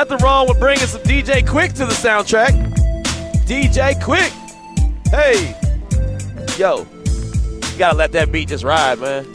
nothing 0.00 0.24
wrong 0.24 0.48
with 0.48 0.58
bringing 0.58 0.86
some 0.86 1.02
DJ 1.02 1.46
Quik 1.46 1.74
to 1.74 1.84
the 1.84 1.92
soundtrack. 1.92 2.52
DJ 3.44 3.92
Quik. 4.00 4.30
Hey. 5.10 5.54
Yo. 6.58 6.86
You 7.70 7.78
gotta 7.78 7.98
let 7.98 8.10
that 8.12 8.32
beat 8.32 8.48
just 8.48 8.64
ride, 8.64 8.98
man. 8.98 9.26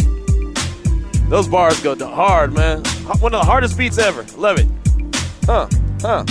Those 1.30 1.48
bars 1.48 1.80
go 1.82 1.96
hard, 2.08 2.52
man. 2.54 2.84
One 3.20 3.36
of 3.36 3.42
the 3.42 3.46
hardest 3.46 3.78
beats 3.78 4.00
ever. 4.00 4.26
Love 4.40 4.58
it. 4.58 4.66
Huh. 5.46 5.68
Huh. 6.02 6.26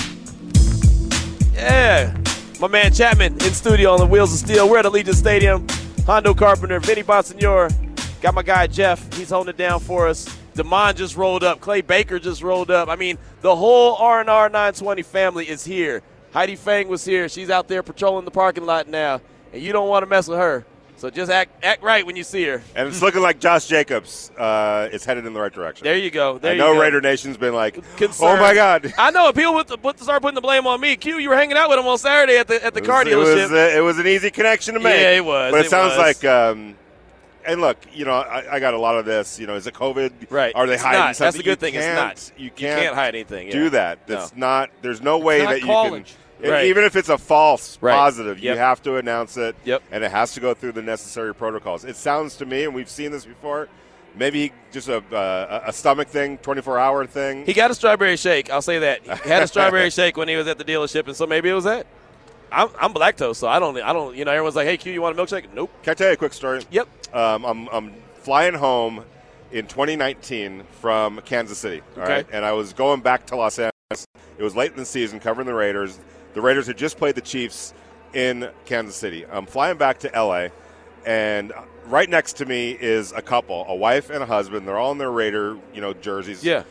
Yeah. 1.54 2.16
My 2.58 2.66
man 2.66 2.92
Chapman 2.92 3.34
in 3.34 3.54
studio 3.54 3.92
on 3.92 4.00
the 4.00 4.06
Wheels 4.06 4.32
of 4.32 4.40
Steel. 4.40 4.68
We're 4.68 4.78
at 4.78 4.84
Allegiant 4.84 5.14
Stadium. 5.14 5.64
Hondo 6.06 6.34
Carpenter, 6.34 6.80
Vinny 6.80 7.04
Bonsignore. 7.04 7.72
Got 8.20 8.34
my 8.34 8.42
guy 8.42 8.66
Jeff. 8.66 9.14
He's 9.14 9.30
holding 9.30 9.50
it 9.50 9.56
down 9.56 9.78
for 9.78 10.08
us. 10.08 10.26
Demond 10.54 10.96
just 10.96 11.16
rolled 11.16 11.42
up. 11.44 11.60
Clay 11.60 11.80
Baker 11.80 12.18
just 12.18 12.42
rolled 12.42 12.70
up. 12.70 12.88
I 12.88 12.96
mean, 12.96 13.18
the 13.42 13.54
whole 13.54 13.96
R&R 13.96 14.24
920 14.48 15.02
family 15.02 15.48
is 15.48 15.64
here. 15.64 16.02
Heidi 16.32 16.56
Fang 16.56 16.88
was 16.88 17.04
here. 17.04 17.28
She's 17.28 17.50
out 17.50 17.68
there 17.68 17.82
patrolling 17.82 18.24
the 18.24 18.30
parking 18.30 18.64
lot 18.66 18.88
now, 18.88 19.20
and 19.52 19.62
you 19.62 19.72
don't 19.72 19.88
want 19.88 20.02
to 20.02 20.06
mess 20.08 20.26
with 20.28 20.38
her. 20.38 20.64
So 20.96 21.10
just 21.10 21.30
act 21.30 21.62
act 21.64 21.82
right 21.82 22.06
when 22.06 22.14
you 22.14 22.22
see 22.22 22.44
her. 22.44 22.62
And 22.76 22.86
it's 22.88 23.02
looking 23.02 23.20
like 23.20 23.40
Josh 23.40 23.66
Jacobs 23.66 24.30
uh, 24.38 24.88
is 24.92 25.04
headed 25.04 25.26
in 25.26 25.32
the 25.32 25.40
right 25.40 25.52
direction. 25.52 25.84
There 25.84 25.98
you 25.98 26.10
go. 26.10 26.38
There 26.38 26.52
I 26.52 26.54
you 26.54 26.60
know 26.60 26.72
go. 26.72 26.80
Raider 26.80 27.00
Nation's 27.00 27.36
been 27.36 27.52
like, 27.52 27.74
Concerned. 27.96 28.38
oh 28.38 28.40
my 28.40 28.54
God. 28.54 28.94
I 28.96 29.10
know 29.10 29.32
people 29.32 29.54
would 29.54 29.66
put, 29.82 29.98
start 29.98 30.22
putting 30.22 30.36
the 30.36 30.40
blame 30.40 30.68
on 30.68 30.80
me. 30.80 30.94
Q, 30.96 31.18
you 31.18 31.28
were 31.28 31.34
hanging 31.36 31.56
out 31.56 31.68
with 31.68 31.80
him 31.80 31.86
on 31.86 31.98
Saturday 31.98 32.38
at 32.38 32.46
the 32.46 32.64
at 32.64 32.74
the 32.74 32.80
It 32.80 32.86
car 32.86 33.04
was, 33.04 33.08
it 33.12 33.16
dealership. 33.16 33.42
was, 33.42 33.52
uh, 33.52 33.76
it 33.76 33.80
was 33.80 33.98
an 33.98 34.06
easy 34.06 34.30
connection 34.30 34.74
to 34.74 34.80
make. 34.80 35.00
Yeah, 35.00 35.10
it 35.16 35.24
was. 35.24 35.50
But 35.50 35.60
it, 35.62 35.66
It 35.66 35.70
sounds 35.70 35.96
was. 35.96 36.22
like, 36.22 36.24
um, 36.24 36.76
and 37.46 37.60
look, 37.60 37.78
you 37.92 38.04
know, 38.04 38.12
I, 38.14 38.54
I 38.56 38.60
got 38.60 38.74
a 38.74 38.78
lot 38.78 38.96
of 38.96 39.04
this. 39.04 39.38
You 39.38 39.46
know, 39.46 39.54
is 39.54 39.66
it 39.66 39.74
COVID? 39.74 40.30
Right. 40.30 40.54
Are 40.54 40.66
they 40.66 40.74
It's 40.74 40.82
hiding 40.82 41.00
not. 41.00 41.16
something? 41.16 41.24
That's 41.26 41.36
the 41.36 41.42
good 41.42 41.50
You 41.50 41.56
thing. 41.56 41.74
It's 41.74 41.84
can't- 42.30 42.32
You 42.38 42.44
You 42.46 42.50
can't, 42.50 42.80
can't 42.82 42.94
hide 42.94 43.14
anything, 43.14 43.50
Do 43.50 43.70
that. 43.70 44.06
That's 44.06 44.34
No. 44.34 44.46
not. 44.46 44.70
There's 44.82 45.00
no 45.02 45.18
way 45.18 45.42
not 45.42 45.50
that 45.50 45.60
you 45.60 45.66
can. 45.66 46.04
Right. 46.50 46.66
Even 46.66 46.84
if 46.84 46.94
it's 46.96 47.08
a 47.08 47.16
false 47.16 47.78
Right. 47.80 47.94
positive, 47.94 48.38
you 48.38 48.54
have 48.56 48.82
to 48.82 48.96
announce 48.96 49.36
it. 49.36 49.56
Yep. 49.64 49.82
And 49.92 50.04
it 50.04 50.10
has 50.10 50.34
to 50.34 50.40
go 50.40 50.52
through 50.52 50.72
the 50.72 50.82
necessary 50.82 51.34
protocols. 51.34 51.84
It 51.84 51.96
sounds 51.96 52.36
to 52.36 52.46
me, 52.46 52.64
and 52.64 52.74
we've 52.74 52.90
seen 52.90 53.12
this 53.12 53.24
before. 53.24 53.68
Maybe 54.16 54.52
just 54.70 54.88
a 54.88 54.98
uh, 55.12 55.62
a 55.66 55.72
stomach 55.72 56.08
thing, 56.08 56.38
24 56.38 56.78
hour 56.78 57.04
thing. 57.06 57.46
He 57.46 57.52
got 57.52 57.70
a 57.70 57.74
strawberry 57.74 58.16
shake. 58.16 58.48
I'll 58.50 58.62
say 58.62 58.78
that. 58.80 59.02
He 59.02 59.28
had 59.28 59.42
a 59.42 59.46
strawberry 59.48 59.90
shake 59.98 60.16
when 60.16 60.28
he 60.28 60.36
was 60.36 60.46
at 60.46 60.56
the 60.58 60.64
dealership, 60.64 61.06
and 61.06 61.16
so 61.16 61.26
maybe 61.26 61.48
it 61.48 61.54
was 61.54 61.64
that. 61.64 61.86
I'm, 62.52 62.68
I'm 62.78 62.94
lactose, 62.94 63.36
so 63.36 63.48
I 63.48 63.58
don't. 63.58 63.76
I 63.80 63.92
don't. 63.92 64.14
You 64.16 64.24
know, 64.24 64.30
everyone's 64.30 64.54
like, 64.54 64.68
"Hey, 64.68 64.76
Q, 64.76 64.92
you 64.92 65.02
want 65.02 65.18
a 65.18 65.20
milkshake?" 65.22 65.46
Nope. 65.52 65.70
Can 65.82 65.90
I 65.90 65.94
tell 65.94 66.06
you 66.08 66.12
a 66.12 66.16
quick 66.16 66.32
story? 66.32 66.62
Yep. 66.70 66.86
Um, 67.14 67.44
I'm, 67.44 67.68
I'm 67.68 67.92
flying 68.16 68.54
home 68.54 69.04
in 69.52 69.66
2019 69.66 70.64
from 70.80 71.20
Kansas 71.24 71.58
City. 71.58 71.80
all 71.96 72.02
Okay. 72.02 72.12
right? 72.12 72.26
And 72.32 72.44
I 72.44 72.52
was 72.52 72.72
going 72.72 73.00
back 73.00 73.26
to 73.28 73.36
Los 73.36 73.58
Angeles. 73.58 74.06
It 74.36 74.42
was 74.42 74.56
late 74.56 74.72
in 74.72 74.76
the 74.76 74.84
season 74.84 75.20
covering 75.20 75.46
the 75.46 75.54
Raiders. 75.54 75.98
The 76.34 76.40
Raiders 76.40 76.66
had 76.66 76.76
just 76.76 76.98
played 76.98 77.14
the 77.14 77.20
Chiefs 77.20 77.72
in 78.12 78.50
Kansas 78.64 78.96
City. 78.96 79.24
I'm 79.26 79.46
flying 79.46 79.76
back 79.76 80.00
to 80.00 80.10
LA, 80.14 80.48
and 81.06 81.52
right 81.86 82.08
next 82.10 82.34
to 82.38 82.46
me 82.46 82.72
is 82.72 83.12
a 83.12 83.22
couple, 83.22 83.64
a 83.68 83.74
wife 83.76 84.10
and 84.10 84.22
a 84.22 84.26
husband. 84.26 84.66
They're 84.66 84.78
all 84.78 84.90
in 84.92 84.98
their 84.98 85.12
Raider, 85.12 85.56
you 85.72 85.80
know, 85.80 85.92
jerseys. 85.94 86.42
Yeah. 86.44 86.64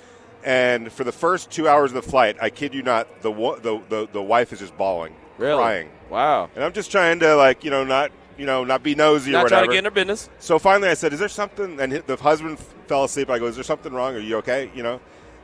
And 0.43 0.91
for 0.91 1.05
the 1.05 1.13
first 1.13 1.51
two 1.51 1.69
hours 1.69 1.91
of 1.91 2.03
the 2.03 2.09
flight, 2.09 2.35
I 2.41 2.49
kid 2.49 2.73
you 2.73 2.83
not, 2.83 3.21
the 3.21 3.31
the 3.31 3.81
the, 3.87 4.07
the 4.11 4.21
wife 4.21 4.51
is 4.51 4.59
just 4.59 4.75
bawling, 4.77 5.15
Really? 5.37 5.55
crying. 5.57 5.89
Wow. 6.09 6.49
And 6.55 6.63
I'm 6.65 6.73
just 6.73 6.91
trying 6.91 7.19
to 7.21 7.35
like, 7.37 7.63
you 7.63 7.71
know, 7.71 7.85
not 7.85 8.11
you 8.37 8.45
know, 8.45 8.63
not 8.63 8.83
be 8.83 8.95
nosy 8.95 9.31
or 9.31 9.33
Not 9.33 9.43
whatever. 9.43 9.59
trying 9.61 9.69
to 9.69 9.73
get 9.73 9.77
in 9.79 9.83
their 9.83 9.91
business. 9.91 10.29
So 10.39 10.59
finally, 10.59 10.89
I 10.89 10.93
said, 10.93 11.13
"Is 11.13 11.19
there 11.19 11.29
something?" 11.29 11.79
And 11.79 11.91
the 11.93 12.15
husband 12.15 12.59
fell 12.87 13.03
asleep. 13.03 13.29
I 13.29 13.39
go, 13.39 13.45
"Is 13.45 13.55
there 13.55 13.63
something 13.63 13.93
wrong? 13.93 14.15
Are 14.15 14.19
you 14.19 14.37
okay?" 14.37 14.71
You 14.75 14.83
know. 14.83 14.99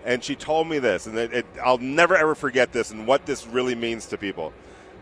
And 0.05 0.23
she 0.23 0.35
told 0.35 0.67
me 0.67 0.79
this, 0.79 1.07
and 1.07 1.17
it, 1.17 1.33
it, 1.33 1.45
I'll 1.63 1.77
never 1.77 2.15
ever 2.15 2.33
forget 2.33 2.71
this, 2.71 2.91
and 2.91 3.05
what 3.05 3.25
this 3.25 3.45
really 3.45 3.75
means 3.75 4.05
to 4.07 4.17
people. 4.17 4.53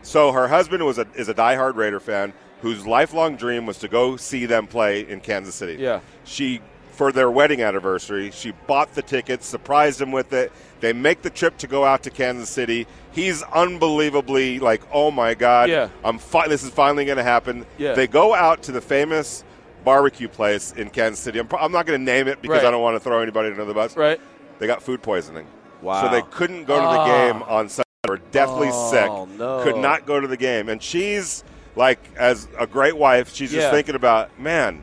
So 0.02 0.32
her 0.32 0.48
husband 0.48 0.84
was 0.84 0.98
a 0.98 1.06
is 1.14 1.28
a 1.28 1.34
diehard 1.34 1.76
Raider 1.76 2.00
fan 2.00 2.32
whose 2.62 2.86
lifelong 2.86 3.36
dream 3.36 3.66
was 3.66 3.78
to 3.78 3.88
go 3.88 4.16
see 4.16 4.46
them 4.46 4.66
play 4.66 5.08
in 5.08 5.20
Kansas 5.20 5.54
City. 5.54 5.76
Yeah. 5.80 6.00
She 6.24 6.60
for 6.90 7.12
their 7.12 7.30
wedding 7.30 7.62
anniversary, 7.62 8.32
she 8.32 8.50
bought 8.66 8.92
the 8.94 9.02
tickets, 9.02 9.46
surprised 9.46 10.00
him 10.00 10.10
with 10.10 10.32
it. 10.32 10.50
They 10.80 10.92
make 10.92 11.22
the 11.22 11.30
trip 11.30 11.56
to 11.58 11.66
go 11.66 11.84
out 11.84 12.02
to 12.04 12.10
Kansas 12.10 12.48
City. 12.48 12.86
He's 13.12 13.42
unbelievably 13.42 14.58
like, 14.60 14.82
"Oh 14.92 15.10
my 15.10 15.34
god, 15.34 15.68
Yeah. 15.70 15.88
I'm 16.04 16.18
fi- 16.18 16.48
this 16.48 16.62
is 16.62 16.70
finally 16.70 17.04
going 17.04 17.18
to 17.18 17.24
happen." 17.24 17.66
Yeah. 17.78 17.94
They 17.94 18.06
go 18.06 18.34
out 18.34 18.62
to 18.64 18.72
the 18.72 18.80
famous 18.80 19.44
barbecue 19.84 20.28
place 20.28 20.72
in 20.72 20.90
Kansas 20.90 21.20
City. 21.20 21.38
I'm, 21.38 21.46
pro- 21.48 21.60
I'm 21.60 21.72
not 21.72 21.86
going 21.86 21.98
to 22.00 22.04
name 22.04 22.28
it 22.28 22.42
because 22.42 22.58
Right. 22.58 22.66
I 22.66 22.70
don't 22.70 22.82
want 22.82 22.96
to 22.96 23.00
throw 23.00 23.20
anybody 23.20 23.50
under 23.50 23.64
the 23.64 23.74
bus. 23.74 23.96
Right. 23.96 24.20
They 24.58 24.66
got 24.66 24.82
food 24.82 25.02
poisoning. 25.02 25.46
Wow. 25.82 26.02
So 26.02 26.08
they 26.10 26.22
couldn't 26.30 26.64
go 26.64 26.76
to 26.76 26.82
the 26.82 26.86
Ah. 26.88 27.06
game 27.32 27.42
on 27.44 27.68
Sunday. 27.68 27.84
They 28.04 28.10
were 28.10 28.20
deathly 28.32 28.68
Oh, 28.72 28.90
sick. 28.90 29.38
no. 29.38 29.62
Could 29.62 29.76
not 29.76 30.04
go 30.06 30.20
to 30.20 30.26
the 30.26 30.36
game. 30.36 30.68
And 30.68 30.82
she's 30.82 31.44
like, 31.76 31.98
as 32.16 32.48
a 32.58 32.66
great 32.66 32.96
wife, 32.96 33.32
she's 33.34 33.52
just 33.52 33.70
thinking 33.70 33.94
about, 33.94 34.38
man, 34.38 34.82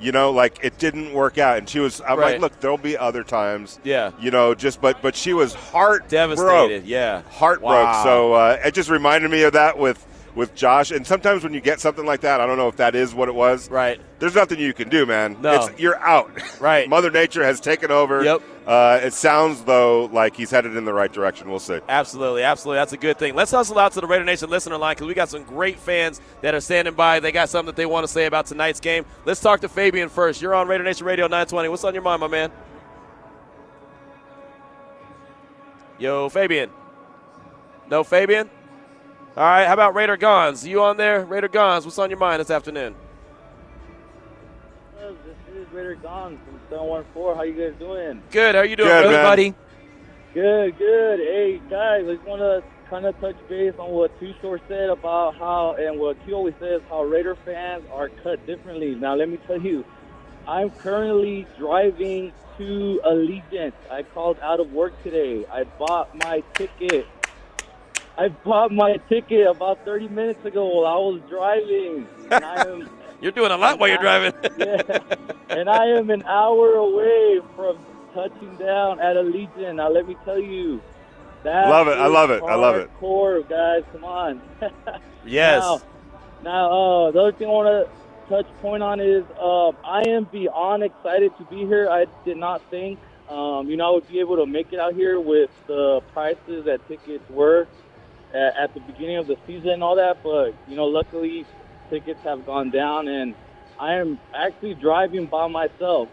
you 0.00 0.12
know, 0.12 0.30
like 0.30 0.58
it 0.62 0.78
didn't 0.78 1.12
work 1.12 1.38
out. 1.38 1.58
And 1.58 1.68
she 1.68 1.78
was, 1.80 2.00
I'm 2.00 2.18
Right. 2.18 2.32
like, 2.32 2.40
look, 2.40 2.60
there'll 2.60 2.76
be 2.78 2.96
other 2.98 3.24
times. 3.24 3.78
Yeah. 3.84 4.12
You 4.20 4.30
know, 4.30 4.54
just, 4.54 4.80
but, 4.80 5.00
but 5.02 5.16
she 5.16 5.32
was 5.32 5.54
heart 5.54 6.08
Devastated. 6.08 6.84
Yeah. 6.86 7.22
heartbroken. 7.30 7.84
Wow. 7.84 8.04
So 8.04 8.32
uh, 8.34 8.58
it 8.64 8.74
just 8.74 8.90
reminded 8.90 9.30
me 9.30 9.42
of 9.44 9.54
that 9.54 9.78
with 9.78 10.04
with 10.36 10.54
Josh. 10.54 10.90
And 10.92 11.04
sometimes 11.04 11.42
when 11.42 11.52
you 11.54 11.60
get 11.60 11.80
something 11.80 12.04
like 12.04 12.20
that, 12.20 12.40
I 12.40 12.46
don't 12.46 12.58
know 12.58 12.68
if 12.68 12.76
that 12.76 12.94
is 12.94 13.14
what 13.14 13.28
it 13.28 13.34
was. 13.34 13.68
Right. 13.70 14.00
There's 14.18 14.34
nothing 14.34 14.60
you 14.60 14.72
can 14.72 14.88
do, 14.88 15.06
man. 15.06 15.36
No. 15.40 15.64
It's, 15.64 15.80
you're 15.80 15.98
out. 15.98 16.30
Right. 16.60 16.88
Mother 16.88 17.10
Nature 17.10 17.44
has 17.44 17.60
taken 17.60 17.90
over. 17.90 18.24
Yep. 18.24 18.42
Uh, 18.66 19.00
it 19.02 19.12
sounds 19.12 19.62
though 19.64 20.06
like 20.06 20.34
he's 20.34 20.50
headed 20.50 20.74
in 20.76 20.84
the 20.84 20.92
right 20.92 21.12
direction. 21.12 21.50
We'll 21.50 21.58
see. 21.58 21.80
Absolutely, 21.88 22.42
absolutely. 22.42 22.78
That's 22.78 22.92
a 22.92 22.96
good 22.96 23.18
thing. 23.18 23.34
Let's 23.34 23.50
hustle 23.50 23.78
out 23.78 23.92
to 23.92 24.00
the 24.00 24.06
Raider 24.06 24.24
Nation 24.24 24.48
listener 24.48 24.76
line 24.76 24.94
because 24.94 25.06
we 25.06 25.14
got 25.14 25.28
some 25.28 25.44
great 25.44 25.78
fans 25.78 26.20
that 26.40 26.54
are 26.54 26.60
standing 26.60 26.94
by. 26.94 27.20
They 27.20 27.30
got 27.30 27.50
something 27.50 27.66
that 27.66 27.76
they 27.76 27.86
want 27.86 28.04
to 28.04 28.12
say 28.12 28.26
about 28.26 28.46
tonight's 28.46 28.80
game. 28.80 29.04
Let's 29.24 29.40
talk 29.40 29.60
to 29.60 29.68
Fabian 29.68 30.08
first. 30.08 30.40
You're 30.42 30.54
on 30.54 30.66
Raider 30.66 30.84
Nation 30.84 31.06
Radio 31.06 31.26
920. 31.26 31.68
What's 31.68 31.84
on 31.84 31.94
your 31.94 32.02
mind, 32.02 32.20
my 32.20 32.28
man? 32.28 32.50
Yo, 35.98 36.28
Fabian. 36.28 36.70
No, 37.88 38.02
Fabian? 38.02 38.50
All 39.36 39.42
right, 39.42 39.66
how 39.66 39.74
about 39.74 39.94
Raider 39.94 40.16
Gons? 40.16 40.66
You 40.66 40.82
on 40.82 40.96
there? 40.96 41.24
Raider 41.26 41.48
Gons, 41.48 41.84
what's 41.84 41.98
on 41.98 42.08
your 42.08 42.18
mind 42.18 42.40
this 42.40 42.50
afternoon? 42.50 42.94
This 44.98 45.12
is 45.54 45.70
Raider 45.74 45.96
Gone 45.96 46.38
from 46.46 46.58
714. 46.70 47.36
How 47.36 47.42
you 47.42 47.52
guys 47.52 47.78
doing? 47.78 48.22
Good, 48.30 48.54
how 48.54 48.62
you 48.62 48.76
doing, 48.76 48.88
Good, 48.88 49.02
brother? 49.02 49.22
buddy. 49.22 49.54
Good, 50.32 50.78
good. 50.78 51.18
Hey, 51.18 51.60
guys, 51.68 52.04
I 52.08 52.14
just 52.14 52.26
want 52.26 52.40
to 52.40 52.64
kind 52.88 53.04
of 53.04 53.18
touch 53.20 53.36
base 53.46 53.74
on 53.78 53.90
what 53.90 54.18
Too 54.18 54.32
Short 54.40 54.62
said 54.68 54.88
about 54.88 55.36
how, 55.36 55.74
and 55.78 56.00
what 56.00 56.22
Q 56.24 56.34
always 56.34 56.54
says, 56.58 56.80
how 56.88 57.02
Raider 57.04 57.36
fans 57.44 57.84
are 57.92 58.08
cut 58.08 58.46
differently. 58.46 58.94
Now, 58.94 59.16
let 59.16 59.28
me 59.28 59.38
tell 59.46 59.60
you, 59.60 59.84
I'm 60.48 60.70
currently 60.70 61.46
driving 61.58 62.32
to 62.56 63.00
Allegiant. 63.04 63.74
I 63.90 64.02
called 64.02 64.38
out 64.40 64.60
of 64.60 64.72
work 64.72 64.94
today. 65.02 65.44
I 65.52 65.64
bought 65.64 66.16
my 66.24 66.42
ticket. 66.54 67.06
I 68.18 68.28
bought 68.28 68.72
my 68.72 68.96
ticket 69.08 69.46
about 69.46 69.84
30 69.84 70.08
minutes 70.08 70.44
ago 70.44 70.66
while 70.66 70.86
I 70.86 70.96
was 70.96 71.20
driving. 71.28 72.06
And 72.30 72.44
I 72.44 72.66
am 72.66 72.90
You're 73.20 73.32
doing 73.32 73.50
a 73.50 73.56
lot 73.56 73.78
while 73.78 73.88
you're 73.88 73.98
driving. 73.98 74.32
yeah. 74.58 74.98
And 75.48 75.70
I 75.70 75.86
am 75.86 76.10
an 76.10 76.22
hour 76.24 76.74
away 76.74 77.40
from 77.54 77.78
touching 78.14 78.54
down 78.56 79.00
at 79.00 79.16
Allegiant. 79.16 79.76
Now, 79.76 79.88
let 79.90 80.06
me 80.06 80.16
tell 80.24 80.38
you. 80.38 80.82
That 81.42 81.68
Love 81.68 81.88
it. 81.88 81.98
I 81.98 82.06
love 82.06 82.30
it. 82.30 82.42
I 82.42 82.54
love 82.56 82.76
it. 82.76 82.90
Hardcore, 83.00 83.48
guys. 83.48 83.84
Come 83.92 84.04
on. 84.04 84.42
yes. 85.24 85.62
Now, 85.62 85.82
now 86.42 86.72
uh, 86.72 87.10
the 87.12 87.20
other 87.20 87.32
thing 87.32 87.46
I 87.46 87.50
want 87.50 87.88
to 87.88 88.28
touch 88.28 88.46
point 88.60 88.82
on 88.82 89.00
is 89.00 89.24
uh, 89.40 89.68
I 89.84 90.02
am 90.08 90.24
beyond 90.24 90.82
excited 90.82 91.36
to 91.38 91.44
be 91.44 91.64
here. 91.64 91.88
I 91.88 92.06
did 92.24 92.36
not 92.36 92.62
think, 92.70 92.98
um, 93.28 93.70
you 93.70 93.76
know, 93.76 93.88
I 93.88 93.94
would 93.94 94.08
be 94.08 94.20
able 94.20 94.36
to 94.36 94.46
make 94.46 94.72
it 94.72 94.80
out 94.80 94.94
here 94.94 95.20
with 95.20 95.50
the 95.68 96.02
prices 96.12 96.64
that 96.64 96.86
tickets 96.88 97.28
were 97.30 97.68
at, 98.34 98.64
at 98.64 98.74
the 98.74 98.80
beginning 98.80 99.18
of 99.18 99.26
the 99.26 99.36
season 99.46 99.70
and 99.70 99.82
all 99.82 99.96
that. 99.96 100.16
But 100.22 100.54
you 100.68 100.76
know, 100.76 100.86
luckily, 100.86 101.46
tickets 101.90 102.20
have 102.24 102.46
gone 102.46 102.70
down, 102.70 103.08
and 103.08 103.34
I 103.78 103.94
am 103.94 104.18
actually 104.34 104.74
driving 104.74 105.26
by 105.26 105.48
myself 105.48 106.08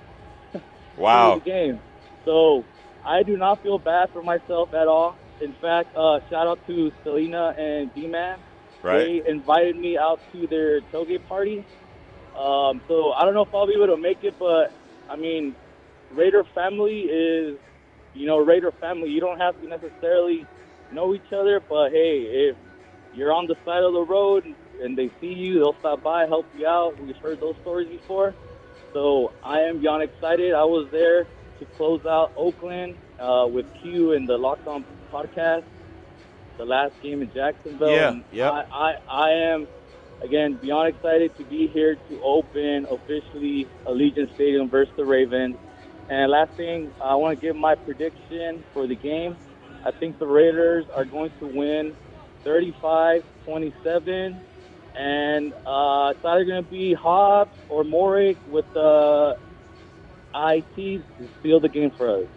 Wow. 0.97 1.35
the 1.35 1.41
game. 1.41 1.79
So 2.25 2.63
I 3.05 3.23
do 3.23 3.37
not 3.37 3.61
feel 3.61 3.79
bad 3.79 4.09
for 4.11 4.21
myself 4.23 4.73
at 4.73 4.87
all. 4.87 5.17
In 5.41 5.53
fact, 5.61 5.95
uh, 5.95 6.19
shout 6.29 6.47
out 6.47 6.59
to 6.67 6.91
Selena 7.03 7.53
and 7.57 7.93
D-Man. 7.93 8.37
Right. 8.83 9.23
They 9.25 9.31
invited 9.31 9.77
me 9.77 9.97
out 9.97 10.19
to 10.31 10.47
their 10.47 10.81
tailgate 10.81 11.27
party. 11.27 11.65
Um, 12.37 12.81
so 12.87 13.11
I 13.13 13.25
don't 13.25 13.33
know 13.33 13.43
if 13.43 13.53
I'll 13.53 13.67
be 13.67 13.73
able 13.75 13.95
to 13.95 14.01
make 14.01 14.23
it, 14.23 14.35
but 14.39 14.73
I 15.09 15.15
mean, 15.15 15.55
Raider 16.11 16.43
family 16.55 17.01
is, 17.01 17.57
you 18.13 18.25
know, 18.27 18.37
Raider 18.37 18.71
family. 18.79 19.09
You 19.09 19.19
don't 19.19 19.39
have 19.39 19.59
to 19.61 19.67
necessarily 19.67 20.47
know 20.93 21.13
each 21.13 21.31
other, 21.33 21.61
but 21.67 21.91
hey, 21.91 22.49
if 22.49 22.55
you're 23.15 23.33
on 23.33 23.47
the 23.47 23.55
side 23.65 23.83
of 23.83 23.93
the 23.93 24.01
road 24.01 24.45
and 24.81 24.97
they 24.97 25.09
see 25.21 25.33
you, 25.33 25.55
they'll 25.55 25.75
stop 25.79 26.03
by, 26.03 26.25
help 26.25 26.45
you 26.57 26.67
out. 26.67 26.99
We've 27.01 27.15
heard 27.17 27.39
those 27.39 27.55
stories 27.61 27.89
before. 27.89 28.33
So 28.93 29.31
I 29.43 29.61
am 29.61 29.79
beyond 29.79 30.03
excited. 30.03 30.53
I 30.53 30.63
was 30.63 30.89
there 30.91 31.25
to 31.59 31.65
close 31.77 32.05
out 32.05 32.31
Oakland 32.37 32.95
uh, 33.19 33.47
with 33.51 33.65
Q 33.81 34.13
and 34.13 34.27
the 34.27 34.37
Locked 34.37 34.67
On 34.67 34.85
podcast, 35.11 35.63
the 36.57 36.65
last 36.65 36.93
game 37.01 37.21
in 37.21 37.31
Jacksonville. 37.33 37.91
Yeah, 37.91 38.15
yep. 38.31 38.51
I, 38.51 38.65
I, 38.71 38.93
I 39.09 39.29
am, 39.53 39.67
again, 40.23 40.59
beyond 40.61 40.95
excited 40.95 41.35
to 41.37 41.43
be 41.45 41.67
here 41.67 41.95
to 41.95 42.21
open 42.23 42.87
officially 42.89 43.67
Allegiant 43.87 44.33
Stadium 44.35 44.69
versus 44.69 44.93
the 44.97 45.05
Ravens. 45.05 45.55
And 46.09 46.31
last 46.31 46.51
thing, 46.51 46.91
I 47.01 47.15
want 47.15 47.39
to 47.39 47.45
give 47.45 47.55
my 47.55 47.75
prediction 47.75 48.63
for 48.73 48.87
the 48.87 48.95
game. 48.95 49.37
I 49.85 49.91
think 49.99 50.19
the 50.19 50.27
Raiders 50.27 50.85
are 50.95 51.05
going 51.05 51.31
to 51.39 51.47
win 51.47 51.97
35-27. 52.47 54.41
And 54.95 55.53
uh, 55.65 56.11
it's 56.11 56.21
either 56.25 56.45
going 56.45 56.63
to 56.63 56.69
be 56.69 56.93
Hobbs 56.93 57.51
or 57.69 57.83
Morick 57.83 58.37
with 58.45 58.65
the 58.73 59.35
ITs 60.35 61.05
to 61.17 61.29
steal 61.39 61.59
the 61.61 61.69
game 61.69 61.91
for 61.97 62.23
us. 62.23 62.29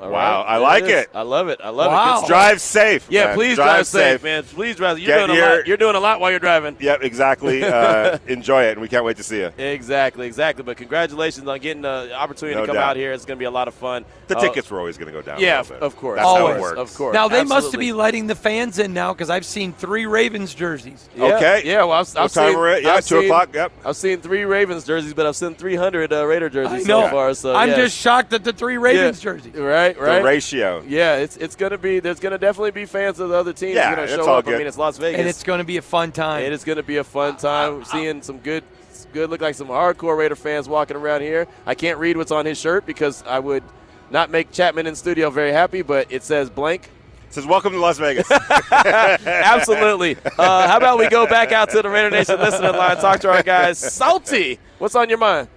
All 0.00 0.10
Wow, 0.10 0.44
I 0.46 0.52
There 0.54 0.60
like 0.60 0.84
is. 0.84 0.90
it. 0.90 1.10
I 1.14 1.22
love 1.22 1.48
it. 1.48 1.60
I 1.62 1.68
love 1.68 1.92
Wow. 1.92 2.02
it. 2.02 2.06
Good 2.12 2.16
stuff. 2.18 2.28
Drive 2.28 2.60
safe. 2.60 3.06
Yeah, 3.10 3.26
man. 3.26 3.34
please 3.34 3.56
drive, 3.56 3.86
safe, 3.86 4.22
man. 4.22 4.42
Please 4.44 4.76
drive. 4.76 4.98
You're 4.98 5.06
Get 5.18 5.26
doing 5.26 5.38
a 5.38 5.42
lot. 5.56 5.66
You're 5.66 5.76
doing 5.76 5.94
a 5.96 6.00
lot 6.00 6.20
while 6.20 6.30
you're 6.30 6.38
driving. 6.40 6.76
Yep, 6.80 7.02
exactly. 7.02 7.62
Uh, 7.80 8.18
enjoy 8.26 8.64
it, 8.64 8.72
and 8.72 8.80
we 8.80 8.88
can't 8.88 9.04
wait 9.04 9.16
to 9.16 9.22
see 9.22 9.38
you. 9.38 9.52
Exactly, 9.56 10.26
exactly. 10.26 10.62
But 10.64 10.76
congratulations 10.76 11.46
on 11.46 11.58
getting 11.60 11.82
the 11.82 12.12
opportunity 12.14 12.54
No 12.56 12.62
to 12.62 12.66
come 12.66 12.74
doubt. 12.76 12.90
out 12.90 12.96
here. 12.96 13.12
It's 13.12 13.24
going 13.24 13.36
to 13.36 13.38
be 13.38 13.44
a 13.46 13.50
lot 13.50 13.68
of 13.68 13.74
fun. 13.74 14.04
The 14.28 14.36
Uh, 14.36 14.40
tickets 14.40 14.70
were 14.70 14.78
always 14.78 14.96
going 14.98 15.06
to 15.06 15.12
go 15.12 15.22
down. 15.22 15.40
Yeah, 15.40 15.58
little 15.60 15.74
bit. 15.76 15.82
of 15.82 15.96
course. 15.96 16.16
That's 16.18 16.28
how 16.28 16.36
Always, 16.36 16.56
it 16.56 16.60
works. 16.60 16.78
Of 16.78 16.94
course. 16.96 17.14
Now 17.14 17.28
they 17.28 17.44
must 17.44 17.76
be 17.78 17.92
letting 17.92 18.26
the 18.26 18.34
fans 18.34 18.78
in 18.78 18.92
now 18.92 19.12
because 19.12 19.30
I've 19.30 19.44
seen 19.46 19.72
three 19.72 20.06
Ravens 20.06 20.54
jerseys. 20.54 21.08
Yeah, 21.16 21.36
Okay. 21.36 21.62
Yeah, 21.64 21.84
well, 21.84 21.92
I've, 21.92 22.08
I've 22.16 22.22
What 22.24 22.32
time 22.32 22.48
seen, 22.50 22.56
we're 22.58 22.68
at? 22.68 22.82
Yeah, 22.82 22.94
I've 22.94 23.06
two 23.06 23.16
seen- 23.20 23.24
o'clock. 23.24 23.50
Yep. 23.54 23.72
I've 23.84 23.96
seen 23.96 24.20
three 24.20 24.44
Ravens 24.44 24.84
jerseys, 24.84 25.14
but 25.14 25.26
I've 25.26 25.36
seen 25.36 25.54
300 25.54 26.12
uh, 26.12 26.26
Raider 26.26 26.48
jerseys 26.50 26.86
so 26.86 27.08
far. 27.08 27.34
So 27.34 27.54
I'm 27.54 27.70
just 27.70 27.96
shocked 27.96 28.32
at 28.32 28.44
the 28.44 28.52
three 28.52 28.76
Ravens 28.78 29.20
jerseys. 29.20 29.54
right, 29.54 29.89
The 29.96 30.02
right. 30.02 30.22
ratio. 30.22 30.82
Yeah, 30.86 31.16
it's 31.16 31.36
it's 31.36 31.56
gonna 31.56 31.78
be. 31.78 32.00
There's 32.00 32.20
gonna 32.20 32.38
definitely 32.38 32.70
be 32.70 32.86
fans 32.86 33.20
of 33.20 33.28
the 33.28 33.36
other 33.36 33.52
teams. 33.52 33.74
Yeah, 33.74 33.90
gonna 33.90 34.02
it's 34.02 34.12
show 34.12 34.28
all 34.28 34.38
up. 34.38 34.48
I 34.48 34.58
mean, 34.58 34.66
it's 34.66 34.78
Las 34.78 34.98
Vegas, 34.98 35.18
And 35.18 35.28
it's 35.28 35.42
going 35.42 35.58
to 35.58 35.64
be 35.64 35.76
a 35.76 35.82
fun 35.82 36.12
time. 36.12 36.42
It 36.42 36.52
is 36.52 36.64
going 36.64 36.76
to 36.76 36.82
be 36.82 36.98
a 36.98 37.04
fun 37.04 37.36
time. 37.36 37.84
Seeing 37.84 38.22
some 38.22 38.38
good, 38.38 38.64
good 39.12 39.30
look 39.30 39.40
like 39.40 39.54
some 39.54 39.68
hardcore 39.68 40.16
Raider 40.16 40.36
fans 40.36 40.68
walking 40.68 40.96
around 40.96 41.22
here. 41.22 41.46
I 41.66 41.74
can't 41.74 41.98
read 41.98 42.16
what's 42.16 42.30
on 42.30 42.46
his 42.46 42.58
shirt 42.58 42.86
because 42.86 43.22
I 43.26 43.38
would 43.38 43.62
not 44.10 44.30
make 44.30 44.50
Chapman 44.52 44.86
in 44.86 44.94
studio 44.94 45.30
very 45.30 45.52
happy. 45.52 45.82
But 45.82 46.10
it 46.10 46.22
says 46.22 46.50
blank. 46.50 46.90
It 47.28 47.34
says 47.34 47.46
welcome 47.46 47.72
to 47.72 47.78
Las 47.78 47.98
Vegas. 47.98 48.30
Absolutely. 48.72 50.16
Uh, 50.36 50.66
how 50.66 50.76
about 50.76 50.98
we 50.98 51.08
go 51.08 51.26
back 51.26 51.52
out 51.52 51.70
to 51.70 51.82
the 51.82 51.88
Raider 51.88 52.10
Nation 52.10 52.38
listening 52.40 52.72
line, 52.72 52.96
talk 52.96 53.20
to 53.20 53.30
our 53.30 53.42
guys. 53.42 53.78
Salty, 53.78 54.58
what's 54.78 54.96
on 54.96 55.08
your 55.08 55.18
mind? 55.18 55.48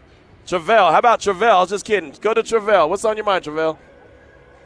Travell, 0.46 0.92
how 0.92 1.00
about 1.00 1.22
Travell? 1.22 1.66
Just 1.66 1.86
kidding. 1.86 2.14
Go 2.22 2.34
to 2.34 2.44
Travell. 2.44 2.90
What's 2.90 3.06
on 3.06 3.16
your 3.16 3.26
mind, 3.26 3.46
Travell? 3.46 3.80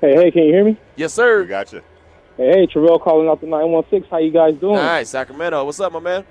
Hey, 0.02 0.14
hey, 0.16 0.32
can 0.32 0.44
you 0.44 0.54
hear 0.54 0.64
me? 0.64 0.78
Yes, 0.96 1.14
sir. 1.14 1.40
we 1.40 1.44
sir. 1.46 1.50
got 1.50 1.74
you. 1.74 1.82
Hey, 2.38 2.52
hey, 2.52 2.66
Travell 2.68 3.00
calling 3.00 3.28
out 3.28 3.42
the 3.42 3.48
916. 3.48 4.10
How 4.10 4.18
you 4.18 4.32
guys 4.32 4.56
doing? 4.56 4.76
Nice, 4.76 5.10
Sacramento. 5.10 5.64
What's 5.66 5.80
up, 5.80 5.92
my 5.92 6.00
man? 6.00 6.24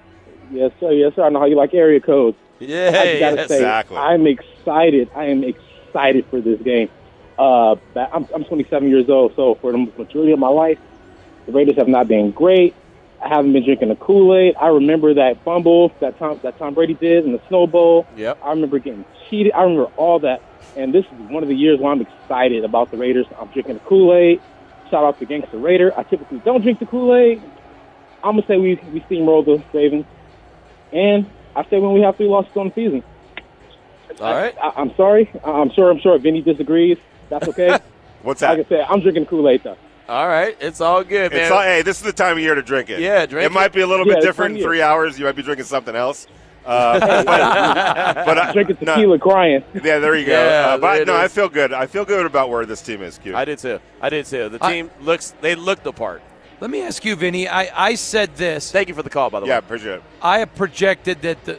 Yes, 0.52 0.70
sir. 0.78 0.92
Yes, 0.92 1.14
sir. 1.16 1.24
I 1.24 1.30
know 1.30 1.40
how 1.40 1.46
you 1.46 1.56
like 1.56 1.74
area 1.74 2.00
codes. 2.00 2.36
Yeah, 2.60 2.88
I 2.88 3.18
gotta 3.18 3.36
yes. 3.36 3.48
say, 3.48 3.56
Exactly. 3.56 3.96
I'm 3.96 4.26
excited. 4.26 5.10
I 5.14 5.24
am 5.26 5.42
excited 5.44 6.26
for 6.26 6.40
this 6.40 6.60
game. 6.62 6.88
Uh, 7.38 7.76
I'm, 7.96 8.26
I'm 8.34 8.44
27 8.44 8.88
years 8.88 9.10
old, 9.10 9.34
so 9.36 9.56
for 9.56 9.72
the 9.72 9.78
majority 9.98 10.32
of 10.32 10.38
my 10.38 10.48
life, 10.48 10.78
the 11.44 11.52
Raiders 11.52 11.76
have 11.76 11.88
not 11.88 12.08
been 12.08 12.30
great. 12.30 12.74
I 13.26 13.28
haven't 13.28 13.52
been 13.54 13.64
drinking 13.64 13.88
the 13.88 13.96
Kool-Aid. 13.96 14.54
I 14.54 14.68
remember 14.68 15.12
that 15.14 15.42
fumble 15.44 15.90
that 16.00 16.16
Tom 16.16 16.38
that 16.44 16.56
Tom 16.58 16.74
Brady 16.74 16.94
did 16.94 17.24
in 17.24 17.32
the 17.32 17.40
Snow 17.48 17.66
Bowl. 17.66 18.06
Yep. 18.16 18.38
I 18.40 18.50
remember 18.50 18.78
getting 18.78 19.04
cheated. 19.28 19.52
I 19.52 19.62
remember 19.62 19.90
all 19.96 20.20
that. 20.20 20.40
And 20.76 20.94
this 20.94 21.04
is 21.06 21.12
one 21.30 21.42
of 21.42 21.48
the 21.48 21.56
years 21.56 21.80
where 21.80 21.90
I'm 21.90 22.00
excited 22.02 22.62
about 22.64 22.92
the 22.92 22.98
Raiders. 22.98 23.26
I'm 23.40 23.48
drinking 23.48 23.74
the 23.74 23.80
Kool-Aid. 23.80 24.40
Shout 24.90 25.02
out 25.02 25.18
to 25.18 25.26
Gangster 25.26 25.58
Raider. 25.58 25.92
I 25.98 26.04
typically 26.04 26.38
don't 26.44 26.62
drink 26.62 26.78
the 26.78 26.86
Kool-Aid. 26.86 27.42
I'm 28.22 28.36
gonna 28.36 28.46
say 28.46 28.58
we 28.58 28.76
we 28.92 29.00
steamroll 29.00 29.44
the 29.44 29.60
Ravens, 29.76 30.04
and 30.92 31.28
I 31.56 31.64
say 31.64 31.80
when 31.80 31.94
we 31.94 32.02
have 32.02 32.16
three 32.16 32.26
losses 32.28 32.56
on 32.56 32.68
the 32.68 32.74
season. 32.74 33.02
All 34.20 34.32
right. 34.34 34.54
I, 34.62 34.72
I'm 34.76 34.94
sorry. 34.96 35.28
I- 35.44 35.50
I'm 35.50 35.70
sure. 35.72 35.90
I'm 35.90 35.98
sure 35.98 36.16
Vinny 36.18 36.42
disagrees. 36.42 36.98
That's 37.28 37.48
okay. 37.48 37.76
What's 38.22 38.40
that? 38.40 38.56
like 38.56 38.66
I 38.66 38.68
said, 38.68 38.86
I'm 38.88 39.00
drinking 39.00 39.26
Kool-Aid 39.26 39.64
though. 39.64 39.76
All 40.08 40.28
right. 40.28 40.56
It's 40.60 40.80
all 40.80 41.02
good, 41.02 41.32
man. 41.32 41.40
It's 41.42 41.50
all, 41.50 41.62
hey, 41.62 41.82
this 41.82 41.96
is 41.98 42.04
the 42.04 42.12
time 42.12 42.36
of 42.36 42.42
year 42.42 42.54
to 42.54 42.62
drink 42.62 42.90
it. 42.90 43.00
Yeah, 43.00 43.26
drink 43.26 43.46
it. 43.46 43.52
might 43.52 43.72
be 43.72 43.80
a 43.80 43.86
little 43.86 44.06
Yeah, 44.06 44.14
bit 44.14 44.22
different 44.22 44.56
in 44.56 44.62
three 44.62 44.80
hours. 44.82 45.18
You 45.18 45.24
might 45.24 45.34
be 45.36 45.42
drinking 45.42 45.66
something 45.66 45.96
else. 45.96 46.28
Uh, 46.64 46.98
but 47.24 47.24
but 48.26 48.38
uh, 48.38 48.52
Drinking 48.52 48.78
no, 48.82 48.94
tequila, 48.96 49.18
crying. 49.18 49.64
yeah, 49.74 49.98
there 50.00 50.16
you 50.16 50.26
go. 50.26 50.32
Yeah, 50.32 50.66
uh, 50.74 50.78
but 50.78 51.02
it 51.02 51.06
no, 51.06 51.14
I 51.14 51.28
feel 51.28 51.48
good. 51.48 51.72
I 51.72 51.86
feel 51.86 52.04
good 52.04 52.26
about 52.26 52.50
where 52.50 52.66
this 52.66 52.82
team 52.82 53.02
is. 53.02 53.18
Q. 53.18 53.36
I 53.36 53.44
did 53.44 53.58
too. 53.58 53.78
I 54.00 54.08
did 54.10 54.26
too. 54.26 54.48
The 54.48 54.58
I- 54.60 54.72
team 54.72 54.90
looks. 55.00 55.32
They 55.40 55.54
look 55.54 55.82
the 55.84 55.92
part. 55.92 56.22
Let 56.60 56.70
me 56.70 56.82
ask 56.82 57.04
you, 57.04 57.14
Vinny. 57.16 57.46
I, 57.48 57.90
I 57.90 57.94
said 57.96 58.34
this. 58.36 58.72
Thank 58.72 58.88
you 58.88 58.94
for 58.94 59.02
the 59.02 59.10
call, 59.10 59.28
by 59.30 59.40
the 59.40 59.46
yeah, 59.46 59.50
way. 59.50 59.54
Yeah, 59.54 59.58
appreciate 59.58 59.94
it. 59.96 60.02
I 60.22 60.38
have 60.38 60.54
projected 60.54 61.20
that 61.22 61.44
the, 61.44 61.58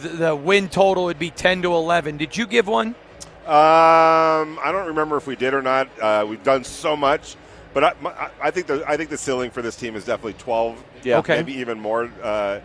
the 0.00 0.08
the 0.08 0.36
win 0.36 0.68
total 0.68 1.04
would 1.04 1.18
be 1.18 1.30
10 1.30 1.62
to 1.62 1.72
11. 1.74 2.18
Did 2.18 2.36
you 2.36 2.46
give 2.46 2.68
one? 2.68 2.88
Um, 2.88 4.58
I 4.62 4.68
don't 4.70 4.86
remember 4.88 5.16
if 5.16 5.26
we 5.26 5.34
did 5.34 5.54
or 5.54 5.62
not. 5.62 5.88
Uh, 5.98 6.26
we've 6.28 6.42
done 6.44 6.62
so 6.62 6.94
much, 6.94 7.36
but 7.74 7.84
I, 7.84 7.92
my, 8.00 8.30
I 8.42 8.50
think 8.50 8.66
the 8.66 8.84
I 8.88 8.96
think 8.96 9.10
the 9.10 9.16
ceiling 9.16 9.50
for 9.50 9.62
this 9.62 9.76
team 9.76 9.94
is 9.96 10.04
definitely 10.04 10.34
twelve. 10.34 10.82
Yeah. 11.02 11.18
Okay. 11.18 11.36
maybe 11.36 11.54
even 11.54 11.80
more. 11.80 12.10
Uh, 12.22 12.60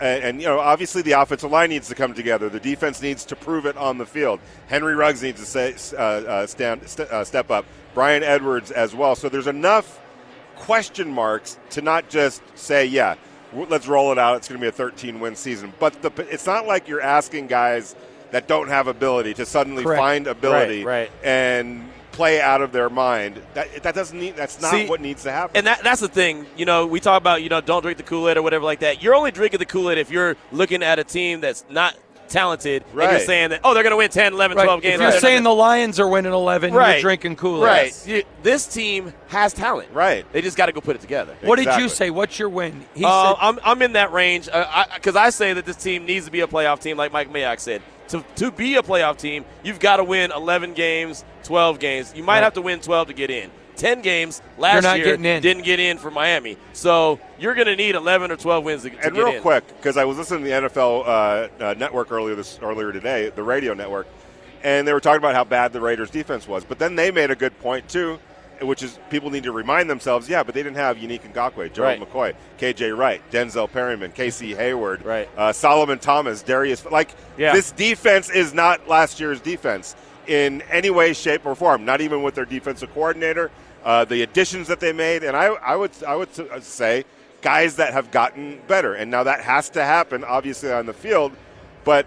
and, 0.00 0.24
and, 0.24 0.40
you 0.40 0.46
know, 0.46 0.60
obviously 0.60 1.02
the 1.02 1.12
offensive 1.12 1.50
line 1.50 1.68
needs 1.70 1.88
to 1.88 1.96
come 1.96 2.14
together. 2.14 2.48
The 2.48 2.60
defense 2.60 3.02
needs 3.02 3.24
to 3.26 3.36
prove 3.36 3.66
it 3.66 3.76
on 3.76 3.98
the 3.98 4.06
field. 4.06 4.38
Henry 4.68 4.94
Ruggs 4.94 5.24
needs 5.24 5.40
to 5.40 5.44
say, 5.46 5.74
uh, 5.98 6.00
uh, 6.00 6.46
stand, 6.46 6.88
st- 6.88 7.10
uh, 7.10 7.24
step 7.24 7.50
up. 7.50 7.66
Bryan 7.92 8.22
Edwards 8.22 8.70
as 8.70 8.94
well. 8.94 9.16
So 9.16 9.28
there's 9.28 9.48
enough 9.48 10.00
question 10.56 11.10
marks 11.10 11.58
to 11.70 11.82
not 11.82 12.08
just 12.08 12.42
say, 12.56 12.86
yeah, 12.86 13.16
w- 13.50 13.68
let's 13.68 13.88
roll 13.88 14.12
it 14.12 14.18
out. 14.18 14.36
It's 14.36 14.48
going 14.48 14.60
to 14.60 14.64
be 14.64 14.68
a 14.68 14.72
13 14.72 15.18
win 15.18 15.34
season. 15.34 15.72
But 15.80 16.00
the, 16.00 16.12
it's 16.32 16.46
not 16.46 16.66
like 16.68 16.86
you're 16.86 17.02
asking 17.02 17.48
guys 17.48 17.96
that 18.30 18.46
don't 18.46 18.68
have 18.68 18.86
ability 18.86 19.34
to 19.34 19.44
suddenly 19.44 19.82
Correct. 19.82 19.98
find 20.00 20.26
ability 20.28 20.84
Right, 20.84 21.10
right. 21.10 21.26
and 21.26 21.90
play 22.12 22.40
out 22.40 22.62
of 22.62 22.72
their 22.72 22.88
mind. 22.90 23.40
That 23.54 23.82
that 23.82 23.94
doesn't 23.94 24.18
need. 24.18 24.36
That's 24.36 24.60
not 24.60 24.70
See, 24.70 24.86
what 24.86 25.00
needs 25.00 25.22
to 25.24 25.32
happen. 25.32 25.56
And 25.56 25.66
that, 25.66 25.82
that's 25.82 26.00
the 26.00 26.08
thing. 26.08 26.46
You 26.56 26.64
know, 26.66 26.86
we 26.86 27.00
talk 27.00 27.20
about, 27.20 27.42
you 27.42 27.48
know, 27.48 27.60
don't 27.60 27.82
drink 27.82 27.96
the 27.96 28.04
Kool 28.04 28.28
Aid 28.28 28.36
or 28.36 28.42
whatever 28.42 28.64
like 28.64 28.80
that. 28.80 29.02
You're 29.02 29.14
only 29.14 29.30
drinking 29.30 29.58
the 29.58 29.66
Kool 29.66 29.90
Aid 29.90 29.98
if 29.98 30.10
you're 30.10 30.36
looking 30.52 30.82
at 30.82 30.98
a 30.98 31.04
team 31.04 31.40
that's 31.40 31.64
not 31.70 31.96
talented 32.28 32.82
and 32.84 32.94
Right. 32.94 33.10
you're 33.10 33.20
saying 33.20 33.50
that, 33.50 33.60
oh, 33.62 33.74
they're 33.74 33.82
going 33.82 33.90
to 33.90 33.96
win 33.98 34.08
10, 34.08 34.32
11, 34.32 34.56
12 34.56 34.80
games. 34.80 34.94
If 34.94 35.00
you're 35.02 35.10
They're 35.10 35.20
saying 35.20 35.42
the 35.42 35.54
Lions 35.54 36.00
are 36.00 36.08
winning 36.08 36.32
11, 36.32 36.72
Right. 36.72 36.92
you're 36.92 37.00
drinking 37.02 37.36
Kool-Aid. 37.36 37.62
Right. 37.62 38.06
You- 38.06 38.22
This 38.42 38.66
team 38.66 39.12
has 39.28 39.52
talent. 39.52 39.90
Right. 39.92 40.24
They 40.32 40.40
just 40.40 40.56
got 40.56 40.66
to 40.66 40.72
go 40.72 40.80
put 40.80 40.96
it 40.96 41.02
together. 41.02 41.36
What 41.42 41.56
did 41.56 41.68
you 41.78 41.90
say? 41.90 42.08
What's 42.08 42.38
your 42.38 42.48
win? 42.48 42.86
He 42.94 43.04
Uh, 43.04 43.34
said, 43.34 43.38
I'm, 43.38 43.58
I'm 43.62 43.82
in 43.82 43.92
that 43.94 44.12
range 44.12 44.46
because 44.46 44.66
I, 44.66 44.98
'cause 45.02 45.16
I 45.16 45.28
say 45.28 45.52
that 45.52 45.66
this 45.66 45.76
team 45.76 46.06
needs 46.06 46.24
to 46.24 46.32
be 46.32 46.40
a 46.40 46.46
playoff 46.46 46.80
team, 46.80 46.96
like 46.96 47.12
Mike 47.12 47.30
Mayock 47.30 47.60
said. 47.60 47.82
To, 48.12 48.24
to 48.36 48.50
be 48.50 48.76
a 48.76 48.82
playoff 48.82 49.16
team, 49.16 49.44
you've 49.62 49.80
got 49.80 49.96
to 49.96 50.04
win 50.04 50.32
11 50.32 50.74
games, 50.74 51.24
12 51.44 51.78
games. 51.78 52.12
You 52.14 52.22
might 52.22 52.34
Right. 52.36 52.44
have 52.44 52.54
to 52.54 52.62
win 52.62 52.80
12 52.80 53.08
to 53.08 53.14
get 53.14 53.30
in. 53.30 53.50
10 53.76 54.02
games 54.02 54.42
last 54.58 54.82
not 54.82 54.98
year 54.98 55.06
getting 55.06 55.24
in. 55.24 55.40
didn't 55.42 55.64
get 55.64 55.80
in 55.80 55.96
for 55.96 56.10
Miami. 56.10 56.58
So 56.74 57.18
you're 57.38 57.54
going 57.54 57.68
to 57.68 57.74
need 57.74 57.94
11 57.94 58.30
or 58.30 58.36
12 58.36 58.64
wins 58.64 58.82
to, 58.82 58.90
to 58.90 58.98
and 59.06 59.16
real 59.16 59.28
in. 59.28 59.40
quick, 59.42 59.66
because 59.66 59.96
I 59.96 60.04
was 60.04 60.18
listening 60.18 60.44
to 60.44 60.50
the 60.50 60.68
NFL 60.68 61.02
uh, 61.06 61.64
uh, 61.64 61.74
network 61.78 62.12
earlier 62.12 62.34
this 62.34 62.58
earlier 62.62 62.92
today, 62.92 63.30
the 63.30 63.42
radio 63.42 63.72
network, 63.72 64.06
and 64.62 64.86
they 64.86 64.92
were 64.92 65.00
talking 65.00 65.18
about 65.18 65.34
how 65.34 65.44
bad 65.44 65.72
the 65.72 65.80
Raiders' 65.80 66.10
defense 66.10 66.46
was. 66.46 66.64
But 66.64 66.78
then 66.78 66.94
they 66.96 67.10
made 67.10 67.30
a 67.30 67.34
good 67.34 67.58
point 67.60 67.88
too, 67.88 68.18
which 68.60 68.82
is 68.82 68.98
people 69.10 69.30
need 69.30 69.42
to 69.44 69.52
remind 69.52 69.88
themselves, 69.90 70.28
yeah, 70.28 70.42
but 70.42 70.54
they 70.54 70.62
didn't 70.62 70.76
have 70.76 70.96
Yannick 70.96 71.20
Ngakoue, 71.32 71.72
Gerald 71.72 72.00
Right. 72.00 72.08
McCoy, 72.12 72.34
KJ 72.58 72.96
Wright, 72.96 73.22
Denzel 73.30 73.70
Perryman, 73.70 74.12
Casey 74.12 74.54
Hayward, 74.56 75.04
Right. 75.04 75.28
uh, 75.36 75.52
Solomon 75.52 75.98
Thomas, 75.98 76.42
Darius. 76.42 76.84
Like 76.84 77.10
Yeah. 77.36 77.52
this 77.54 77.72
defense 77.72 78.30
is 78.30 78.52
not 78.54 78.86
last 78.88 79.18
year's 79.20 79.40
defense 79.40 79.96
in 80.26 80.62
any 80.70 80.90
way, 80.90 81.12
shape, 81.12 81.44
or 81.46 81.54
form. 81.54 81.84
Not 81.84 82.00
even 82.00 82.22
with 82.22 82.34
their 82.34 82.44
defensive 82.44 82.92
coordinator. 82.94 83.50
Uh, 83.84 84.04
the 84.04 84.22
additions 84.22 84.68
that 84.68 84.78
they 84.78 84.92
made, 84.92 85.24
and 85.24 85.36
I, 85.36 85.46
I 85.46 85.74
would, 85.74 85.90
I 86.06 86.14
would 86.14 86.28
uh, 86.38 86.60
say, 86.60 87.04
guys 87.40 87.74
that 87.76 87.92
have 87.92 88.12
gotten 88.12 88.60
better. 88.68 88.94
And 88.94 89.10
now 89.10 89.24
that 89.24 89.40
has 89.40 89.68
to 89.70 89.82
happen, 89.84 90.22
obviously, 90.22 90.70
on 90.70 90.86
the 90.86 90.92
field, 90.92 91.32
but 91.82 92.06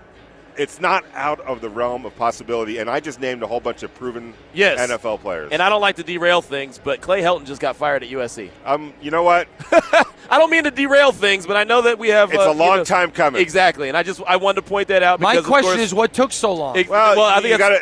it's 0.58 0.80
not 0.80 1.04
out 1.14 1.40
of 1.42 1.62
the 1.62 1.70
realm 1.70 2.06
of 2.06 2.16
possibility. 2.16 2.78
And 2.80 2.90
I 2.90 3.00
just 3.00 3.20
named 3.20 3.44
a 3.44 3.48
whole 3.48 3.60
bunch 3.60 3.84
of 3.84 3.94
proven 3.96 4.34
Yes. 4.54 4.80
NFL 4.90 5.20
players. 5.22 5.52
And 5.52 5.62
I 5.62 5.70
don't 5.70 5.82
like 5.82 5.96
to 5.98 6.04
derail 6.04 6.42
things, 6.42 6.80
but 6.84 7.02
Clay 7.02 7.22
Helton 7.22 7.46
just 7.46 7.62
got 7.62 7.76
fired 7.76 8.04
at 8.04 8.10
USC. 8.10 8.50
um, 8.66 8.94
you 9.02 9.12
know 9.12 9.24
what? 9.24 9.48
I 9.72 10.40
don't 10.40 10.50
mean 10.50 10.64
to 10.64 10.72
derail 10.72 11.12
things, 11.12 11.46
but 11.46 11.56
I 11.58 11.64
know 11.64 11.82
that 11.84 12.00
we 12.00 12.10
have. 12.10 12.32
It's 12.34 12.40
uh, 12.40 12.50
a 12.50 12.54
you 12.54 12.60
long 12.60 12.78
know- 12.78 12.84
time 12.84 13.12
coming. 13.12 13.42
Exactly, 13.42 13.90
and 13.90 13.98
I 13.98 14.04
just 14.04 14.22
I 14.28 14.38
wanted 14.38 14.62
to 14.62 14.68
point 14.68 14.88
that 14.88 15.04
out. 15.04 15.20
my 15.20 15.34
because, 15.34 15.46
of 15.46 15.50
question 15.50 15.72
course, 15.74 15.82
is, 15.82 15.94
what 15.94 16.14
took 16.14 16.32
so 16.32 16.54
long? 16.54 16.76
it- 16.78 16.90
Well, 16.90 17.16
well, 17.16 17.26
I 17.26 17.36
think 17.42 17.52
you 17.52 17.58
got 17.58 17.70
to. 17.70 17.82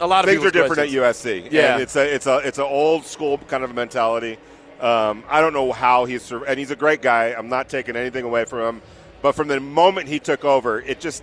a 0.00 0.06
lot 0.06 0.24
of 0.24 0.30
things 0.30 0.44
are 0.44 0.50
different 0.50 0.74
questions. 0.90 1.26
at 1.26 1.46
USC. 1.46 1.48
Yeah. 1.52 1.74
and 1.74 1.82
it's 1.82 1.94
a 1.96 2.14
it's 2.14 2.26
a 2.26 2.38
it's 2.38 2.58
an 2.58 2.64
old 2.64 3.04
school 3.04 3.36
kind 3.38 3.62
of 3.64 3.70
a 3.70 3.74
mentality. 3.74 4.38
Um, 4.80 5.24
I 5.28 5.40
don't 5.40 5.52
know 5.52 5.72
how 5.72 6.04
he's 6.04 6.22
sur- 6.22 6.44
and 6.44 6.58
he's 6.58 6.70
a 6.70 6.76
great 6.76 7.00
guy. 7.02 7.34
I'm 7.36 7.48
not 7.48 7.68
taking 7.68 7.96
anything 7.96 8.24
away 8.24 8.44
from 8.46 8.60
him, 8.76 8.82
but 9.22 9.34
from 9.34 9.48
the 9.48 9.60
moment 9.60 10.08
he 10.08 10.18
took 10.18 10.44
over, 10.44 10.80
it 10.80 11.00
just 11.00 11.22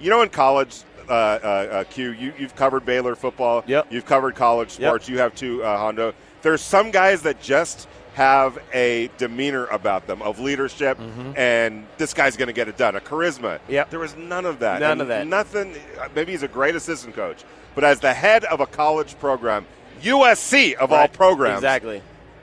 you 0.00 0.10
know 0.10 0.22
in 0.22 0.28
college. 0.28 0.82
Uh, 1.08 1.12
uh, 1.12 1.46
uh, 1.46 1.84
Q, 1.84 2.10
you, 2.12 2.34
you've 2.38 2.54
covered 2.54 2.84
Baylor 2.84 3.14
football. 3.16 3.64
Yep. 3.66 3.86
You've 3.90 4.04
covered 4.04 4.34
college 4.34 4.70
sports. 4.72 5.08
You 5.08 5.18
have 5.20 5.34
too, 5.34 5.64
uh, 5.64 5.78
Hondo. 5.78 6.12
there's 6.42 6.60
some 6.60 6.90
guys 6.90 7.22
that 7.22 7.40
just 7.40 7.88
have 8.12 8.58
a 8.74 9.08
demeanor 9.16 9.64
about 9.68 10.06
them 10.06 10.20
of 10.20 10.38
leadership, 10.38 10.98
and 11.34 11.86
this 11.96 12.12
guy's 12.12 12.36
going 12.36 12.48
to 12.48 12.52
get 12.52 12.68
it 12.68 12.76
done. 12.76 12.94
A 12.94 13.00
charisma. 13.00 13.54
Mm-hmm. 13.58 13.72
Yep. 13.72 13.90
There 13.90 14.00
was 14.00 14.16
none 14.16 14.44
of 14.44 14.58
that. 14.58 14.80
None 14.80 14.92
And 14.92 15.00
of 15.00 15.08
that. 15.08 15.26
Nothing. 15.26 15.76
Maybe 16.14 16.32
he's 16.32 16.42
a 16.42 16.48
great 16.48 16.74
assistant 16.74 17.14
coach, 17.14 17.42
but 17.74 17.84
as 17.84 18.00
the 18.00 18.12
head 18.12 18.44
of 18.44 18.60
a 18.60 18.66
college 18.66 19.18
program, 19.18 19.64
USC 20.02 20.74
of 20.74 20.92
all 20.92 21.08
programs, 21.08 21.58
Exactly. 21.58 22.02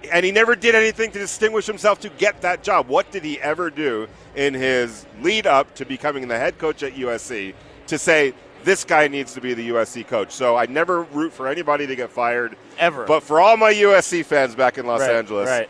And 0.10 0.26
he 0.26 0.32
never 0.32 0.56
did 0.56 0.76
anything 0.76 1.12
to 1.12 1.20
distinguish 1.20 1.66
himself 1.66 2.00
to 2.02 2.10
get 2.10 2.42
that 2.42 2.64
job. 2.64 2.88
What 2.88 3.12
did 3.12 3.24
he 3.24 3.40
ever 3.42 3.70
do 3.70 4.08
in 4.36 4.54
his 4.54 5.06
lead 5.22 5.48
up 5.48 5.74
to 5.76 5.86
becoming 5.86 6.28
the 6.28 6.38
head 6.38 6.58
coach 6.58 6.84
at 6.84 6.94
USC 6.94 7.54
to 7.88 7.98
say 7.98 8.34
this 8.64 8.84
guy 8.84 9.08
needs 9.08 9.34
to 9.34 9.42
be 9.42 9.54
the 9.54 9.70
USC 9.70 10.08
coach? 10.08 10.32
So 10.32 10.56
I 10.56 10.66
never 10.66 11.04
root 11.04 11.34
for 11.34 11.48
anybody 11.48 11.88
to 11.88 11.96
get 11.96 12.10
fired 12.10 12.56
Ever. 12.78 13.06
But 13.06 13.24
for 13.24 13.40
all 13.40 13.58
my 13.58 13.74
USC 13.74 14.26
fans 14.26 14.56
back 14.56 14.78
in 14.78 14.86
Los 14.86 15.02
Right, 15.02 15.12
Angeles, 15.12 15.50
right. 15.50 15.70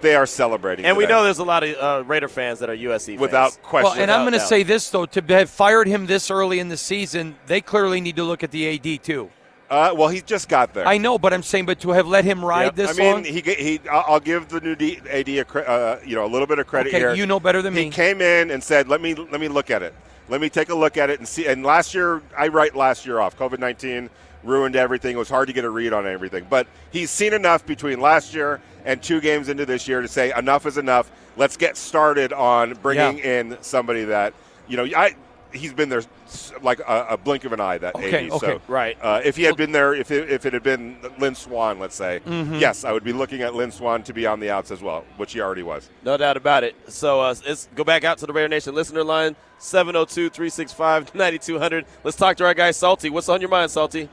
they 0.00 0.14
are 0.14 0.26
celebrating. 0.26 0.86
And 0.86 0.96
we 0.96 1.06
know 1.06 1.22
there's 1.22 1.38
a 1.38 1.44
lot 1.44 1.62
of 1.62 1.76
uh, 1.76 2.04
Raider 2.06 2.28
fans 2.28 2.60
that 2.60 2.70
are 2.70 2.76
USC 2.76 3.06
fans. 3.06 3.20
without 3.20 3.62
question. 3.62 3.92
Well, 3.92 4.00
and 4.00 4.10
I'm 4.10 4.22
going 4.22 4.32
to 4.32 4.40
say 4.40 4.62
this 4.62 4.88
though: 4.90 5.06
to 5.06 5.20
have 5.34 5.50
fired 5.50 5.86
him 5.86 6.06
this 6.06 6.30
early 6.30 6.58
in 6.58 6.68
the 6.68 6.76
season, 6.76 7.36
they 7.46 7.60
clearly 7.60 8.00
need 8.00 8.16
to 8.16 8.24
look 8.24 8.42
at 8.42 8.50
the 8.50 8.74
AD 8.74 9.02
too. 9.02 9.30
Uh, 9.68 9.92
well, 9.96 10.08
he 10.08 10.20
just 10.20 10.48
got 10.48 10.74
there. 10.74 10.86
I 10.86 10.98
know, 10.98 11.18
but 11.18 11.32
I'm 11.32 11.42
saying, 11.42 11.66
but 11.66 11.80
to 11.80 11.90
have 11.90 12.06
let 12.06 12.24
him 12.24 12.44
ride 12.44 12.66
Yep. 12.66 12.74
this 12.76 12.90
I 12.90 12.92
mean, 12.94 13.12
long, 13.12 13.24
he 13.24 13.40
he. 13.40 13.80
I'll 13.90 14.20
give 14.20 14.48
the 14.48 14.60
new 14.60 14.76
D, 14.76 15.00
AD 15.10 15.28
a 15.28 15.68
uh, 15.68 16.00
you 16.04 16.14
know 16.14 16.24
a 16.24 16.28
little 16.28 16.46
bit 16.46 16.58
of 16.58 16.66
credit 16.66 16.90
okay, 16.90 16.98
here. 16.98 17.14
you 17.14 17.26
know 17.26 17.40
better 17.40 17.62
than 17.62 17.72
he 17.74 17.80
me. 17.80 17.84
He 17.86 17.90
came 17.90 18.20
in 18.20 18.50
and 18.50 18.62
said, 18.62 18.88
"Let 18.88 19.00
me 19.00 19.14
let 19.14 19.40
me 19.40 19.48
look 19.48 19.70
at 19.70 19.82
it. 19.82 19.92
Let 20.28 20.40
me 20.40 20.48
take 20.48 20.68
a 20.68 20.74
look 20.74 20.96
at 20.96 21.10
it 21.10 21.18
and 21.18 21.26
see." 21.26 21.46
And 21.46 21.64
last 21.64 21.94
year, 21.94 22.22
I 22.38 22.48
write 22.48 22.76
last 22.76 23.06
year 23.06 23.18
off. 23.18 23.36
COVID 23.36 23.58
nineteen 23.58 24.08
ruined 24.44 24.76
everything. 24.76 25.16
It 25.16 25.18
was 25.18 25.28
hard 25.28 25.48
to 25.48 25.52
get 25.52 25.64
a 25.64 25.70
read 25.70 25.92
on 25.92 26.06
everything. 26.06 26.46
But 26.48 26.68
he's 26.92 27.10
seen 27.10 27.32
enough 27.32 27.66
between 27.66 28.00
last 28.00 28.32
year 28.34 28.60
and 28.84 29.02
two 29.02 29.20
games 29.20 29.48
into 29.48 29.66
this 29.66 29.88
year 29.88 30.00
to 30.00 30.06
say 30.08 30.32
enough 30.36 30.66
is 30.66 30.78
enough. 30.78 31.10
Let's 31.36 31.56
get 31.56 31.76
started 31.76 32.32
on 32.32 32.74
bringing 32.74 33.18
in 33.18 33.58
somebody 33.62 34.04
that 34.04 34.32
you 34.68 34.76
know. 34.76 34.84
I 34.96 35.16
he's 35.52 35.72
been 35.72 35.88
there 35.88 36.02
s- 36.36 36.52
like 36.62 36.80
a, 36.80 37.06
a 37.10 37.16
blink 37.16 37.44
of 37.44 37.52
an 37.52 37.60
eye. 37.60 37.78
That 37.78 37.94
Okay, 37.96 38.26
AD. 38.26 38.32
okay. 38.32 38.46
So 38.46 38.60
Right. 38.68 38.96
uh, 39.02 39.20
if 39.24 39.36
he 39.36 39.42
had 39.44 39.56
been 39.56 39.72
there, 39.72 39.94
if 39.94 40.10
it, 40.10 40.30
if 40.30 40.46
it 40.46 40.52
had 40.52 40.62
been 40.62 40.96
Lynn 41.18 41.34
Swann, 41.34 41.78
let's 41.78 41.96
say, 41.96 42.20
Mm-hmm. 42.26 42.56
yes, 42.56 42.84
I 42.84 42.92
would 42.92 43.04
be 43.04 43.12
looking 43.12 43.42
at 43.42 43.54
Lynn 43.54 43.70
Swann 43.72 44.02
to 44.04 44.12
be 44.12 44.26
on 44.26 44.40
the 44.40 44.50
outs 44.50 44.70
as 44.70 44.82
well, 44.82 45.04
which 45.16 45.32
he 45.32 45.40
already 45.40 45.62
was. 45.62 45.88
No 46.04 46.16
doubt 46.16 46.36
about 46.36 46.64
it. 46.64 46.74
So 46.88 47.20
uh, 47.20 47.34
let's 47.46 47.68
go 47.74 47.84
back 47.84 48.04
out 48.04 48.18
to 48.18 48.26
the 48.26 48.32
Raider 48.32 48.48
Nation 48.48 48.74
listener 48.74 49.02
line 49.04 49.36
702 49.58 50.30
365 50.30 51.14
9200. 51.14 51.84
Let's 52.04 52.16
talk 52.16 52.36
to 52.36 52.44
our 52.44 52.54
guy, 52.54 52.70
Salty. 52.70 53.10
What's 53.10 53.28
on 53.28 53.40
your 53.40 53.50
mind, 53.50 53.70
Salty? 53.70 54.08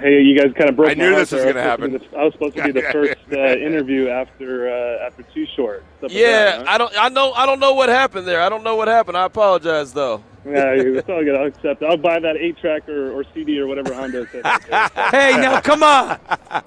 Hey, 0.00 0.22
you 0.22 0.36
guys 0.36 0.52
kind 0.58 0.68
of 0.68 0.74
broke 0.74 0.90
I 0.90 0.94
knew 0.94 1.04
heart 1.12 1.28
this 1.28 1.30
was 1.30 1.44
gonna 1.44 1.60
I 1.60 1.76
supposed 1.76 1.92
to 1.92 1.98
be 2.00 2.08
the- 2.10 2.18
I 2.18 2.24
was 2.24 2.32
supposed 2.32 2.56
to 2.56 2.62
be 2.64 2.70
the 2.72 2.82
first 2.92 3.16
uh, 3.32 3.36
interview 3.64 4.08
after 4.08 4.68
uh, 4.68 5.06
after 5.06 5.22
Too 5.22 5.46
Short. 5.54 5.84
Stuff 5.98 6.10
like 6.10 6.12
Yeah, 6.18 6.58
that, 6.58 6.66
huh? 6.66 6.72
I 6.72 6.78
don't. 6.78 6.92
I 6.98 7.08
know. 7.10 7.32
I 7.32 7.46
don't 7.46 7.60
know 7.60 7.74
what 7.74 7.88
happened 7.88 8.26
there. 8.26 8.40
I 8.40 8.48
don't 8.48 8.64
know 8.64 8.74
what 8.74 8.88
happened. 8.88 9.16
I 9.16 9.24
apologize, 9.24 9.92
though. 9.92 10.24
Yeah, 10.44 10.74
it's 10.74 11.08
all 11.08 11.24
good. 11.24 11.34
I'll 11.34 11.46
accept. 11.46 11.82
I'll 11.82 11.96
buy 11.96 12.20
that 12.20 12.36
eight 12.36 12.58
track 12.58 12.88
or, 12.88 13.12
or 13.12 13.24
CD 13.32 13.58
or 13.58 13.66
whatever 13.66 13.94
Honda 13.94 14.28
says. 14.30 14.44
hey, 15.10 15.36
now 15.36 15.60
come 15.60 15.82
on, 15.82 16.18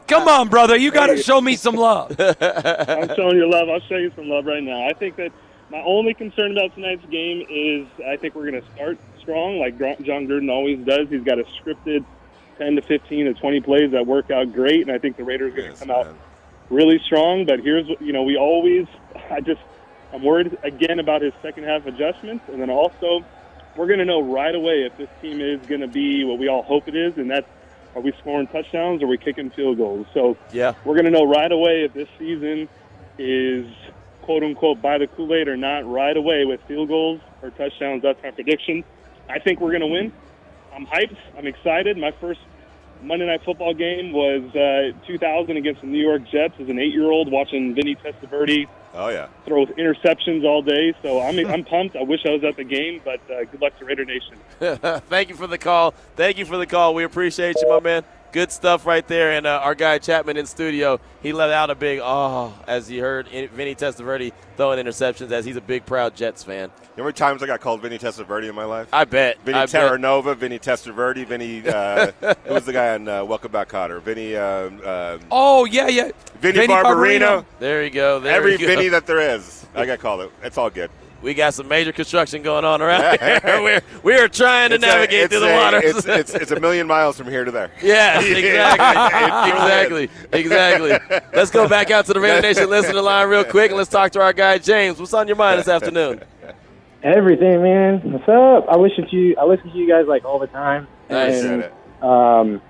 come 0.07 0.27
on, 0.27 0.49
brother, 0.49 0.75
you 0.75 0.91
got 0.91 1.07
to 1.07 1.21
show 1.21 1.39
me 1.39 1.55
some 1.55 1.75
love. 1.75 2.15
I'm 2.19 3.15
showing 3.15 3.37
you 3.37 3.49
love. 3.49 3.69
I'll 3.69 3.79
show 3.81 3.97
you 3.97 4.11
some 4.15 4.29
love 4.29 4.45
right 4.45 4.63
now. 4.63 4.87
I 4.87 4.93
think 4.93 5.15
that 5.17 5.31
my 5.69 5.81
only 5.81 6.13
concern 6.13 6.51
about 6.53 6.73
tonight's 6.73 7.05
game 7.07 7.45
is 7.49 7.87
I 8.05 8.17
think 8.17 8.35
we're 8.35 8.49
going 8.49 8.61
to 8.61 8.71
start 8.73 8.97
strong, 9.19 9.59
like 9.59 9.77
Jon 9.77 10.27
Gruden 10.27 10.49
always 10.49 10.79
does. 10.85 11.09
He's 11.09 11.23
got 11.23 11.39
a 11.39 11.43
scripted 11.43 12.05
10 12.57 12.75
to 12.77 12.81
15 12.81 13.25
to 13.25 13.33
20 13.33 13.61
plays 13.61 13.91
that 13.91 14.07
work 14.07 14.31
out 14.31 14.53
great, 14.53 14.81
and 14.81 14.91
I 14.91 14.97
think 14.97 15.17
the 15.17 15.23
Raiders 15.23 15.53
are 15.53 15.57
going 15.57 15.65
to 15.65 15.71
Yes, 15.71 15.79
come 15.79 15.91
out 15.91 16.15
really 16.69 16.99
strong. 17.05 17.45
But 17.45 17.59
here's 17.59 17.87
what 17.87 18.01
you 18.01 18.13
know, 18.13 18.23
we 18.23 18.37
always, 18.37 18.87
I 19.29 19.41
just, 19.41 19.61
I'm 20.13 20.23
worried 20.23 20.57
again 20.63 20.99
about 20.99 21.21
his 21.21 21.33
second 21.41 21.65
half 21.65 21.85
adjustments, 21.85 22.45
and 22.51 22.61
then 22.61 22.69
also 22.69 23.23
we're 23.77 23.87
going 23.87 23.99
to 23.99 24.05
know 24.05 24.21
right 24.21 24.53
away 24.53 24.85
if 24.89 24.97
this 24.97 25.09
team 25.21 25.39
is 25.39 25.59
going 25.69 25.81
to 25.81 25.87
be 25.87 26.23
what 26.25 26.39
we 26.39 26.49
all 26.49 26.63
hope 26.63 26.87
it 26.87 26.95
is, 26.95 27.13
and 27.17 27.29
that's 27.29 27.45
are 27.95 28.01
we 28.01 28.11
scoring 28.19 28.47
touchdowns 28.47 29.01
or 29.01 29.05
are 29.05 29.09
we 29.09 29.17
kicking 29.17 29.49
field 29.51 29.77
goals? 29.77 30.07
So 30.13 30.37
Yeah. 30.51 30.73
we're 30.83 30.95
going 30.95 31.05
to 31.05 31.11
know 31.11 31.25
right 31.25 31.51
away 31.51 31.83
if 31.85 31.93
this 31.93 32.07
season 32.19 32.69
is 33.17 33.65
quote 34.21 34.43
unquote 34.43 34.81
by 34.81 34.97
the 34.97 35.07
Kool 35.07 35.33
Aid 35.33 35.47
or 35.47 35.57
not 35.57 35.79
right 35.85 36.15
away 36.15 36.43
with 36.45 36.59
field 36.67 36.89
goals 36.89 37.21
or 37.41 37.49
touchdowns. 37.51 38.03
That's 38.03 38.19
my 38.23 38.31
prediction. 38.31 38.83
I 39.29 39.39
think 39.39 39.61
we're 39.61 39.71
going 39.71 39.81
to 39.81 39.87
win. 39.87 40.11
I'm 40.75 40.85
hyped. 40.85 41.17
I'm 41.37 41.47
excited. 41.47 41.97
My 41.97 42.11
first 42.19 42.39
Monday 43.01 43.25
Night 43.25 43.41
Football 43.45 43.73
game 43.73 44.11
was 44.11 44.43
uh, 44.55 44.97
2000 45.07 45.57
against 45.57 45.81
the 45.81 45.87
New 45.87 46.01
York 46.01 46.23
Jets 46.29 46.55
as 46.59 46.69
an 46.69 46.79
eight-year-old 46.79 47.31
watching 47.31 47.73
Vinny 47.75 47.95
Testaverde 47.95 48.67
Oh 48.93 49.09
yeah. 49.09 49.27
throw 49.45 49.65
interceptions 49.65 50.43
all 50.43 50.61
day. 50.61 50.93
So 51.03 51.21
I'm 51.21 51.37
I'm 51.53 51.63
pumped. 51.63 51.95
I 51.95 52.03
wish 52.03 52.21
I 52.25 52.31
was 52.31 52.43
at 52.43 52.55
the 52.57 52.63
game, 52.63 53.01
but 53.05 53.19
uh, 53.31 53.43
good 53.45 53.61
luck 53.61 53.77
to 53.79 53.85
Raider 53.85 54.05
Nation. 54.05 54.37
Thank 55.09 55.29
you 55.29 55.35
for 55.35 55.47
the 55.47 55.57
call. 55.57 55.91
Thank 56.15 56.37
you 56.37 56.45
for 56.45 56.57
the 56.57 56.65
call. 56.65 56.93
We 56.95 57.03
appreciate 57.03 57.55
you, 57.61 57.69
my 57.69 57.79
man. 57.79 58.03
Good 58.31 58.51
stuff 58.51 58.85
right 58.85 59.07
there. 59.07 59.31
And 59.31 59.47
uh, 59.47 59.61
our 59.63 59.73
guy 59.73 59.99
Chapman 59.99 60.37
in 60.37 60.45
studio, 60.45 60.99
he 61.23 61.31
let 61.33 61.49
out 61.49 61.69
a 61.69 61.75
big 61.75 61.99
oh 62.03 62.53
as 62.67 62.87
he 62.87 62.97
heard 62.99 63.27
Vinny 63.27 63.73
Testaverde 63.73 64.33
throwing 64.57 64.83
interceptions 64.83 65.31
as 65.31 65.45
he's 65.45 65.55
a 65.55 65.61
big 65.61 65.85
proud 65.85 66.15
Jets 66.15 66.43
fan. 66.43 66.69
You 66.69 67.03
know 67.03 67.03
how 67.03 67.03
many 67.03 67.13
times 67.13 67.43
I 67.43 67.47
got 67.47 67.61
called 67.61 67.81
Vinny 67.81 67.97
Testaverde 67.97 68.49
in 68.49 68.55
my 68.55 68.65
life? 68.65 68.89
I 68.91 69.05
bet. 69.05 69.41
Vinny 69.43 69.57
I 69.57 69.65
bet. 69.65 69.91
Terranova, 69.91 70.35
Vinny 70.35 70.59
Testaverde, 70.59 71.25
Vinny. 71.25 71.67
Uh, 71.67 72.11
who 72.45 72.53
was 72.53 72.65
the 72.65 72.73
guy 72.73 72.95
on 72.95 73.07
uh, 73.07 73.23
Welcome 73.23 73.51
Back, 73.51 73.69
Kotter? 73.69 74.01
Vinny. 74.01 74.35
Uh, 74.35 74.41
uh, 74.41 75.19
Oh 75.31 75.65
yeah, 75.65 75.87
yeah. 75.87 76.11
Vinny, 76.41 76.67
Barbarino. 76.67 77.45
There 77.59 77.83
you 77.83 77.89
go. 77.89 78.19
There 78.19 78.35
Every 78.35 78.53
you 78.53 78.57
go. 78.57 78.67
Vinny 78.67 78.89
that 78.89 79.05
there 79.07 79.21
is, 79.35 79.65
I 79.73 79.85
got 79.85 79.99
called 79.99 80.21
it. 80.21 80.31
It's 80.43 80.57
all 80.57 80.69
good. 80.69 80.91
We 81.27 81.33
got 81.33 81.53
some 81.53 81.67
major 81.67 81.91
construction 81.91 82.41
going 82.41 82.63
on 82.63 82.81
around 82.81 83.19
here. 83.43 83.61
we're, 83.61 83.81
we're 84.01 84.27
trying 84.29 84.69
to 84.69 84.75
It's 84.75 84.81
navigate 84.81 85.25
it's 85.25 85.31
through 85.33 85.41
the 85.41 85.51
a- 85.53 85.55
waters. 85.57 85.83
It's, 85.97 86.05
it's, 86.07 86.33
it's 86.33 86.51
a 86.51 86.59
million 86.59 86.87
miles 86.87 87.17
from 87.17 87.27
here 87.29 87.43
to 87.43 87.51
there. 87.51 87.69
Yes, 87.83 88.23
Yeah. 88.25 88.37
exactly. 88.37 90.03
exactly. 90.31 90.89
Exactly. 91.01 91.19
Let's 91.33 91.51
go 91.51 91.67
back 91.67 91.91
out 91.91 92.05
to 92.05 92.13
the 92.13 92.19
Raider 92.21 92.41
Nation 92.41 92.69
listener 92.69 93.01
line 93.01 93.27
real 93.27 93.43
quick 93.43 93.71
and 93.71 93.77
let's 93.77 93.89
talk 93.89 94.11
to 94.13 94.21
our 94.21 94.31
guy 94.31 94.57
James. 94.57 94.99
What's 94.99 95.13
on 95.13 95.27
your 95.27 95.35
mind 95.35 95.59
this 95.59 95.67
afternoon? 95.67 96.21
Everything, 97.03 97.61
man. 97.61 97.99
What's 98.11 98.27
up? 98.29 98.67
I 98.73 98.77
listen 98.77 99.07
to 99.09 99.15
you. 99.15 99.35
I 99.39 99.43
listen 99.43 99.69
to 99.71 99.77
you 99.77 99.87
guys 99.87 100.07
like 100.07 100.23
all 100.25 100.39
the 100.39 100.47
time. 100.47 100.87
Nice. 101.09 101.43
And, 101.43 101.63
it. 101.63 101.73
um, 102.01 102.61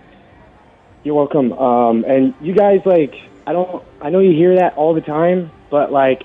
you're 1.04 1.16
welcome. 1.16 1.54
Um, 1.54 2.04
and 2.06 2.34
you 2.42 2.54
guys 2.54 2.82
like, 2.86 3.14
I 3.46 3.54
don't. 3.54 3.84
I 4.02 4.10
know 4.10 4.20
you 4.20 4.32
hear 4.32 4.56
that 4.56 4.76
all 4.76 4.94
the 4.94 5.02
time, 5.02 5.52
but 5.70 5.92
like, 5.92 6.24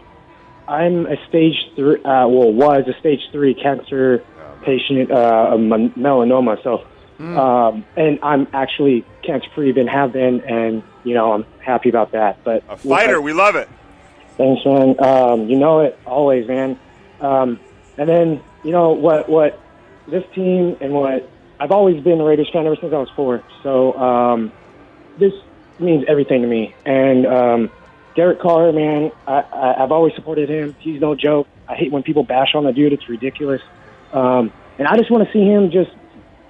I'm 0.72 1.06
a 1.06 1.16
stage 1.28 1.56
three. 1.76 2.02
Uh, 2.02 2.26
well, 2.28 2.50
was 2.50 2.88
a 2.88 2.98
stage 2.98 3.20
three 3.30 3.52
cancer 3.52 4.24
patient, 4.62 5.10
uh, 5.10 5.52
melanoma. 5.58 6.62
So, 6.62 6.86
um, 7.18 7.84
and 7.94 8.18
I'm 8.22 8.48
actually 8.54 9.04
cancer 9.22 9.48
free. 9.54 9.70
Been 9.72 9.86
have 9.86 10.14
been, 10.14 10.40
and 10.40 10.82
you 11.04 11.12
know, 11.12 11.32
I'm 11.32 11.44
happy 11.58 11.90
about 11.90 12.12
that. 12.12 12.42
But 12.42 12.64
A 12.70 12.78
fighter, 12.78 13.20
we 13.20 13.34
love 13.34 13.54
it. 13.54 13.68
Thanks, 14.38 14.64
man. 14.64 14.98
Um, 14.98 15.50
you 15.50 15.58
know 15.58 15.80
it 15.80 15.98
always, 16.06 16.48
man. 16.48 16.78
Um, 17.20 17.60
and 17.98 18.08
then 18.08 18.42
you 18.64 18.70
know 18.70 18.92
what? 18.92 19.28
What 19.28 19.60
this 20.08 20.24
team 20.34 20.78
and 20.80 20.94
what 20.94 21.28
I've 21.60 21.70
always 21.70 22.02
been 22.02 22.18
a 22.18 22.24
Raiders 22.24 22.48
fan 22.50 22.64
ever 22.64 22.76
since 22.76 22.94
I 22.94 22.98
was 22.98 23.10
four. 23.10 23.42
So 23.62 23.92
um, 23.92 24.52
this 25.18 25.34
means 25.78 26.04
everything 26.08 26.40
to 26.40 26.48
me. 26.48 26.74
And 26.86 27.26
um, 27.26 27.70
Derek 28.14 28.40
Carr, 28.40 28.72
man, 28.72 29.10
I, 29.26 29.40
I, 29.40 29.82
I've 29.82 29.92
always 29.92 30.14
supported 30.14 30.48
him. 30.48 30.74
He's 30.78 31.00
no 31.00 31.14
joke. 31.14 31.48
I 31.68 31.74
hate 31.74 31.90
when 31.90 32.02
people 32.02 32.24
bash 32.24 32.54
on 32.54 32.64
the 32.64 32.72
dude. 32.72 32.92
It's 32.92 33.08
ridiculous. 33.08 33.62
Um, 34.12 34.52
and 34.78 34.86
I 34.86 34.96
just 34.96 35.10
want 35.10 35.26
to 35.26 35.32
see 35.32 35.44
him 35.44 35.70
just 35.70 35.90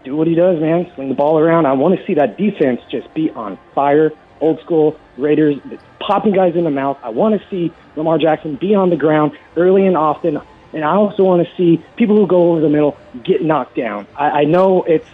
do 0.04 0.16
what 0.16 0.26
he 0.26 0.34
does, 0.34 0.60
man. 0.60 0.90
Sling 0.94 1.08
the 1.08 1.14
ball 1.14 1.38
around. 1.38 1.66
I 1.66 1.72
want 1.72 1.98
to 1.98 2.06
see 2.06 2.14
that 2.14 2.36
defense 2.36 2.80
just 2.90 3.12
be 3.14 3.30
on 3.30 3.58
fire. 3.74 4.12
Old 4.40 4.60
school 4.60 4.98
Raiders 5.16 5.60
popping 6.00 6.32
guys 6.32 6.56
in 6.56 6.64
the 6.64 6.70
mouth. 6.70 6.98
I 7.02 7.10
want 7.10 7.40
to 7.40 7.48
see 7.48 7.72
Lamar 7.94 8.18
Jackson 8.18 8.56
be 8.56 8.74
on 8.74 8.90
the 8.90 8.96
ground 8.96 9.38
early 9.56 9.86
and 9.86 9.96
often. 9.96 10.40
And 10.72 10.84
I 10.84 10.94
also 10.94 11.22
want 11.22 11.46
to 11.46 11.56
see 11.56 11.84
people 11.96 12.16
who 12.16 12.26
go 12.26 12.50
over 12.50 12.60
the 12.60 12.68
middle 12.68 12.96
get 13.22 13.42
knocked 13.42 13.76
down. 13.76 14.06
I, 14.16 14.30
I 14.30 14.44
know 14.44 14.82
it's 14.82 15.06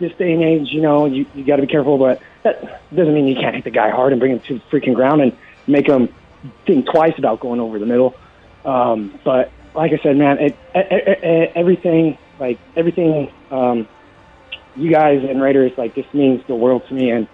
this 0.00 0.12
day 0.14 0.32
and 0.32 0.42
age, 0.42 0.72
you 0.72 0.80
know, 0.80 1.06
you, 1.06 1.26
you 1.34 1.44
got 1.44 1.56
to 1.56 1.62
be 1.62 1.68
careful, 1.68 1.98
but 1.98 2.20
that 2.42 2.82
doesn't 2.94 3.14
mean 3.14 3.26
you 3.26 3.34
can't 3.34 3.54
hit 3.54 3.64
the 3.64 3.70
guy 3.70 3.90
hard 3.90 4.12
and 4.12 4.20
bring 4.20 4.32
him 4.32 4.40
to 4.40 4.54
the 4.54 4.60
freaking 4.70 4.94
ground 4.94 5.20
and 5.20 5.36
make 5.66 5.86
them 5.86 6.08
think 6.66 6.86
twice 6.86 7.14
about 7.18 7.40
going 7.40 7.60
over 7.60 7.78
the 7.78 7.86
middle. 7.86 8.14
Um, 8.64 9.18
but 9.24 9.52
like 9.74 9.92
I 9.92 10.02
said, 10.02 10.16
man, 10.16 10.38
it, 10.38 10.56
e- 10.74 10.78
e- 10.78 11.52
everything, 11.54 12.18
like 12.38 12.58
everything, 12.76 13.30
um, 13.50 13.88
you 14.76 14.90
guys 14.90 15.22
and 15.28 15.40
Raiders, 15.40 15.72
like 15.76 15.94
this 15.94 16.06
means 16.12 16.42
the 16.46 16.54
world 16.54 16.82
to 16.88 16.94
me. 16.94 17.10
And 17.10 17.28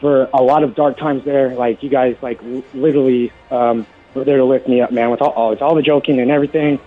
for 0.00 0.28
a 0.32 0.42
lot 0.42 0.62
of 0.62 0.74
dark 0.74 0.98
times 0.98 1.24
there, 1.24 1.54
like 1.54 1.82
you 1.82 1.90
guys, 1.90 2.16
like 2.22 2.42
l- 2.42 2.64
literally, 2.74 3.32
um, 3.50 3.86
were 4.14 4.24
there 4.24 4.38
to 4.38 4.44
lift 4.44 4.68
me 4.68 4.80
up, 4.80 4.90
man. 4.92 5.10
With 5.10 5.22
all, 5.22 5.30
all, 5.30 5.56
all 5.58 5.74
the 5.74 5.82
joking 5.82 6.20
and 6.20 6.30
everything, 6.30 6.80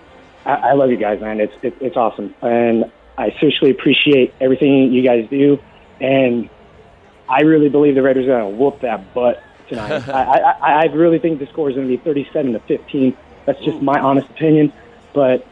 I, 0.44 0.52
I 0.52 0.72
love 0.74 0.90
you 0.90 0.96
guys, 0.96 1.20
man. 1.20 1.40
It's 1.40 1.54
it, 1.62 1.76
it's 1.80 1.96
awesome, 1.96 2.34
and 2.42 2.90
I 3.16 3.34
seriously 3.40 3.70
appreciate 3.70 4.34
everything 4.40 4.92
you 4.92 5.02
guys 5.02 5.28
do. 5.30 5.58
And 6.00 6.50
I 7.28 7.42
really 7.42 7.68
believe 7.68 7.94
the 7.94 8.02
Raiders 8.02 8.26
are 8.26 8.38
gonna 8.38 8.50
whoop 8.50 8.80
that 8.80 9.14
butt 9.14 9.42
tonight. 9.68 10.08
I, 10.08 10.52
I, 10.60 10.72
I 10.82 10.84
really 10.86 11.18
think 11.18 11.38
the 11.38 11.46
score 11.46 11.68
is 11.70 11.76
going 11.76 11.88
to 11.88 11.96
be 11.96 12.02
37 12.02 12.52
to 12.52 12.60
15. 12.60 13.16
That's 13.46 13.60
just 13.60 13.80
my 13.82 14.00
honest 14.00 14.28
opinion, 14.30 14.72
but 15.12 15.46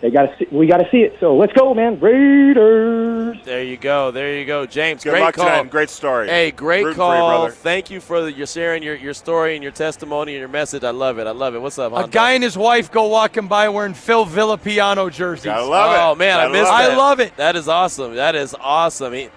they 0.00 0.10
got 0.10 0.36
to 0.38 0.46
we 0.50 0.66
got 0.66 0.78
to 0.78 0.90
see 0.90 0.98
it. 0.98 1.16
So 1.18 1.34
let's 1.36 1.54
go, 1.54 1.72
man, 1.72 1.98
Raiders! 1.98 3.38
There 3.44 3.62
you 3.62 3.78
go. 3.78 4.10
There 4.10 4.38
you 4.38 4.44
go, 4.44 4.66
James. 4.66 5.02
Good 5.02 5.10
great 5.12 5.20
luck 5.22 5.34
call. 5.34 5.46
tonight. 5.46 5.70
Great 5.70 5.88
story. 5.88 6.28
Hey, 6.28 6.50
great 6.50 6.84
Rooting 6.84 6.96
for 6.96 7.14
you, 7.14 7.20
call. 7.20 7.38
brother. 7.46 7.52
Thank 7.54 7.90
you 7.90 8.00
for 8.00 8.20
the, 8.20 8.30
your 8.32 8.46
sharing 8.46 8.82
your, 8.82 8.96
your 8.96 9.14
story 9.14 9.54
and 9.54 9.62
your 9.62 9.72
testimony 9.72 10.32
and 10.34 10.40
your 10.40 10.48
message. 10.48 10.84
I 10.84 10.90
love 10.90 11.18
it. 11.18 11.26
I 11.26 11.30
love 11.30 11.54
it. 11.54 11.62
What's 11.62 11.78
up, 11.78 11.92
A 11.94 12.06
guy 12.08 12.32
and 12.32 12.44
his 12.44 12.58
wife 12.58 12.90
go 12.92 13.06
walking 13.06 13.48
by 13.48 13.70
wearing 13.70 13.94
Phil 13.94 14.26
Villapiano 14.26 15.10
jerseys. 15.10 15.44
Gotta 15.46 15.64
love 15.64 15.94
it. 15.94 15.98
Oh 16.02 16.14
man, 16.14 16.38
I 16.38 16.42
Gotta 16.42 16.52
missed 16.52 16.70
love 16.70 16.78
that. 16.82 16.90
I 16.90 16.96
love 16.96 17.20
it. 17.20 17.36
That 17.38 17.56
is 17.56 17.68
awesome. 17.68 18.14
That 18.16 18.34
is 18.34 18.54
awesome. 18.60 19.14
He, 19.14 19.30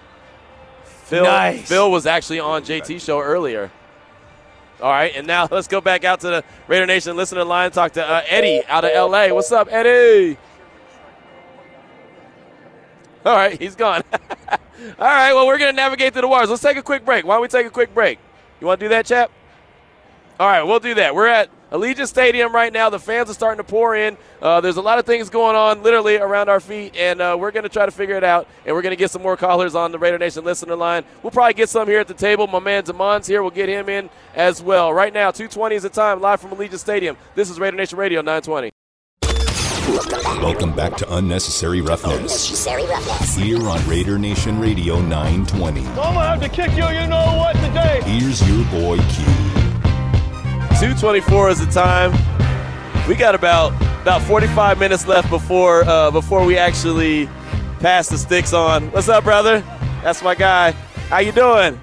Phil, 0.84 1.24
Nice. 1.24 1.66
Phil 1.66 1.90
was 1.90 2.04
actually 2.04 2.40
on 2.40 2.62
JT 2.62 3.00
show 3.00 3.20
earlier. 3.20 3.70
All 4.80 4.90
right, 4.90 5.12
and 5.14 5.26
now 5.26 5.48
let's 5.50 5.68
go 5.68 5.80
back 5.80 6.04
out 6.04 6.20
to 6.20 6.28
the 6.28 6.44
Raider 6.66 6.86
Nation 6.86 7.16
listener 7.16 7.44
line. 7.44 7.70
Talk 7.70 7.92
to 7.92 8.06
uh, 8.06 8.22
Eddie 8.28 8.64
out 8.66 8.84
of 8.84 9.10
LA. 9.10 9.28
What's 9.28 9.52
up, 9.52 9.68
Eddie? 9.70 10.38
All 13.24 13.34
right, 13.34 13.60
he's 13.60 13.74
gone. 13.74 14.02
All 14.12 14.58
right, 14.98 15.32
well, 15.34 15.46
we're 15.46 15.58
going 15.58 15.72
to 15.72 15.76
navigate 15.76 16.12
through 16.12 16.22
the 16.22 16.28
waters. 16.28 16.50
Let's 16.50 16.62
take 16.62 16.76
a 16.76 16.82
quick 16.82 17.04
break. 17.04 17.24
Why 17.24 17.34
don't 17.34 17.42
we 17.42 17.48
take 17.48 17.66
a 17.66 17.70
quick 17.70 17.92
break? 17.92 18.18
You 18.60 18.66
want 18.66 18.78
to 18.80 18.86
do 18.86 18.90
that, 18.90 19.06
chap? 19.06 19.30
All 20.38 20.46
right, 20.46 20.62
we'll 20.62 20.78
do 20.78 20.94
that. 20.94 21.14
We're 21.14 21.26
at 21.26 21.50
Allegiant 21.70 22.08
Stadium 22.08 22.54
right 22.54 22.72
now. 22.72 22.88
The 22.88 22.98
fans 22.98 23.30
are 23.30 23.34
starting 23.34 23.58
to 23.58 23.64
pour 23.64 23.94
in. 23.94 24.16
Uh, 24.40 24.60
there's 24.60 24.76
a 24.76 24.82
lot 24.82 24.98
of 24.98 25.04
things 25.06 25.28
going 25.28 25.54
on 25.54 25.82
literally 25.82 26.16
around 26.16 26.48
our 26.48 26.60
feet, 26.60 26.96
and 26.96 27.20
uh, 27.20 27.36
we're 27.38 27.50
going 27.50 27.64
to 27.64 27.68
try 27.68 27.84
to 27.84 27.92
figure 27.92 28.16
it 28.16 28.24
out. 28.24 28.48
And 28.64 28.74
we're 28.74 28.82
going 28.82 28.92
to 28.92 28.96
get 28.96 29.10
some 29.10 29.22
more 29.22 29.36
callers 29.36 29.74
on 29.74 29.92
the 29.92 29.98
Raider 29.98 30.18
Nation 30.18 30.44
listener 30.44 30.76
line. 30.76 31.04
We'll 31.22 31.30
probably 31.30 31.54
get 31.54 31.68
some 31.68 31.86
here 31.88 32.00
at 32.00 32.08
the 32.08 32.14
table. 32.14 32.46
My 32.46 32.58
man 32.58 32.84
Damon's 32.84 33.26
here. 33.26 33.42
We'll 33.42 33.50
get 33.50 33.68
him 33.68 33.88
in 33.88 34.08
as 34.34 34.62
well. 34.62 34.92
Right 34.92 35.12
now, 35.12 35.30
220 35.30 35.76
is 35.76 35.82
the 35.82 35.90
time, 35.90 36.20
live 36.20 36.40
from 36.40 36.50
Allegiant 36.50 36.78
Stadium. 36.78 37.16
This 37.34 37.50
is 37.50 37.60
Raider 37.60 37.76
Nation 37.76 37.98
Radio 37.98 38.22
920. 38.22 38.70
Welcome 40.42 40.76
back 40.76 40.96
to 40.98 41.14
Unnecessary 41.14 41.80
Roughness 41.80 42.18
Unnecessary 42.18 42.84
roughness. 42.86 43.34
here 43.34 43.66
on 43.66 43.88
Raider 43.88 44.18
Nation 44.18 44.60
Radio 44.60 45.00
920. 45.00 45.80
I'm 45.80 45.94
gonna 45.94 46.20
have 46.20 46.40
to 46.42 46.48
kick 46.48 46.72
you, 46.72 46.86
you 46.88 47.06
know 47.06 47.36
what, 47.38 47.56
today. 47.56 48.02
Here's 48.04 48.46
your 48.46 48.64
boy 48.66 48.98
Q. 48.98 49.67
224 50.78 51.50
is 51.50 51.66
the 51.66 51.72
time. 51.72 52.12
We 53.08 53.16
got 53.16 53.34
about 53.34 53.72
about 54.00 54.22
45 54.22 54.78
minutes 54.78 55.08
left 55.08 55.28
before 55.28 55.82
uh, 55.82 56.12
before 56.12 56.44
we 56.44 56.56
actually 56.56 57.26
pass 57.80 58.08
the 58.08 58.16
sticks 58.16 58.52
on. 58.52 58.92
What's 58.92 59.08
up, 59.08 59.24
brother? 59.24 59.58
That's 60.04 60.22
my 60.22 60.36
guy. 60.36 60.70
How 61.10 61.18
you 61.18 61.32
doing? 61.32 61.80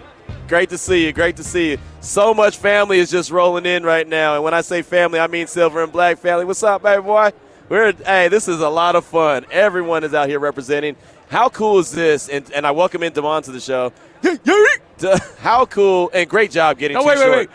Great 0.47 0.69
to 0.69 0.77
see 0.77 1.05
you. 1.05 1.11
Great 1.11 1.35
to 1.35 1.43
see 1.43 1.71
you. 1.71 1.77
So 1.99 2.33
much 2.33 2.55
family 2.55 2.99
is 2.99 3.11
just 3.11 3.31
rolling 3.31 3.65
in 3.65 3.83
right 3.83 4.07
now, 4.07 4.35
and 4.35 4.45
when 4.45 4.53
I 4.53 4.61
say 4.61 4.81
family, 4.81 5.19
I 5.19 5.27
mean 5.27 5.47
silver 5.47 5.83
and 5.83 5.91
black 5.91 6.17
family. 6.17 6.45
What's 6.45 6.63
up, 6.63 6.81
baby 6.81 7.01
boy? 7.01 7.33
We're 7.67 7.91
hey, 7.91 8.29
this 8.29 8.47
is 8.47 8.61
a 8.61 8.69
lot 8.69 8.95
of 8.95 9.03
fun. 9.03 9.45
Everyone 9.51 10.05
is 10.05 10.13
out 10.13 10.29
here 10.29 10.39
representing. 10.39 10.95
How 11.27 11.49
cool 11.49 11.79
is 11.79 11.91
this? 11.91 12.29
And, 12.29 12.49
and 12.53 12.65
I 12.65 12.71
welcome 12.71 13.03
in 13.03 13.11
Devon 13.11 13.43
to 13.43 13.51
the 13.51 13.59
show. 13.59 13.91
How 15.39 15.65
cool 15.65 16.09
and 16.13 16.29
great 16.29 16.51
job 16.51 16.77
getting. 16.77 16.95
No, 16.95 17.03
wait, 17.03 17.17
wait, 17.17 17.29
wait. 17.29 17.49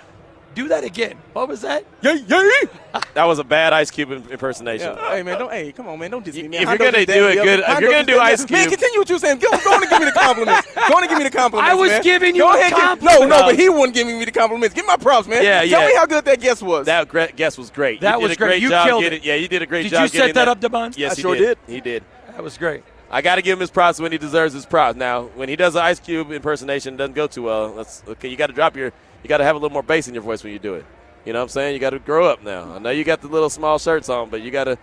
Do 0.54 0.66
that 0.69 0.83
again. 0.83 1.16
What 1.33 1.47
was 1.49 1.61
that? 1.62 1.85
Yay! 2.02 2.25
That 3.14 3.25
was 3.25 3.38
a 3.38 3.45
bad 3.45 3.73
Ice 3.73 3.88
Cube 3.90 4.11
impersonation. 4.11 4.97
Yeah. 4.97 5.11
Hey 5.11 5.23
man, 5.23 5.38
don't. 5.38 5.52
Hey, 5.52 5.71
come 5.71 5.87
on, 5.87 5.97
man, 5.99 6.11
don't 6.11 6.25
diss 6.25 6.35
me, 6.35 6.49
man. 6.49 6.62
If 6.62 6.69
you're 6.69 6.78
gonna 6.78 6.90
do 6.90 7.12
dapped 7.12 7.30
it 7.37 7.42
good- 7.45 7.61
if 7.61 7.80
you're 7.80 7.90
gonna 7.90 8.04
do 8.04 8.12
dapped 8.14 8.21
Ice 8.33 8.42
up. 8.42 8.50
man, 8.50 8.69
Cube- 8.69 8.78
continue 8.80 8.99
what 8.99 9.09
you're 9.09 9.19
saying. 9.21 9.39
Go, 9.39 9.49
go 9.50 9.75
on 9.75 9.82
and 9.82 9.91
give 9.91 9.99
me 10.00 10.04
the 10.06 10.13
compliments. 10.13 10.67
go 10.75 10.97
on 10.97 11.02
and 11.02 11.08
give 11.08 11.19
me 11.19 11.25
the 11.25 11.30
compliments. 11.30 11.71
I 11.71 11.75
was 11.75 11.91
man. 11.91 12.02
giving 12.02 12.34
you 12.34 12.43
go 12.43 12.50
a 12.52 12.58
ahead, 12.58 12.73
give- 12.75 13.02
No, 13.02 13.26
no, 13.26 13.43
but 13.43 13.56
he 13.56 13.69
wasn't 13.69 13.95
giving 13.95 14.19
me 14.19 14.25
the 14.25 14.32
compliments. 14.32 14.75
Give 14.75 14.84
my 14.86 14.97
props, 14.97 15.28
man. 15.28 15.45
Yeah, 15.45 15.63
yeah. 15.63 15.78
Tell 15.78 15.89
me 15.89 15.95
how 15.95 16.06
good 16.06 16.25
that 16.25 16.41
guess 16.41 16.60
was. 16.63 16.86
That 16.86 17.06
gre- 17.08 17.25
guess 17.36 17.56
was 17.56 17.71
great. 17.71 18.00
That 18.00 18.15
you 18.15 18.21
did 18.21 18.23
was 18.23 18.32
a 18.32 18.36
great. 18.36 18.49
great. 18.49 18.63
You 18.63 18.69
job 18.71 18.86
killed 18.89 19.02
getting- 19.02 19.21
it. 19.21 19.25
Yeah, 19.25 19.34
you 19.36 19.47
did 19.49 19.63
a 19.63 19.67
great 19.67 19.82
Did 19.84 19.91
job. 19.93 20.02
Did 20.02 20.13
you 20.15 20.19
set 20.19 20.26
getting 20.26 20.34
that 20.34 20.49
up, 20.49 20.58
Devon? 20.60 20.93
Yes, 20.97 21.13
I 21.19 21.21
sure 21.23 21.34
did. 21.36 21.58
did. 21.67 21.73
He 21.75 21.80
did. 21.80 22.02
That 22.32 22.43
was 22.43 22.58
great. 22.58 22.82
I 23.13 23.23
got 23.23 23.36
to 23.36 23.43
give 23.43 23.54
him 23.54 23.60
his 23.60 23.71
props 23.71 23.99
when 24.00 24.13
he 24.13 24.19
deserves 24.19 24.54
his 24.54 24.65
props. 24.67 24.97
Now, 24.97 25.23
when 25.34 25.49
he 25.49 25.56
does 25.56 25.75
the 25.75 25.82
Ice 25.82 25.99
Cube 25.99 26.30
impersonation, 26.32 26.97
doesn't 26.97 27.15
go 27.15 27.26
too 27.26 27.43
well. 27.43 27.75
That's 27.75 28.02
okay. 28.08 28.28
You 28.28 28.36
got 28.36 28.49
to 28.49 28.52
drop 28.52 28.76
your. 28.76 28.93
You 29.23 29.28
got 29.28 29.39
to 29.39 29.45
have 29.45 29.56
a 29.56 29.59
little 29.59 29.73
more 29.73 29.83
bass 29.83 30.09
in 30.09 30.15
your 30.15 30.23
voice 30.23 30.43
when 30.45 30.52
you 30.52 30.59
do 30.59 30.75
it. 30.75 30.85
You 31.25 31.33
know 31.33 31.41
what 31.41 31.45
I'm 31.45 31.49
saying? 31.50 31.75
You 31.75 31.80
got 31.80 31.91
to 31.91 31.99
grow 31.99 32.26
up 32.26 32.43
now. 32.43 32.73
I 32.75 32.78
know 32.78 32.91
you 32.91 33.04
got 33.04 33.21
the 33.21 33.28
little 33.28 33.50
small 33.50 33.78
shirts 33.78 34.09
on, 34.09 34.30
but 34.30 34.41
you 34.43 34.50
got 34.50 34.65
to, 34.65 34.78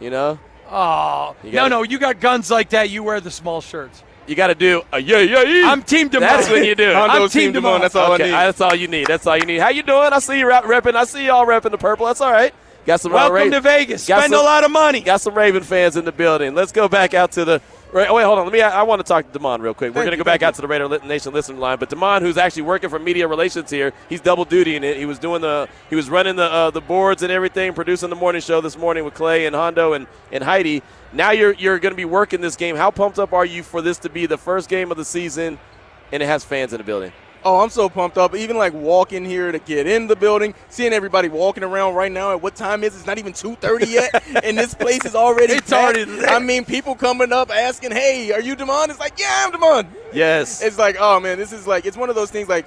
you 0.00 0.10
know, 0.10 0.38
Oh 0.70 1.36
You 1.42 1.50
no, 1.50 1.56
gotta- 1.56 1.70
no, 1.70 1.82
you 1.82 1.98
got 1.98 2.20
guns 2.20 2.50
like 2.50 2.70
that. 2.70 2.88
You 2.88 3.02
wear 3.02 3.20
the 3.20 3.30
small 3.30 3.60
shirts. 3.60 4.02
you 4.26 4.34
got 4.34 4.46
to 4.46 4.54
do 4.54 4.80
a 4.92 4.98
yeah, 4.98 5.18
yeah, 5.18 5.42
yeah. 5.42 5.70
I'm 5.70 5.82
Team 5.82 6.08
Demone. 6.08 6.20
That's 6.20 6.48
when 6.48 6.64
you 6.64 6.74
do 6.74 6.88
it. 6.90 6.94
I'm 6.94 7.10
Hondo's 7.10 7.32
Team 7.34 7.52
Team 7.52 7.62
Demone. 7.62 7.76
Demone. 7.76 7.80
That's 7.82 7.94
all 7.94 8.12
okay, 8.14 8.24
I 8.24 8.26
need. 8.26 8.32
that's 8.46 8.60
all 8.62 8.74
you 8.74 8.88
need. 8.88 9.06
That's 9.06 9.26
all 9.26 9.36
you 9.36 9.44
need. 9.44 9.60
How 9.60 9.68
you 9.68 9.82
doing? 9.82 10.14
I 10.14 10.18
see 10.20 10.38
you 10.38 10.46
rap, 10.46 10.64
repping. 10.64 10.94
I 10.94 11.04
see 11.04 11.26
y'all 11.26 11.44
repping 11.46 11.70
the 11.70 11.76
purple. 11.76 12.06
That's 12.06 12.22
all 12.22 12.32
right. 12.32 12.54
Got 12.86 13.00
some 13.02 13.12
uh, 13.12 13.16
Welcome 13.16 13.50
Ra- 13.50 13.56
to 13.56 13.60
Vegas. 13.60 14.08
got 14.08 14.20
Spend 14.20 14.32
some- 14.32 14.40
a 14.40 14.42
lot 14.44 14.64
of 14.64 14.70
money. 14.70 15.00
Got 15.02 15.20
some 15.20 15.34
Raven 15.34 15.62
fans 15.62 15.98
in 15.98 16.06
the 16.06 16.12
building. 16.12 16.54
Let's 16.54 16.72
go 16.72 16.88
back 16.88 17.12
out 17.12 17.32
to 17.32 17.44
the. 17.44 17.60
Right, 17.94 18.10
oh, 18.10 18.14
wait, 18.16 18.24
hold 18.24 18.40
on. 18.40 18.44
Let 18.46 18.52
me. 18.52 18.60
I, 18.60 18.80
I 18.80 18.82
want 18.82 18.98
to 18.98 19.04
talk 19.04 19.24
to 19.24 19.38
Damon 19.38 19.62
real 19.62 19.72
quick. 19.72 19.94
We're 19.94 20.02
going 20.02 20.10
to 20.10 20.16
go 20.16 20.24
back 20.24 20.40
thank 20.40 20.48
out 20.48 20.54
to 20.56 20.62
the 20.62 20.66
Raider 20.66 20.88
Nation 21.06 21.32
listening 21.32 21.60
line. 21.60 21.78
But 21.78 21.90
Damon, 21.90 22.22
who's 22.22 22.36
actually 22.36 22.62
working 22.62 22.90
for 22.90 22.98
media 22.98 23.28
relations 23.28 23.70
here, 23.70 23.92
he's 24.08 24.20
double 24.20 24.44
dutying 24.44 24.82
it. 24.82 24.96
He 24.96 25.06
was 25.06 25.20
doing 25.20 25.40
the. 25.40 25.68
He 25.88 25.94
was 25.94 26.10
running 26.10 26.34
the 26.34 26.42
uh, 26.42 26.70
the 26.70 26.80
boards 26.80 27.22
and 27.22 27.30
everything, 27.30 27.72
producing 27.72 28.10
the 28.10 28.16
morning 28.16 28.42
show 28.42 28.60
this 28.60 28.76
morning 28.76 29.04
with 29.04 29.14
Clay 29.14 29.46
and 29.46 29.54
Hondo 29.54 29.92
and, 29.92 30.08
and 30.32 30.42
Heidi. 30.42 30.82
Now 31.12 31.30
you're 31.30 31.52
you're 31.52 31.78
going 31.78 31.92
to 31.92 31.96
be 31.96 32.04
working 32.04 32.40
this 32.40 32.56
game. 32.56 32.74
How 32.74 32.90
pumped 32.90 33.20
up 33.20 33.32
are 33.32 33.46
you 33.46 33.62
for 33.62 33.80
this 33.80 33.98
to 33.98 34.08
be 34.08 34.26
the 34.26 34.38
first 34.38 34.68
game 34.68 34.90
of 34.90 34.96
the 34.96 35.04
season, 35.04 35.60
and 36.10 36.20
it 36.20 36.26
has 36.26 36.44
fans 36.44 36.72
in 36.72 36.78
the 36.78 36.84
building? 36.84 37.12
Oh, 37.44 37.60
I'm 37.60 37.68
so 37.68 37.88
pumped 37.90 38.16
up. 38.16 38.34
Even 38.34 38.56
like 38.56 38.72
walking 38.72 39.24
here 39.24 39.52
to 39.52 39.58
get 39.58 39.86
in 39.86 40.06
the 40.06 40.16
building, 40.16 40.54
seeing 40.70 40.92
everybody 40.94 41.28
walking 41.28 41.62
around 41.62 41.94
right 41.94 42.10
now 42.10 42.32
at 42.32 42.40
what 42.40 42.54
time 42.56 42.82
is 42.82 42.94
it? 42.94 42.98
It's 42.98 43.06
not 43.06 43.18
even 43.18 43.32
2:30 43.34 43.86
yet, 43.90 44.24
and 44.44 44.56
this 44.56 44.72
place 44.74 45.04
is 45.04 45.14
already 45.14 45.54
It's 45.54 45.68
packed. 45.70 45.96
already 45.96 46.04
lit. 46.10 46.28
I 46.28 46.38
mean, 46.38 46.64
people 46.64 46.94
coming 46.94 47.32
up 47.32 47.50
asking, 47.50 47.90
"Hey, 47.92 48.32
are 48.32 48.40
you 48.40 48.56
Demond?" 48.56 48.88
It's 48.88 48.98
like, 49.00 49.18
"Yeah, 49.18 49.44
I'm 49.46 49.52
Demond." 49.52 49.88
Yes. 50.12 50.62
It's 50.62 50.78
like, 50.78 50.96
oh 50.98 51.20
man, 51.20 51.38
this 51.38 51.52
is 51.52 51.66
like 51.66 51.84
it's 51.84 51.96
one 51.96 52.08
of 52.08 52.14
those 52.14 52.30
things. 52.30 52.48
Like, 52.48 52.66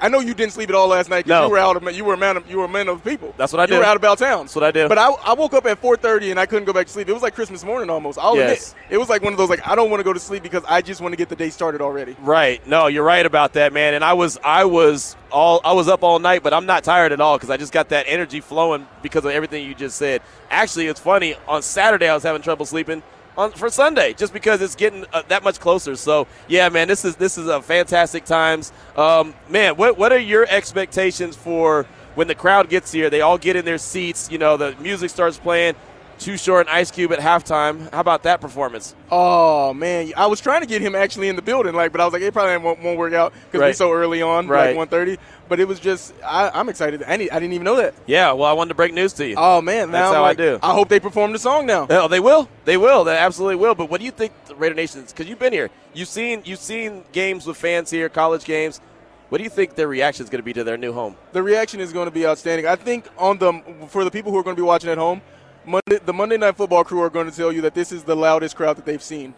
I 0.00 0.08
know 0.08 0.20
you 0.20 0.34
didn't 0.34 0.52
sleep 0.52 0.68
at 0.68 0.74
all 0.74 0.88
last 0.88 1.08
night 1.08 1.24
because 1.24 1.40
No. 1.40 1.44
you 1.46 1.50
were 1.52 1.58
out 1.58 1.76
of 1.76 1.96
you 1.96 2.04
were 2.04 2.14
a 2.14 2.18
man 2.18 2.36
of, 2.36 2.50
you 2.50 2.58
were 2.58 2.64
a 2.64 2.68
man 2.68 2.88
of 2.88 3.02
people. 3.04 3.34
That's 3.36 3.52
what 3.52 3.60
I 3.60 3.66
did. 3.66 3.74
You 3.74 3.80
were 3.80 3.86
out 3.86 3.96
about 3.96 4.18
town. 4.18 4.44
That's 4.44 4.54
what 4.54 4.64
I 4.64 4.70
did. 4.70 4.88
But 4.88 4.98
I, 4.98 5.08
I 5.10 5.32
woke 5.34 5.54
up 5.54 5.66
at 5.66 5.80
4:30 5.80 6.30
and 6.30 6.40
I 6.40 6.46
couldn't 6.46 6.64
go 6.64 6.72
back 6.72 6.86
to 6.86 6.92
sleep. 6.92 7.08
It 7.08 7.12
was 7.12 7.22
like 7.22 7.34
Christmas 7.34 7.64
morning 7.64 7.88
almost. 7.90 8.18
I'll 8.18 8.36
Yes. 8.36 8.70
admit, 8.72 8.92
it 8.94 8.98
was 8.98 9.08
like 9.08 9.22
one 9.22 9.32
of 9.32 9.38
those 9.38 9.48
like 9.48 9.66
I 9.66 9.74
don't 9.74 9.90
want 9.90 10.00
to 10.00 10.04
go 10.04 10.12
to 10.12 10.20
sleep 10.20 10.42
because 10.42 10.62
I 10.68 10.82
just 10.82 11.00
want 11.00 11.12
to 11.12 11.16
get 11.16 11.28
the 11.28 11.36
day 11.36 11.50
started 11.50 11.80
already. 11.80 12.16
Right. 12.20 12.66
No, 12.66 12.86
you're 12.88 13.04
right 13.04 13.24
about 13.24 13.54
that, 13.54 13.72
man. 13.72 13.94
And 13.94 14.04
I 14.04 14.12
was 14.12 14.38
I 14.44 14.64
was 14.66 15.16
all 15.30 15.60
I 15.64 15.72
was 15.72 15.88
up 15.88 16.02
all 16.02 16.18
night, 16.18 16.42
but 16.42 16.52
I'm 16.54 16.66
not 16.66 16.84
tired 16.84 17.12
at 17.12 17.20
all 17.20 17.36
because 17.36 17.50
I 17.50 17.56
just 17.56 17.72
got 17.72 17.88
that 17.88 18.04
energy 18.08 18.40
flowing 18.40 18.86
because 19.02 19.24
of 19.24 19.30
everything 19.32 19.66
you 19.66 19.74
just 19.74 19.96
said. 19.96 20.20
Actually, 20.50 20.86
it's 20.88 21.00
funny. 21.00 21.34
On 21.48 21.62
Saturday, 21.62 22.08
I 22.08 22.14
was 22.14 22.22
having 22.22 22.42
trouble 22.42 22.66
sleeping. 22.66 23.02
On, 23.36 23.52
for 23.52 23.68
Sunday, 23.68 24.14
just 24.14 24.32
because 24.32 24.62
it's 24.62 24.74
getting 24.74 25.04
uh, 25.12 25.22
that 25.28 25.44
much 25.44 25.60
closer. 25.60 25.94
So 25.94 26.26
yeah, 26.48 26.70
man, 26.70 26.88
this 26.88 27.04
is 27.04 27.16
this 27.16 27.36
is 27.36 27.48
a 27.48 27.60
fantastic 27.60 28.24
times. 28.24 28.72
Um, 28.96 29.34
man, 29.48 29.76
what 29.76 29.98
what 29.98 30.10
are 30.10 30.18
your 30.18 30.46
expectations 30.48 31.36
for 31.36 31.84
when 32.14 32.28
the 32.28 32.34
crowd 32.34 32.70
gets 32.70 32.90
here? 32.92 33.10
They 33.10 33.20
all 33.20 33.36
get 33.36 33.56
in 33.56 33.66
their 33.66 33.78
seats. 33.78 34.30
You 34.30 34.38
know, 34.38 34.56
the 34.56 34.74
music 34.80 35.10
starts 35.10 35.38
playing. 35.38 35.74
Too 36.18 36.38
short 36.38 36.66
and 36.66 36.74
Ice 36.74 36.90
Cube 36.90 37.12
at 37.12 37.18
halftime. 37.18 37.92
How 37.92 38.00
about 38.00 38.22
that 38.22 38.40
performance? 38.40 38.94
Oh 39.10 39.74
man, 39.74 40.12
I 40.16 40.26
was 40.26 40.40
trying 40.40 40.62
to 40.62 40.66
get 40.66 40.80
him 40.80 40.94
actually 40.94 41.28
in 41.28 41.36
the 41.36 41.42
building, 41.42 41.74
like, 41.74 41.92
but 41.92 42.00
I 42.00 42.04
was 42.04 42.12
like, 42.14 42.22
it 42.22 42.32
probably 42.32 42.56
won't, 42.56 42.82
won't 42.82 42.98
work 42.98 43.12
out 43.12 43.34
because 43.52 43.60
we're 43.60 43.72
so 43.74 43.92
early 43.92 44.22
on, 44.22 44.48
Right. 44.48 44.74
like 44.74 44.88
1:30. 44.90 45.18
But 45.48 45.60
it 45.60 45.68
was 45.68 45.78
just, 45.78 46.14
I, 46.24 46.50
I'm 46.54 46.68
excited. 46.70 47.02
I, 47.04 47.16
didn't- 47.18 47.32
I 47.32 47.38
didn't 47.38 47.52
even 47.52 47.64
know 47.66 47.76
that. 47.76 47.94
Yeah, 48.06 48.32
well, 48.32 48.48
I 48.48 48.54
wanted 48.54 48.70
to 48.70 48.74
break 48.74 48.94
news 48.94 49.12
to 49.14 49.26
you. 49.26 49.34
Oh 49.36 49.60
man, 49.60 49.90
That's 49.90 50.08
I'm 50.08 50.14
how 50.14 50.24
I 50.24 50.32
do. 50.34 50.58
I 50.62 50.72
hope 50.72 50.88
they 50.88 50.98
perform 51.00 51.32
the 51.32 51.38
song 51.38 51.66
now. 51.66 51.86
Oh, 51.90 52.08
they 52.08 52.18
will. 52.18 52.48
They 52.64 52.78
will. 52.78 53.04
They 53.04 53.16
absolutely 53.16 53.56
will. 53.56 53.74
But 53.74 53.90
what 53.90 54.00
do 54.00 54.06
you 54.06 54.10
think 54.10 54.32
the 54.46 54.54
Raider 54.56 54.74
Nation's? 54.74 55.12
Because 55.12 55.28
you've 55.28 55.38
been 55.38 55.52
here, 55.52 55.68
you've 55.92 56.08
seen 56.08 56.42
you've 56.46 56.58
seen 56.60 57.04
games 57.12 57.46
with 57.46 57.58
fans 57.58 57.90
here, 57.90 58.08
college 58.08 58.44
games. 58.44 58.80
What 59.28 59.38
do 59.38 59.44
you 59.44 59.50
think 59.50 59.74
their 59.74 59.88
reaction 59.88 60.22
is 60.24 60.30
going 60.30 60.40
to 60.40 60.44
be 60.44 60.52
to 60.54 60.64
their 60.64 60.78
new 60.78 60.92
home? 60.92 61.16
The 61.32 61.42
reaction 61.42 61.80
is 61.80 61.92
going 61.92 62.06
to 62.06 62.12
be 62.12 62.26
outstanding. 62.26 62.66
I 62.66 62.76
think 62.76 63.06
on 63.18 63.36
the 63.38 63.60
for 63.88 64.02
the 64.02 64.10
people 64.10 64.32
who 64.32 64.38
are 64.38 64.42
going 64.42 64.56
to 64.56 64.60
be 64.62 64.66
watching 64.66 64.88
at 64.88 64.98
home, 64.98 65.20
Monday, 65.66 65.98
the 66.04 66.12
Monday 66.12 66.36
Night 66.36 66.56
Football 66.56 66.84
crew 66.84 67.00
are 67.00 67.10
going 67.10 67.28
to 67.30 67.36
tell 67.36 67.52
you 67.52 67.60
that 67.62 67.74
this 67.74 67.92
is 67.92 68.04
the 68.04 68.14
loudest 68.16 68.56
crowd 68.56 68.76
that 68.76 68.86
they've 68.86 69.02
seen. 69.02 69.34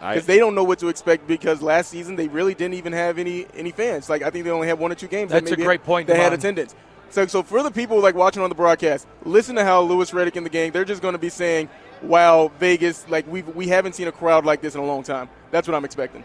because 0.00 0.26
they 0.26 0.38
don't 0.38 0.54
know 0.54 0.64
what 0.64 0.78
to 0.80 0.88
expect. 0.88 1.26
Because 1.26 1.62
last 1.62 1.90
season 1.90 2.16
they 2.16 2.28
really 2.28 2.54
didn't 2.54 2.74
even 2.74 2.92
have 2.92 3.18
any 3.18 3.46
any 3.54 3.70
fans. 3.70 4.08
Like 4.10 4.22
I 4.22 4.30
think 4.30 4.44
they 4.44 4.50
only 4.50 4.68
had 4.68 4.78
one 4.78 4.92
or 4.92 4.96
two 4.96 5.08
games. 5.08 5.30
that 5.30 5.44
That's 5.44 5.52
a 5.52 5.56
great 5.56 5.84
point, 5.84 6.08
They 6.08 6.16
had 6.16 6.32
attendance. 6.32 6.74
So 7.10 7.26
so 7.26 7.42
for 7.42 7.62
the 7.62 7.70
people 7.70 8.00
like 8.00 8.14
watching 8.14 8.42
on 8.42 8.48
the 8.48 8.54
broadcast, 8.54 9.06
listen 9.24 9.56
to 9.56 9.64
how 9.64 9.80
Louis 9.82 10.10
Riddick 10.10 10.36
and 10.36 10.44
the 10.44 10.50
gang. 10.50 10.72
They're 10.72 10.84
just 10.84 11.00
going 11.00 11.14
to 11.14 11.18
be 11.18 11.30
saying, 11.30 11.70
"Wow, 12.02 12.50
Vegas! 12.58 13.08
Like 13.08 13.26
we 13.26 13.42
we 13.42 13.68
haven't 13.68 13.94
seen 13.94 14.08
a 14.08 14.12
crowd 14.12 14.44
like 14.44 14.60
this 14.60 14.74
in 14.74 14.80
a 14.80 14.84
long 14.84 15.02
time." 15.02 15.28
That's 15.50 15.66
what 15.66 15.74
I'm 15.74 15.84
expecting. 15.84 16.22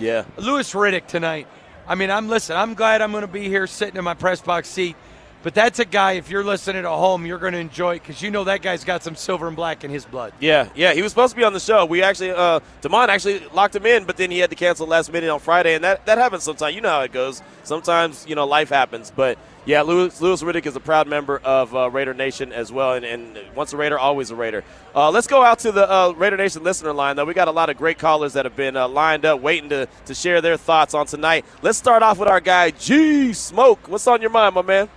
Yeah. 0.00 0.24
Louis 0.36 0.72
Riddick 0.72 1.06
tonight. 1.06 1.46
I 1.86 1.94
mean, 1.94 2.10
I'm 2.10 2.28
listen. 2.28 2.56
I'm 2.56 2.74
glad 2.74 3.00
I'm 3.00 3.12
going 3.12 3.22
to 3.22 3.28
be 3.28 3.48
here 3.48 3.66
sitting 3.66 3.96
in 3.96 4.04
my 4.04 4.14
press 4.14 4.40
box 4.40 4.68
seat. 4.68 4.96
But 5.44 5.52
that's 5.54 5.78
a 5.78 5.84
guy, 5.84 6.12
if 6.12 6.30
you're 6.30 6.42
listening 6.42 6.78
at 6.78 6.84
home, 6.86 7.26
you're 7.26 7.38
going 7.38 7.52
to 7.52 7.58
enjoy 7.58 7.96
it 7.96 7.98
because 8.02 8.22
you 8.22 8.30
know 8.30 8.44
that 8.44 8.62
guy's 8.62 8.82
got 8.82 9.02
some 9.02 9.14
silver 9.14 9.46
and 9.46 9.54
black 9.54 9.84
in 9.84 9.90
his 9.90 10.06
blood. 10.06 10.32
Yeah, 10.40 10.70
yeah, 10.74 10.94
he 10.94 11.02
was 11.02 11.12
supposed 11.12 11.32
to 11.32 11.36
be 11.36 11.44
on 11.44 11.52
the 11.52 11.60
show. 11.60 11.84
We 11.84 12.02
actually, 12.02 12.30
uh, 12.30 12.60
Damon 12.80 13.10
actually 13.10 13.40
locked 13.52 13.76
him 13.76 13.84
in, 13.84 14.04
but 14.04 14.16
then 14.16 14.30
he 14.30 14.38
had 14.38 14.48
to 14.48 14.56
cancel 14.56 14.86
last 14.86 15.12
minute 15.12 15.28
on 15.28 15.40
Friday, 15.40 15.74
and 15.74 15.84
that, 15.84 16.06
that 16.06 16.16
happens 16.16 16.44
sometimes. 16.44 16.74
You 16.74 16.80
know 16.80 16.88
how 16.88 17.02
it 17.02 17.12
goes. 17.12 17.42
Sometimes, 17.62 18.24
you 18.26 18.34
know, 18.34 18.46
life 18.46 18.70
happens. 18.70 19.12
But 19.14 19.36
yeah, 19.66 19.82
Louis, 19.82 20.18
Louis 20.18 20.42
Riddick 20.42 20.64
is 20.64 20.76
a 20.76 20.80
proud 20.80 21.08
member 21.08 21.36
of 21.44 21.76
uh, 21.76 21.90
Raider 21.90 22.14
Nation 22.14 22.50
as 22.50 22.72
well, 22.72 22.94
and, 22.94 23.04
and 23.04 23.38
once 23.54 23.74
a 23.74 23.76
Raider, 23.76 23.98
always 23.98 24.30
a 24.30 24.34
Raider. 24.34 24.64
Uh, 24.94 25.10
let's 25.10 25.26
go 25.26 25.42
out 25.42 25.58
to 25.58 25.72
the 25.72 25.90
uh, 25.90 26.12
Raider 26.12 26.38
Nation 26.38 26.62
listener 26.62 26.94
line, 26.94 27.16
though. 27.16 27.26
We 27.26 27.34
got 27.34 27.48
a 27.48 27.52
lot 27.52 27.68
of 27.68 27.76
great 27.76 27.98
callers 27.98 28.32
that 28.32 28.46
have 28.46 28.56
been 28.56 28.78
uh, 28.78 28.88
lined 28.88 29.26
up, 29.26 29.42
waiting 29.42 29.68
to, 29.68 29.88
to 30.06 30.14
share 30.14 30.40
their 30.40 30.56
thoughts 30.56 30.94
on 30.94 31.04
tonight. 31.04 31.44
Let's 31.60 31.76
start 31.76 32.02
off 32.02 32.18
with 32.18 32.28
our 32.28 32.40
guy, 32.40 32.70
G 32.70 33.34
Smoke. 33.34 33.88
What's 33.88 34.06
on 34.06 34.22
your 34.22 34.30
mind, 34.30 34.54
my 34.54 34.62
man? 34.62 34.88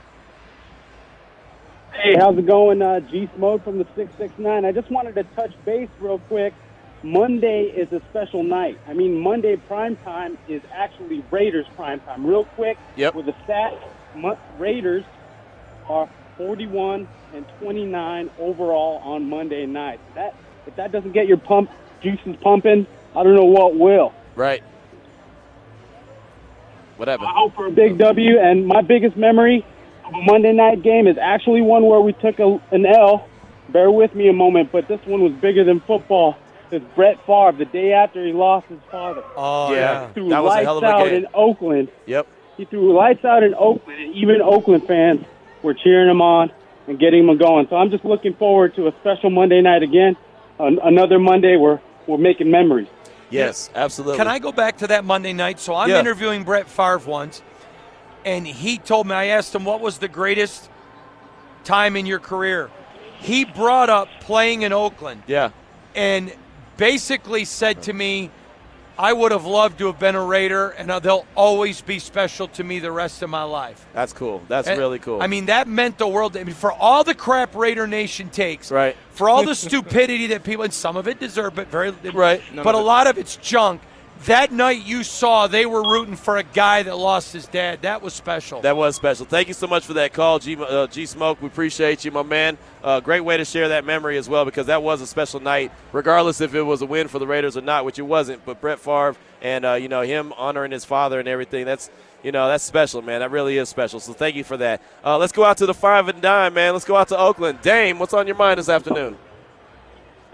Hey, 2.01 2.15
how's 2.15 2.37
it 2.37 2.45
going? 2.45 2.81
Uh, 2.81 2.99
G 2.99 3.29
Smoke 3.35 3.63
from 3.63 3.77
the 3.79 3.85
669. 3.95 4.65
I 4.65 4.71
just 4.71 4.89
wanted 4.91 5.15
to 5.15 5.23
touch 5.35 5.51
base 5.65 5.89
real 5.99 6.19
quick. 6.19 6.53
Monday 7.03 7.63
is 7.63 7.91
a 7.91 8.01
special 8.09 8.43
night. 8.43 8.77
I 8.87 8.93
mean, 8.93 9.19
Monday 9.19 9.55
prime 9.55 9.95
time 9.97 10.37
is 10.47 10.61
actually 10.73 11.23
Raiders 11.31 11.65
prime 11.75 11.99
time. 12.01 12.25
Real 12.25 12.45
quick, 12.45 12.77
Yep. 12.95 13.15
with 13.15 13.25
the 13.25 13.33
stats, 13.47 13.77
Mo- 14.15 14.37
Raiders 14.59 15.03
are 15.89 16.09
41 16.37 17.07
and 17.33 17.45
29 17.61 18.29
overall 18.39 18.97
on 19.03 19.29
Monday 19.29 19.65
night. 19.65 19.99
That 20.15 20.35
if 20.65 20.75
that 20.75 20.91
doesn't 20.91 21.11
get 21.13 21.27
your 21.27 21.37
pump 21.37 21.69
juices 22.01 22.35
pumping, 22.41 22.85
I 23.15 23.23
don't 23.23 23.35
know 23.35 23.45
what 23.45 23.75
will. 23.75 24.13
Right. 24.35 24.63
What 26.97 27.07
happened? 27.07 27.27
I 27.29 27.33
hope 27.33 27.55
for 27.55 27.67
a 27.67 27.71
big 27.71 27.97
W. 27.97 28.39
And 28.39 28.67
my 28.67 28.81
biggest 28.81 29.15
memory 29.17 29.63
a 29.63 29.76
Monday 30.11 30.53
night 30.53 30.81
game 30.83 31.07
is 31.07 31.17
actually 31.17 31.61
one 31.61 31.85
where 31.85 32.01
we 32.01 32.13
took 32.13 32.39
a, 32.39 32.59
an 32.71 32.85
L. 32.85 33.27
Bear 33.69 33.91
with 33.91 34.15
me 34.15 34.29
a 34.29 34.33
moment, 34.33 34.71
but 34.71 34.87
this 34.87 34.99
one 35.05 35.21
was 35.21 35.33
bigger 35.33 35.63
than 35.63 35.81
football. 35.81 36.37
It's 36.71 36.85
Brett 36.95 37.17
Favre 37.25 37.53
the 37.57 37.65
day 37.65 37.93
after 37.93 38.25
he 38.25 38.31
lost 38.33 38.67
his 38.67 38.79
father. 38.91 39.23
Oh, 39.35 39.73
Yeah. 39.73 40.07
He 40.07 40.13
threw 40.13 40.29
That 40.29 40.43
was 40.43 40.51
a 40.51 40.55
lights 40.55 40.65
hell 40.65 40.77
of 40.77 40.83
a 40.83 40.87
out 40.87 41.05
game. 41.05 41.13
in 41.15 41.27
Oakland. 41.33 41.89
Yep. 42.05 42.27
He 42.57 42.65
threw 42.65 42.93
lights 42.95 43.23
out 43.25 43.43
in 43.43 43.53
Oakland, 43.55 44.01
and 44.01 44.15
even 44.15 44.41
Oakland 44.41 44.87
fans 44.87 45.25
were 45.63 45.73
cheering 45.73 46.09
him 46.09 46.21
on 46.21 46.51
and 46.87 46.97
getting 46.99 47.27
him 47.27 47.37
going. 47.37 47.67
So 47.69 47.75
I'm 47.75 47.89
just 47.91 48.05
looking 48.05 48.33
forward 48.33 48.75
to 48.75 48.87
a 48.87 48.91
special 49.01 49.29
Monday 49.29 49.61
night 49.61 49.83
again. 49.83 50.15
An- 50.59 50.79
another 50.83 51.19
Monday 51.19 51.55
where 51.57 51.81
we're 52.07 52.17
making 52.17 52.49
memories. 52.49 52.87
Yes, 53.29 53.69
absolutely. 53.75 54.17
Can 54.17 54.27
I 54.27 54.39
go 54.39 54.51
back 54.53 54.77
to 54.77 54.87
that 54.87 55.03
Monday 55.05 55.33
night? 55.33 55.59
So 55.59 55.75
I'm 55.75 55.89
Yeah. 55.89 55.99
interviewing 55.99 56.43
Brett 56.43 56.67
Favre 56.67 56.99
once, 57.05 57.41
and 58.27 58.45
he 58.45 58.77
told 58.77 59.07
me, 59.07 59.15
I 59.15 59.25
asked 59.27 59.55
him, 59.55 59.63
what 59.63 59.79
was 59.79 59.99
the 59.99 60.09
greatest 60.09 60.69
time 61.63 61.95
in 61.95 62.05
your 62.05 62.19
career? 62.19 62.69
He 63.19 63.45
brought 63.45 63.89
up 63.89 64.09
playing 64.19 64.63
in 64.63 64.73
Oakland 64.73 65.23
Yeah. 65.27 65.51
and 65.95 66.33
basically 66.75 67.45
said 67.45 67.83
to 67.83 67.93
me, 67.93 68.29
I 68.99 69.13
would 69.13 69.31
have 69.31 69.45
loved 69.45 69.77
to 69.79 69.85
have 69.87 69.99
been 69.99 70.15
a 70.15 70.23
Raider, 70.25 70.69
and 70.71 70.89
they'll 70.89 71.25
always 71.35 71.81
be 71.81 71.99
special 71.99 72.47
to 72.49 72.63
me 72.63 72.79
the 72.79 72.91
rest 72.91 73.21
of 73.21 73.29
my 73.29 73.43
life. 73.43 73.85
That's 73.93 74.11
cool. 74.11 74.41
That's 74.47 74.67
And- 74.67 74.77
really 74.79 74.97
cool. 74.99 75.21
I 75.21 75.27
mean, 75.27 75.45
that 75.45 75.67
meant 75.67 75.99
the 75.99 76.07
world. 76.07 76.35
I 76.35 76.43
mean, 76.43 76.55
for 76.55 76.71
all 76.73 77.03
the 77.03 77.13
crap 77.13 77.55
Raider 77.55 77.87
Nation 77.87 78.29
takes, 78.29 78.71
Right. 78.71 78.97
For 79.11 79.29
all 79.29 79.43
the 79.43 79.55
stupidity 79.55 80.27
that 80.27 80.43
people, 80.43 80.63
and 80.65 80.73
some 80.73 80.97
of 80.97 81.07
it 81.07 81.19
deserve, 81.19 81.55
but 81.55 81.67
very 81.67 81.91
Right. 82.11 82.41
But 82.55 82.75
a 82.75 82.79
lot 82.79 83.07
of 83.07 83.17
it's 83.17 83.37
junk. 83.37 83.81
That 84.25 84.51
night 84.51 84.83
you 84.83 85.03
saw 85.03 85.47
they 85.47 85.65
were 85.65 85.81
rooting 85.81 86.15
for 86.15 86.37
a 86.37 86.43
guy 86.43 86.83
that 86.83 86.97
lost 86.97 87.33
his 87.33 87.47
dad. 87.47 87.83
That 87.83 88.01
was 88.01 88.13
special. 88.13 88.61
That 88.61 88.75
was 88.75 88.95
special. 88.95 89.25
Thank 89.25 89.47
you 89.47 89.53
so 89.53 89.67
much 89.67 89.85
for 89.85 89.93
that 89.93 90.13
call, 90.13 90.39
G, 90.39 90.57
uh, 90.59 90.87
G 90.87 91.05
Smoke. 91.05 91.41
We 91.41 91.47
appreciate 91.47 92.03
you, 92.03 92.11
my 92.11 92.23
man. 92.23 92.57
Uh, 92.83 92.99
great 92.99 93.21
way 93.21 93.37
to 93.37 93.45
share 93.45 93.69
that 93.69 93.85
memory 93.85 94.17
as 94.17 94.27
well 94.27 94.43
because 94.45 94.67
that 94.67 94.83
was 94.83 95.01
a 95.01 95.07
special 95.07 95.39
night, 95.39 95.71
regardless 95.91 96.41
if 96.41 96.55
it 96.55 96.63
was 96.63 96.81
a 96.81 96.85
win 96.85 97.07
for 97.07 97.19
the 97.19 97.27
Raiders 97.27 97.55
or 97.57 97.61
not, 97.61 97.85
which 97.85 97.99
it 97.99 98.03
wasn't. 98.03 98.43
But 98.45 98.59
Brett 98.59 98.79
Favre 98.79 99.15
and 99.41 99.65
uh, 99.65 99.73
you 99.73 99.87
know 99.87 100.01
him 100.01 100.33
honoring 100.33 100.71
his 100.71 100.83
father 100.83 101.19
and 101.19 101.27
everything. 101.27 101.65
That's 101.65 101.89
you 102.23 102.31
know 102.31 102.47
that's 102.47 102.63
special, 102.63 103.01
man. 103.01 103.19
That 103.19 103.31
really 103.31 103.57
is 103.57 103.69
special. 103.69 103.99
So 103.99 104.13
thank 104.13 104.35
you 104.35 104.43
for 104.43 104.57
that. 104.57 104.81
Uh, 105.05 105.17
let's 105.17 105.33
go 105.33 105.43
out 105.43 105.57
to 105.57 105.65
the 105.65 105.73
five 105.73 106.07
and 106.07 106.21
dime, 106.21 106.55
man. 106.55 106.73
Let's 106.73 106.85
go 106.85 106.95
out 106.95 107.09
to 107.09 107.17
Oakland. 107.17 107.61
Dame, 107.61 107.99
what's 107.99 108.13
on 108.13 108.27
your 108.27 108.35
mind 108.35 108.59
this 108.59 108.69
afternoon? 108.69 109.17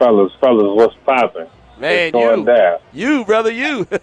fellas, 0.04 0.34
fellas, 0.42 0.76
what's 0.76 0.96
popping? 1.06 1.48
Man, 1.78 2.14
you, 2.16 2.46
down? 2.46 2.80
you, 2.94 3.26
brother, 3.26 3.52
you. 3.52 3.88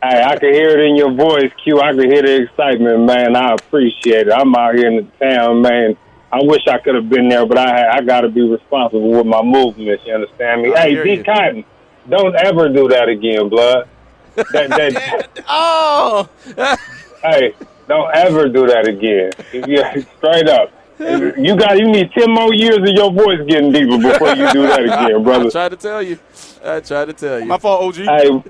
Hey, 0.00 0.22
I 0.22 0.38
can 0.38 0.52
hear 0.54 0.78
it 0.78 0.88
in 0.88 0.96
your 0.96 1.12
voice, 1.12 1.50
Q. 1.64 1.80
I 1.80 1.92
can 1.92 2.10
hear 2.10 2.22
the 2.22 2.42
excitement, 2.44 3.04
man. 3.04 3.34
I 3.34 3.52
appreciate 3.52 4.28
it. 4.28 4.32
I'm 4.32 4.54
out 4.54 4.74
here 4.74 4.86
in 4.86 4.96
the 4.96 5.26
town, 5.26 5.60
man. 5.60 5.96
I 6.30 6.38
wish 6.42 6.62
I 6.68 6.78
could 6.78 6.94
have 6.94 7.08
been 7.08 7.28
there, 7.28 7.44
but 7.46 7.58
I 7.58 7.96
I 7.96 8.00
got 8.02 8.20
to 8.20 8.28
be 8.28 8.42
responsible 8.42 9.10
with 9.10 9.26
my 9.26 9.42
movements. 9.42 10.04
You 10.06 10.14
understand 10.14 10.62
me? 10.62 10.74
I 10.74 10.90
hey, 10.90 11.02
D. 11.02 11.14
you. 11.14 11.24
Cotton, 11.24 11.64
don't 12.08 12.34
ever 12.36 12.68
do 12.68 12.88
that 12.88 13.08
again, 13.08 13.48
blood. 13.48 13.88
That, 14.36 14.46
that, 14.70 15.44
oh, 15.48 16.28
hey, 17.22 17.54
don't 17.88 18.14
ever 18.14 18.48
do 18.48 18.66
that 18.68 18.86
again. 18.86 19.32
If 19.52 19.66
you 19.66 20.06
straight 20.18 20.48
up, 20.48 20.70
you 21.38 21.56
got 21.56 21.78
you 21.78 21.86
need 21.86 22.10
ten 22.12 22.30
more 22.30 22.52
years 22.52 22.78
of 22.78 22.88
your 22.88 23.12
voice 23.12 23.38
getting 23.46 23.70
deeper 23.70 23.98
before 23.98 24.30
you 24.30 24.50
do 24.52 24.62
that 24.62 24.80
again, 24.80 24.88
brother. 24.88 25.16
I 25.16 25.22
brother. 25.22 25.50
tried 25.50 25.68
to 25.68 25.76
tell 25.76 26.02
you. 26.02 26.18
I 26.64 26.80
tried 26.80 27.04
to 27.04 27.12
tell 27.12 27.38
you. 27.38 27.46
My 27.46 27.58
fault, 27.58 27.98
OG. 27.98 28.04
Hey, 28.04 28.42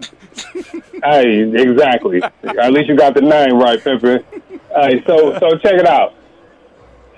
hey, 1.05 1.63
exactly. 1.63 2.23
At 2.23 2.73
least 2.73 2.89
you 2.89 2.97
got 2.97 3.15
the 3.15 3.21
name 3.21 3.59
right, 3.59 3.79
Pimpin. 3.79 4.25
Hey, 4.75 5.03
so 5.07 5.39
so 5.39 5.59
check 5.59 5.75
it 5.75 5.87
out. 5.87 6.15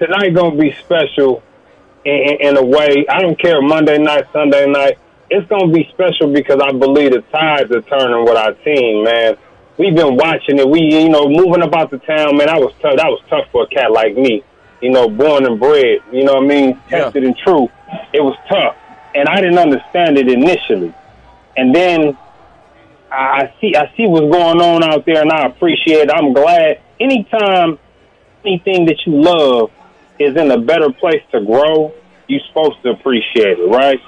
Tonight 0.01 0.35
gonna 0.35 0.57
be 0.57 0.73
special 0.81 1.43
in, 2.05 2.14
in, 2.14 2.49
in 2.49 2.57
a 2.57 2.64
way. 2.64 3.07
I 3.09 3.21
don't 3.21 3.38
care 3.38 3.62
Monday 3.62 3.99
night, 3.99 4.25
Sunday 4.33 4.66
night. 4.66 4.99
It's 5.31 5.49
gonna 5.49 5.73
be 5.73 5.88
special 5.93 6.33
because 6.33 6.61
I 6.61 6.73
believe 6.73 7.12
the 7.12 7.21
tides 7.31 7.71
are 7.71 7.83
turning 7.83 8.25
with 8.25 8.37
our 8.37 8.55
team, 8.55 9.05
man. 9.05 9.37
We've 9.79 9.95
been 9.95 10.16
watching 10.16 10.59
it. 10.59 10.69
We, 10.69 10.81
you 10.81 11.09
know, 11.09 11.29
moving 11.29 11.62
about 11.62 11.90
the 11.90 11.99
town, 11.99 12.37
man. 12.37 12.49
That 12.49 12.61
was 12.61 12.73
tough. 12.83 12.97
That 12.97 13.07
was 13.07 13.23
tough 13.31 13.47
for 13.53 13.62
a 13.62 13.66
cat 13.69 13.93
like 13.93 14.16
me. 14.16 14.43
You 14.81 14.90
know, 14.90 15.09
born 15.09 15.45
and 15.47 15.59
bred. 15.61 16.01
You 16.12 16.25
know 16.25 16.35
what 16.35 16.45
I 16.45 16.47
mean? 16.47 16.81
Yeah. 16.90 17.05
Tested 17.05 17.25
and 17.25 17.37
true. 17.37 17.69
It 18.12 18.21
was 18.21 18.37
tough, 18.49 18.77
and 19.14 19.29
I 19.29 19.37
didn't 19.40 19.59
understand 19.59 20.16
it 20.19 20.29
initially. 20.29 20.95
And 21.57 21.75
then 21.75 22.16
I 23.11 23.53
see 23.61 23.75
I 23.77 23.93
see 23.97 24.07
what's 24.07 24.31
going 24.33 24.61
on 24.61 24.85
out 24.85 25.05
there, 25.05 25.21
and 25.21 25.31
I 25.33 25.47
appreciate. 25.47 26.09
it. 26.09 26.11
I'm 26.11 26.33
glad. 26.33 26.81
Anytime 27.01 27.79
anything 28.45 28.87
that 28.87 28.99
you 29.07 29.21
love 29.21 29.71
is 30.19 30.37
in 30.37 30.51
a 30.51 30.59
better 30.59 30.90
place 30.93 31.23
to 31.33 31.45
grow, 31.45 31.93
you're 32.29 32.40
supposed 32.49 32.83
to 32.83 32.90
appreciate 32.90 33.59
it, 33.59 33.69
right? 33.69 34.01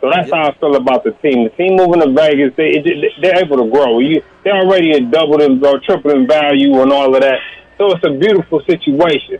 So 0.00 0.10
that's 0.10 0.30
how 0.30 0.48
I 0.48 0.54
feel 0.58 0.76
about 0.76 1.04
the 1.04 1.12
team. 1.12 1.44
The 1.44 1.50
team 1.50 1.76
moving 1.76 2.00
to 2.00 2.10
Vegas, 2.12 2.54
they 2.56 2.82
they're 3.20 3.38
able 3.44 3.58
to 3.58 3.70
grow. 3.70 3.98
You, 3.98 4.22
they're 4.44 4.56
already 4.56 4.96
in 4.96 5.10
double 5.10 5.40
in 5.42 5.64
or 5.64 5.78
triple 5.80 6.10
in 6.12 6.26
value 6.26 6.80
and 6.80 6.92
all 6.92 7.14
of 7.14 7.20
that. 7.20 7.38
So 7.78 7.92
it's 7.92 8.04
a 8.04 8.10
beautiful 8.10 8.62
situation. 8.66 9.38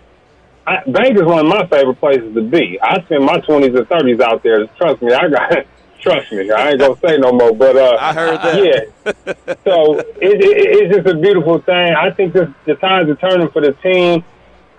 I, 0.66 0.82
Vegas 0.86 1.22
is 1.22 1.26
one 1.26 1.40
of 1.40 1.46
my 1.46 1.66
favorite 1.66 1.96
places 1.96 2.34
to 2.34 2.42
be. 2.42 2.78
I 2.82 3.02
spent 3.04 3.22
my 3.22 3.40
twenties 3.40 3.74
and 3.74 3.88
thirties 3.88 4.20
out 4.20 4.42
there. 4.42 4.66
Trust 4.66 5.02
me, 5.02 5.12
I 5.12 5.28
got. 5.28 5.66
Trust 6.00 6.32
me, 6.32 6.50
I 6.50 6.70
ain't 6.70 6.80
gonna 6.80 6.96
say 6.96 7.18
no 7.18 7.30
more. 7.30 7.54
But 7.54 7.76
uh, 7.76 7.96
I 8.00 8.14
heard 8.14 8.38
that. 8.38 8.64
Yeah. 8.64 9.54
so 9.64 9.98
it, 9.98 10.06
it, 10.20 10.40
it's 10.40 10.96
just 10.96 11.06
a 11.06 11.18
beautiful 11.18 11.60
thing. 11.60 11.94
I 11.94 12.10
think 12.10 12.32
this, 12.32 12.48
the 12.64 12.74
tides 12.76 13.10
are 13.10 13.16
turning 13.16 13.50
for 13.50 13.60
the 13.60 13.72
team. 13.82 14.24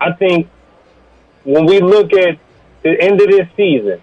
I 0.00 0.12
think 0.14 0.48
when 1.44 1.64
we 1.66 1.80
look 1.80 2.12
at 2.12 2.38
the 2.82 3.00
end 3.00 3.20
of 3.20 3.28
this 3.28 3.46
season, 3.56 4.02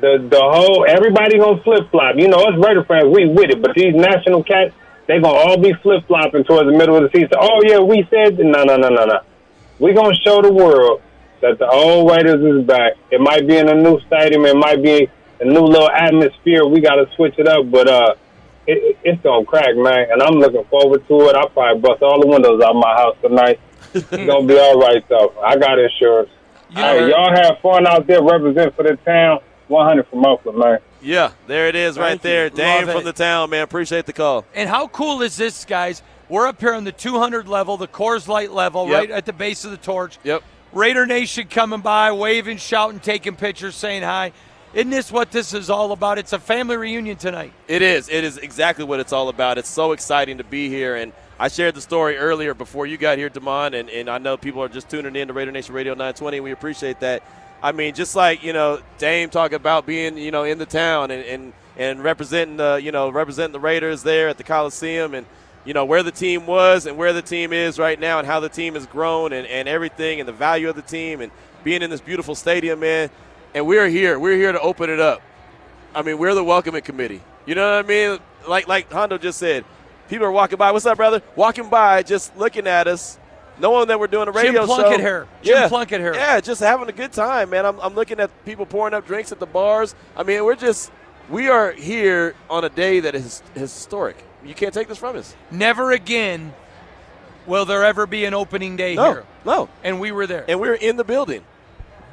the 0.00 0.26
the 0.30 0.40
whole 0.40 0.86
everybody 0.88 1.38
gonna 1.38 1.62
flip 1.62 1.90
flop. 1.90 2.16
You 2.16 2.28
know, 2.28 2.38
us 2.38 2.54
Raider 2.56 2.84
fans, 2.84 3.14
we 3.14 3.26
with 3.28 3.50
it, 3.50 3.60
but 3.60 3.74
these 3.74 3.94
national 3.94 4.44
cats, 4.44 4.74
they 5.06 5.20
gonna 5.20 5.36
all 5.36 5.58
be 5.58 5.74
flip 5.74 6.06
flopping 6.06 6.44
towards 6.44 6.70
the 6.70 6.76
middle 6.76 6.96
of 6.96 7.02
the 7.02 7.10
season. 7.12 7.36
Oh 7.38 7.60
yeah, 7.64 7.80
we 7.80 8.06
said 8.08 8.38
no, 8.38 8.64
no, 8.64 8.76
no, 8.76 8.88
no, 8.88 9.04
no. 9.04 9.20
We 9.82 9.92
gonna 9.94 10.14
show 10.14 10.40
the 10.40 10.52
world 10.52 11.02
that 11.40 11.58
the 11.58 11.68
old 11.68 12.08
Raiders 12.08 12.40
is 12.40 12.64
back. 12.64 12.92
It 13.10 13.20
might 13.20 13.48
be 13.48 13.56
in 13.56 13.68
a 13.68 13.74
new 13.74 14.00
stadium, 14.06 14.46
it 14.46 14.54
might 14.54 14.80
be 14.80 15.10
a 15.40 15.44
new 15.44 15.58
little 15.58 15.90
atmosphere. 15.90 16.64
We 16.64 16.80
gotta 16.80 17.10
switch 17.16 17.34
it 17.36 17.48
up, 17.48 17.68
but 17.68 17.88
uh, 17.88 18.14
it, 18.68 18.78
it, 18.78 18.98
it's 19.02 19.22
gonna 19.24 19.44
crack, 19.44 19.74
man. 19.74 20.06
And 20.12 20.22
I'm 20.22 20.34
looking 20.34 20.62
forward 20.70 21.04
to 21.08 21.28
it. 21.30 21.34
I'll 21.34 21.48
probably 21.48 21.80
bust 21.80 22.00
all 22.00 22.20
the 22.20 22.28
windows 22.28 22.62
out 22.62 22.76
of 22.76 22.76
my 22.76 22.94
house 22.94 23.16
tonight. 23.20 23.58
it's 23.92 24.06
gonna 24.08 24.46
be 24.46 24.56
all 24.56 24.78
right 24.78 25.02
though. 25.08 25.34
I 25.42 25.56
got 25.56 25.80
insurance. 25.80 26.30
hey, 26.70 27.08
y'all 27.10 27.34
have 27.34 27.58
fun 27.60 27.84
out 27.84 28.06
there 28.06 28.22
representing 28.22 28.72
for 28.74 28.84
the 28.84 28.96
town. 29.04 29.40
100 29.66 30.06
from 30.06 30.24
Oakland, 30.24 30.58
man. 30.58 30.78
Yeah, 31.00 31.32
there 31.48 31.66
it 31.66 31.74
is 31.74 31.98
right 31.98 32.10
Thank 32.10 32.22
there. 32.22 32.44
you. 32.44 32.50
Dame 32.50 32.86
Love 32.86 32.94
from 32.94 33.00
it. 33.00 33.04
the 33.04 33.12
town, 33.14 33.50
man. 33.50 33.62
Appreciate 33.62 34.06
the 34.06 34.12
call. 34.12 34.44
And 34.54 34.68
how 34.68 34.86
cool 34.86 35.22
is 35.22 35.36
this, 35.36 35.64
guys? 35.64 36.02
We're 36.32 36.46
up 36.46 36.60
here 36.60 36.72
on 36.72 36.84
the 36.84 36.92
200 36.92 37.46
level, 37.46 37.76
the 37.76 37.86
Coors 37.86 38.26
Light 38.26 38.50
level, 38.50 38.88
Yep. 38.88 38.98
right 38.98 39.10
at 39.10 39.26
the 39.26 39.34
base 39.34 39.66
of 39.66 39.70
the 39.70 39.76
torch. 39.76 40.18
Yep. 40.24 40.42
Raider 40.72 41.04
Nation 41.04 41.46
coming 41.46 41.82
by, 41.82 42.10
waving, 42.12 42.56
shouting, 42.56 43.00
taking 43.00 43.36
pictures, 43.36 43.74
saying 43.74 44.02
hi. 44.02 44.32
Isn't 44.72 44.88
this 44.88 45.12
what 45.12 45.30
this 45.30 45.52
is 45.52 45.68
all 45.68 45.92
about? 45.92 46.16
It's 46.16 46.32
a 46.32 46.38
family 46.38 46.78
reunion 46.78 47.18
tonight. 47.18 47.52
It 47.68 47.82
is. 47.82 48.08
It 48.08 48.24
is 48.24 48.38
exactly 48.38 48.82
what 48.82 48.98
it's 48.98 49.12
all 49.12 49.28
about. 49.28 49.58
It's 49.58 49.68
so 49.68 49.92
exciting 49.92 50.38
to 50.38 50.44
be 50.44 50.70
here, 50.70 50.96
and 50.96 51.12
I 51.38 51.48
shared 51.48 51.74
the 51.74 51.82
story 51.82 52.16
earlier 52.16 52.54
before 52.54 52.86
you 52.86 52.96
got 52.96 53.18
here, 53.18 53.28
Damon, 53.28 53.74
and, 53.74 53.90
and 53.90 54.08
I 54.08 54.16
know 54.16 54.38
people 54.38 54.62
are 54.62 54.70
just 54.70 54.88
tuning 54.88 55.14
in 55.14 55.28
to 55.28 55.34
Raider 55.34 55.52
Nation 55.52 55.74
Radio 55.74 55.92
920. 55.92 56.40
We 56.40 56.52
appreciate 56.52 57.00
that. 57.00 57.22
I 57.62 57.72
mean, 57.72 57.92
just 57.92 58.16
like 58.16 58.42
you 58.42 58.54
know, 58.54 58.80
Dame 58.96 59.28
talking 59.28 59.56
about 59.56 59.84
being 59.84 60.16
you 60.16 60.30
know 60.30 60.44
in 60.44 60.56
the 60.56 60.64
town 60.64 61.10
and 61.10 61.22
and, 61.26 61.52
and 61.76 62.02
representing 62.02 62.56
the 62.56 62.80
you 62.82 62.90
know 62.90 63.10
representing 63.10 63.52
the 63.52 63.60
Raiders 63.60 64.02
there 64.02 64.30
at 64.30 64.38
the 64.38 64.44
Coliseum 64.44 65.12
and 65.12 65.26
you 65.64 65.74
know 65.74 65.84
where 65.84 66.02
the 66.02 66.10
team 66.10 66.46
was 66.46 66.86
and 66.86 66.96
where 66.96 67.12
the 67.12 67.22
team 67.22 67.52
is 67.52 67.78
right 67.78 67.98
now 67.98 68.18
and 68.18 68.26
how 68.26 68.40
the 68.40 68.48
team 68.48 68.74
has 68.74 68.86
grown 68.86 69.32
and, 69.32 69.46
and 69.46 69.68
everything 69.68 70.20
and 70.20 70.28
the 70.28 70.32
value 70.32 70.68
of 70.68 70.76
the 70.76 70.82
team 70.82 71.20
and 71.20 71.30
being 71.62 71.82
in 71.82 71.90
this 71.90 72.00
beautiful 72.00 72.34
stadium, 72.34 72.80
man. 72.80 73.10
And 73.54 73.66
we're 73.66 73.88
here. 73.88 74.18
We're 74.18 74.36
here 74.36 74.52
to 74.52 74.60
open 74.60 74.90
it 74.90 74.98
up. 74.98 75.22
I 75.94 76.02
mean, 76.02 76.18
we're 76.18 76.34
the 76.34 76.42
welcoming 76.42 76.82
committee. 76.82 77.20
You 77.46 77.54
know 77.54 77.76
what 77.76 77.84
I 77.84 77.88
mean? 77.88 78.18
Like 78.48 78.66
like 78.66 78.90
Hondo 78.90 79.18
just 79.18 79.38
said, 79.38 79.64
people 80.08 80.26
are 80.26 80.32
walking 80.32 80.58
by. 80.58 80.72
What's 80.72 80.86
up, 80.86 80.96
brother? 80.96 81.22
Walking 81.36 81.68
by, 81.68 82.02
just 82.02 82.36
looking 82.36 82.66
at 82.66 82.88
us, 82.88 83.18
knowing 83.60 83.88
that 83.88 84.00
we're 84.00 84.06
doing 84.06 84.28
a 84.28 84.32
radio 84.32 84.60
Jim 84.60 84.66
Plunkett 84.66 84.92
show. 84.96 84.98
here. 84.98 85.28
Jim 85.42 85.54
yeah. 85.54 85.68
Plunkett 85.68 86.00
here. 86.00 86.14
Yeah, 86.14 86.40
just 86.40 86.60
having 86.60 86.88
a 86.88 86.92
good 86.92 87.12
time, 87.12 87.50
man. 87.50 87.66
I'm, 87.66 87.78
I'm 87.80 87.94
looking 87.94 88.20
at 88.20 88.30
people 88.44 88.66
pouring 88.66 88.94
up 88.94 89.06
drinks 89.06 89.32
at 89.32 89.38
the 89.38 89.46
bars. 89.46 89.94
I 90.16 90.22
mean, 90.22 90.44
we're 90.44 90.56
just 90.56 90.90
we 91.30 91.48
are 91.48 91.72
here 91.72 92.34
on 92.50 92.64
a 92.64 92.68
day 92.68 93.00
that 93.00 93.14
is 93.14 93.42
historic. 93.54 94.24
You 94.44 94.54
can't 94.54 94.74
take 94.74 94.88
this 94.88 94.98
from 94.98 95.16
us. 95.16 95.34
Never 95.50 95.92
again 95.92 96.52
will 97.46 97.64
there 97.64 97.84
ever 97.84 98.06
be 98.06 98.24
an 98.24 98.34
opening 98.34 98.76
day 98.76 98.94
No, 98.94 99.12
here. 99.12 99.24
no. 99.44 99.68
And 99.82 100.00
we 100.00 100.12
were 100.12 100.26
there. 100.26 100.44
And 100.48 100.60
we 100.60 100.68
were 100.68 100.74
in 100.74 100.96
the 100.96 101.04
building. 101.04 101.44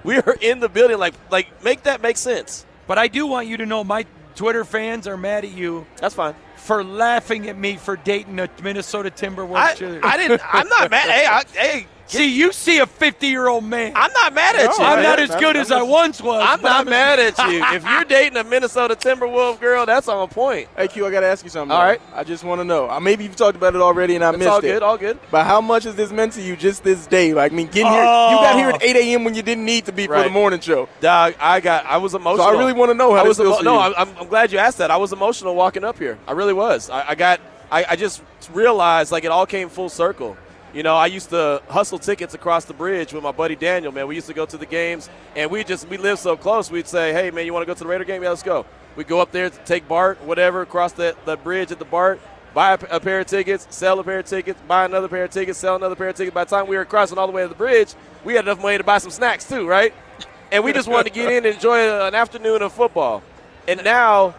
We 0.04 0.18
are 0.18 0.38
in 0.42 0.60
the 0.60 0.70
building. 0.70 0.98
Like 0.98 1.14
like 1.30 1.64
make 1.64 1.84
that 1.84 2.02
make 2.02 2.18
sense. 2.18 2.66
But 2.88 2.98
I 2.98 3.08
do 3.08 3.28
want 3.28 3.48
you 3.48 3.58
to 3.58 3.66
know 3.66 3.84
my 3.84 4.06
Twitter 4.36 4.64
fans 4.64 5.08
are 5.08 5.18
mad 5.18 5.44
at 5.44 5.52
you. 5.52 5.86
That's 5.98 6.16
fine. 6.16 6.36
For 6.60 6.84
laughing 6.84 7.50
at 7.50 7.58
me 7.58 7.78
for 7.78 7.96
dating 7.96 8.40
a 8.40 8.50
Minnesota 8.62 9.10
Timberwolves 9.10 9.56
I, 9.56 9.76
cheerleader. 9.76 10.04
I 10.04 10.18
didn't. 10.18 10.42
I'm 10.54 10.68
not 10.68 10.92
mad. 10.92 11.10
Hey, 11.10 11.26
I, 11.26 11.44
hey. 11.54 11.88
See, 12.10 12.36
you 12.36 12.52
see 12.52 12.80
a 12.80 12.88
50 12.88 13.28
year 13.28 13.48
old 13.48 13.64
man. 13.64 13.94
I'm 13.96 14.12
not 14.14 14.34
mad 14.34 14.56
at 14.56 14.76
you. 14.76 14.84
I'm 14.84 15.04
not 15.04 15.20
as 15.20 15.30
good 15.36 15.56
as 15.56 15.72
I 15.72 15.84
once 15.84 16.20
was. 16.22 16.44
I'm 16.44 16.60
but 16.60 16.70
not 16.70 16.88
mad 16.88 17.20
at 17.20 17.38
you. 17.52 17.64
If 17.70 17.84
you're 17.88 18.04
dating 18.04 18.36
a 18.38 18.44
Minnesota 18.44 18.96
Timberwolf 18.96 19.60
girl, 19.60 19.86
that's 19.86 20.08
on 20.08 20.28
point. 20.30 20.68
Hey, 20.76 20.88
Q, 20.88 21.06
I 21.06 21.12
got 21.12 21.20
to 21.20 21.28
ask 21.28 21.44
you 21.44 21.52
something. 21.52 21.72
All 21.72 21.84
right. 21.84 22.02
I 22.16 22.24
just 22.24 22.44
want 22.44 22.62
to 22.62 22.66
know. 22.66 23.00
Maybe 23.00 23.26
you've 23.26 23.36
talked 23.36 23.56
about 23.56 23.76
it 23.76 23.82
already 23.82 24.16
and 24.16 24.24
I 24.24 24.32
missed 24.32 24.42
it. 24.42 24.46
It's 24.46 24.48
missed 24.48 24.52
all 24.52 24.58
it. 24.58 24.74
good. 24.74 24.84
All 24.84 24.98
good. 24.98 25.20
But 25.30 25.46
how 25.46 25.62
much 25.62 25.84
has 25.84 25.96
this 25.96 26.12
meant 26.12 26.34
to 26.34 26.42
you 26.42 26.56
just 26.56 26.84
this 26.84 27.06
day? 27.06 27.36
Like, 27.36 27.52
I 27.52 27.56
mean, 27.56 27.68
getting 27.68 27.92
here, 27.92 28.02
you 28.02 28.38
got 28.38 28.56
here 28.58 28.70
at 28.70 28.82
8 28.82 28.96
a.m. 28.96 29.24
when 29.24 29.36
you 29.36 29.44
didn't 29.44 29.66
need 29.66 29.86
to 29.86 29.92
be 29.92 30.08
for 30.08 30.24
the 30.24 30.30
morning 30.30 30.62
show. 30.62 30.90
Dog, 31.02 31.36
I 31.40 31.60
got. 31.60 31.86
I 31.86 31.98
was 31.98 32.16
emotional. 32.16 32.44
So 32.48 32.56
I 32.56 32.60
really 32.60 32.74
want 32.74 32.90
to 32.90 32.96
know 32.96 33.14
how 33.14 33.22
I 33.22 33.28
this 33.28 33.38
was 33.38 33.48
feels 33.48 33.62
emo- 33.62 33.82
for 33.82 33.90
no. 33.90 33.96
I'm, 33.96 34.18
I'm 34.18 34.28
glad 34.28 34.52
you 34.52 34.58
asked 34.58 34.80
that. 34.80 34.90
I 34.90 34.98
was 34.98 35.14
emotional 35.14 35.54
walking 35.56 35.84
up 35.84 36.00
here. 36.00 36.18
I 36.28 36.32
really 36.32 36.49
was. 36.54 36.90
I, 36.90 37.10
I 37.10 37.16
got. 37.16 37.40
I, 37.72 37.86
I 37.90 37.96
just 37.96 38.24
realized 38.52 39.12
like 39.12 39.24
it 39.24 39.32
all 39.32 39.46
came 39.46 39.70
full 39.70 39.90
circle. 39.90 40.36
You 40.74 40.84
know, 40.84 40.96
I 40.96 41.08
used 41.08 41.30
to 41.32 41.62
hustle 41.68 41.98
tickets 41.98 42.34
across 42.36 42.66
the 42.66 42.74
bridge 42.74 43.12
with 43.12 43.24
my 43.24 43.32
buddy 43.32 43.56
Daniel. 43.56 43.92
Man, 43.92 44.08
we 44.08 44.16
used 44.16 44.28
to 44.28 44.34
go 44.34 44.46
to 44.46 44.58
the 44.58 44.66
games, 44.66 45.10
and 45.36 45.50
we 45.50 45.64
just 45.64 45.88
we 45.88 45.98
lived 45.98 46.20
so 46.20 46.38
close. 46.38 46.70
We'd 46.70 46.88
say, 46.88 47.12
"Hey, 47.14 47.32
man, 47.32 47.46
you 47.46 47.54
want 47.54 47.64
to 47.64 47.68
go 47.68 47.74
to 47.74 47.80
the 47.80 47.88
Raider 47.90 48.04
game? 48.04 48.24
Yeah, 48.24 48.30
let's 48.30 48.44
go." 48.44 48.66
We 48.96 49.04
go 49.04 49.22
up 49.22 49.32
there 49.32 49.50
take 49.50 49.88
Bart, 49.88 50.22
whatever, 50.24 50.62
across 50.62 50.92
the, 50.94 51.16
the 51.26 51.38
bridge 51.38 51.72
at 51.72 51.80
the 51.80 51.86
Bart, 51.86 52.20
buy 52.54 52.74
a 52.74 53.00
pair 53.00 53.22
of 53.22 53.28
tickets, 53.28 53.68
sell 53.70 54.00
a 54.00 54.04
pair 54.04 54.20
of 54.20 54.26
tickets, 54.26 54.60
buy 54.68 54.86
another 54.86 55.08
pair 55.08 55.24
of 55.24 55.32
tickets, 55.32 55.58
sell 55.58 55.76
another 55.76 55.96
pair 55.96 56.10
of 56.10 56.16
tickets. 56.16 56.34
By 56.34 56.44
the 56.44 56.50
time 56.50 56.68
we 56.68 56.76
were 56.76 56.86
crossing 56.86 57.18
all 57.18 57.28
the 57.28 57.32
way 57.32 57.44
to 57.44 57.48
the 57.48 57.56
bridge, 57.56 57.94
we 58.26 58.34
had 58.34 58.46
enough 58.46 58.62
money 58.62 58.78
to 58.78 58.84
buy 58.84 58.98
some 58.98 59.12
snacks 59.12 59.48
too, 59.48 59.68
right? 59.68 59.94
And 60.52 60.64
we 60.64 60.74
just 60.74 60.88
wanted 60.88 61.06
to 61.06 61.10
get 61.12 61.32
in 61.32 61.46
and 61.46 61.56
enjoy 61.56 61.78
an 61.80 62.16
afternoon 62.16 62.62
of 62.62 62.74
football. 62.74 63.24
And 63.68 63.84
now, 63.84 64.34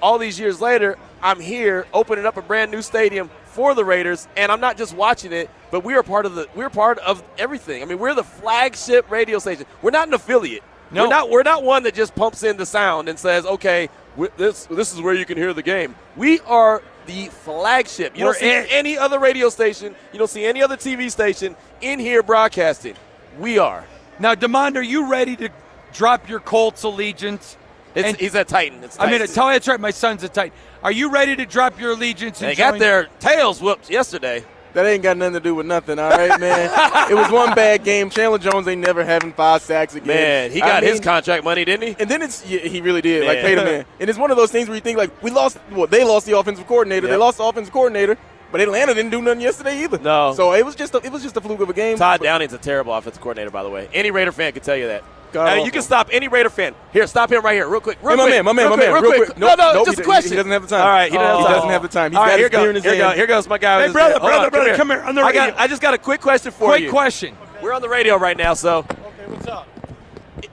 all 0.00 0.16
these 0.16 0.38
years 0.38 0.60
later, 0.60 0.96
I'm 1.22 1.40
here 1.40 1.86
opening 1.92 2.26
up 2.26 2.36
a 2.36 2.42
brand 2.42 2.70
new 2.70 2.82
stadium 2.82 3.30
for 3.44 3.74
the 3.74 3.84
Raiders, 3.84 4.28
and 4.36 4.52
I'm 4.52 4.60
not 4.60 4.76
just 4.76 4.94
watching 4.94 5.32
it, 5.32 5.50
but 5.70 5.84
we 5.84 5.94
are 5.94 6.02
part 6.02 6.26
of 6.26 6.34
the 6.34 6.48
we're 6.54 6.70
part 6.70 6.98
of 6.98 7.22
everything. 7.38 7.82
I 7.82 7.86
mean, 7.86 7.98
we're 7.98 8.14
the 8.14 8.24
flagship 8.24 9.10
radio 9.10 9.38
station. 9.38 9.66
We're 9.82 9.90
not 9.90 10.08
an 10.08 10.14
affiliate. 10.14 10.62
No. 10.90 11.04
We're 11.04 11.08
not 11.08 11.30
we're 11.30 11.42
not 11.42 11.64
one 11.64 11.82
that 11.82 11.94
just 11.94 12.14
pumps 12.14 12.42
in 12.42 12.56
the 12.56 12.66
sound 12.66 13.08
and 13.08 13.18
says, 13.18 13.44
"Okay, 13.44 13.88
this 14.36 14.66
this 14.66 14.94
is 14.94 15.00
where 15.00 15.14
you 15.14 15.26
can 15.26 15.36
hear 15.36 15.52
the 15.52 15.62
game." 15.62 15.94
We 16.16 16.40
are 16.40 16.82
the 17.06 17.26
flagship. 17.26 18.16
You 18.16 18.24
We're 18.24 18.32
don't 18.32 18.40
see 18.40 18.74
any 18.74 18.96
other 18.96 19.18
radio 19.18 19.48
station, 19.48 19.94
you 20.12 20.18
don't 20.18 20.30
see 20.30 20.44
any 20.44 20.62
other 20.62 20.76
TV 20.76 21.10
station 21.10 21.56
in 21.80 21.98
here 21.98 22.22
broadcasting. 22.22 22.94
We 23.38 23.58
are. 23.58 23.84
Now, 24.18 24.34
Demond, 24.34 24.76
are 24.76 24.82
you 24.82 25.10
ready 25.10 25.36
to 25.36 25.48
drop 25.92 26.28
your 26.28 26.40
Colts 26.40 26.82
allegiance? 26.82 27.56
It's, 27.98 28.08
And- 28.08 28.16
he's 28.16 28.34
a 28.34 28.44
Titan. 28.44 28.82
It's 28.84 28.98
I 28.98 29.10
mean, 29.10 29.18
Titan. 29.20 29.34
tell 29.34 29.48
that's 29.48 29.68
right. 29.68 29.80
My 29.80 29.90
son's 29.90 30.22
a 30.22 30.28
Titan. 30.28 30.56
Are 30.82 30.92
you 30.92 31.10
ready 31.10 31.36
to 31.36 31.44
drop 31.46 31.78
your 31.80 31.92
allegiance? 31.92 32.40
and 32.40 32.50
They 32.50 32.54
got 32.54 32.72
join- 32.72 32.80
their 32.80 33.08
tails 33.20 33.60
whooped 33.60 33.90
yesterday. 33.90 34.44
That 34.74 34.84
ain't 34.86 35.02
got 35.02 35.16
nothing 35.16 35.32
to 35.34 35.40
do 35.40 35.54
with 35.54 35.64
nothing, 35.66 35.98
all 35.98 36.10
right, 36.10 36.38
man. 36.38 36.70
it 37.10 37.14
was 37.14 37.30
one 37.32 37.54
bad 37.54 37.84
game. 37.84 38.10
Chandler 38.10 38.38
Jones 38.38 38.68
ain't 38.68 38.82
never 38.82 39.02
having 39.02 39.32
five 39.32 39.62
sacks 39.62 39.94
again. 39.94 40.06
Man, 40.06 40.50
he 40.52 40.60
I 40.62 40.68
got 40.68 40.82
his 40.82 40.94
mean, 40.94 41.02
contract 41.02 41.42
money, 41.42 41.64
didn't 41.64 41.88
he? 41.88 41.96
And 41.98 42.08
then 42.08 42.20
it's 42.22 42.46
yeah, 42.46 42.60
he 42.60 42.80
really 42.82 43.00
did. 43.00 43.26
Like 43.26 43.40
paid 43.40 43.58
a 43.58 43.64
man. 43.64 43.84
And 43.98 44.10
it's 44.10 44.18
one 44.18 44.30
of 44.30 44.36
those 44.36 44.52
things 44.52 44.68
where 44.68 44.74
you 44.76 44.82
think 44.82 44.98
like 44.98 45.22
we 45.22 45.30
lost. 45.30 45.58
Well, 45.72 45.86
they 45.86 46.04
lost 46.04 46.26
the 46.26 46.38
offensive 46.38 46.66
coordinator. 46.66 47.08
They 47.08 47.16
lost 47.16 47.38
the 47.38 47.44
offensive 47.44 47.72
coordinator. 47.72 48.18
But 48.52 48.60
Atlanta 48.62 48.94
didn't 48.94 49.10
do 49.10 49.20
nothing 49.20 49.40
yesterday 49.42 49.82
either. 49.82 49.98
No. 49.98 50.32
So 50.34 50.52
it 50.54 50.64
was 50.64 50.74
just 50.74 50.94
a, 50.94 50.98
it 50.98 51.10
was 51.12 51.22
just 51.22 51.36
a 51.36 51.40
fluke 51.40 51.60
of 51.60 51.68
a 51.68 51.74
game. 51.74 51.98
Todd 51.98 52.22
Downing's 52.22 52.52
a 52.54 52.58
terrible 52.58 52.94
offensive 52.94 53.20
coordinator, 53.20 53.50
by 53.50 53.62
the 53.62 53.68
way. 53.70 53.88
Any 53.92 54.10
Raider 54.10 54.32
fan 54.32 54.52
can 54.52 54.62
tell 54.62 54.76
you 54.76 54.86
that. 54.88 55.02
God 55.32 55.44
Now, 55.44 55.52
awful. 55.52 55.64
you 55.66 55.70
can 55.72 55.82
stop 55.82 56.08
any 56.12 56.28
Raider 56.28 56.50
fan. 56.50 56.74
Here, 56.92 57.06
stop 57.06 57.30
him 57.32 57.42
right 57.44 57.54
here, 57.54 57.68
real 57.68 57.80
quick. 57.80 57.98
Real 58.02 58.10
Hey, 58.12 58.16
my 58.16 58.22
quick, 58.24 58.34
man, 58.34 58.44
my 58.44 58.52
man, 58.52 58.70
my 58.70 58.76
quick, 58.76 58.86
man, 58.86 58.94
real 58.94 59.02
real 59.02 59.12
quick. 59.12 59.26
quick. 59.30 59.38
No, 59.38 59.46
Nope, 59.48 59.58
no, 59.58 59.72
nope, 59.74 59.86
just 59.86 59.98
a 59.98 60.02
question. 60.04 60.30
he 60.32 60.36
doesn't 60.36 60.52
have 60.52 60.62
the 60.62 60.68
time. 60.68 60.80
All 60.80 60.88
right, 60.88 61.10
he 61.12 61.18
doesn't, 61.18 61.36
He 61.36 61.42
have, 61.42 61.42
the 61.42 61.48
doesn't 61.48 61.62
time. 61.62 61.70
have 61.70 61.82
the 61.82 61.88
time. 61.88 62.10
He's 62.12 62.18
All 62.18 62.26
got 62.26 62.38
here, 62.38 62.48
beer 62.50 62.60
go, 62.60 62.68
in 62.68 62.74
his 62.76 62.84
here. 62.84 62.96
Go, 62.96 63.10
here 63.10 63.26
goes 63.26 63.48
my 63.48 63.58
guy. 63.58 63.78
Hey, 63.80 63.84
with 63.86 63.92
brother, 63.92 64.12
hold 64.18 64.22
brother, 64.22 64.44
on, 64.46 64.50
brother, 64.50 64.66
here. 64.68 64.76
come 64.76 64.88
here, 64.90 65.02
on 65.02 65.14
the 65.14 65.22
I 65.22 65.32
got, 65.32 65.44
radio. 65.48 65.60
I 65.60 65.66
just 65.68 65.82
got 65.82 65.94
a 65.94 65.98
quick 65.98 66.20
question 66.20 66.52
for 66.52 66.68
Quick 66.68 66.80
you. 66.82 66.86
Quick 66.88 66.92
question. 66.92 67.36
We're 67.62 67.72
on 67.72 67.82
the 67.82 67.88
radio 67.88 68.16
right 68.16 68.36
now, 68.36 68.54
so 68.54 68.78
Okay, 68.78 69.26
what's 69.26 69.46
up? 69.46 69.66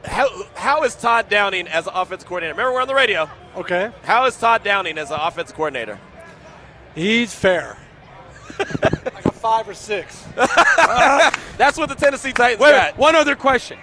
how, 0.06 0.28
how 0.56 0.84
is 0.84 0.96
Todd 0.96 1.30
Downing 1.30 1.68
as 1.68 1.88
an 1.88 1.94
offensive 1.96 2.28
coordinator? 2.28 2.54
Remember, 2.54 2.74
we're 2.74 2.82
on 2.82 2.88
the 2.88 2.96
radio. 2.96 3.30
Okay. 3.56 3.92
How 4.04 4.26
is 4.26 4.36
Todd 4.38 4.64
Downing 4.64 4.98
as 4.98 5.12
an 5.12 5.20
offensive 5.22 5.56
coordinator? 5.56 6.00
He's 6.96 7.34
fair. 7.34 7.78
like 8.60 9.26
a 9.26 9.32
five 9.32 9.68
or 9.68 9.74
six. 9.74 10.24
That's 11.58 11.78
what 11.78 11.90
the 11.90 11.96
Tennessee 11.96 12.32
Titans 12.32 12.62
Wait, 12.62 12.72
got. 12.72 12.98
one 12.98 13.16
other 13.16 13.36
question. 13.36 13.78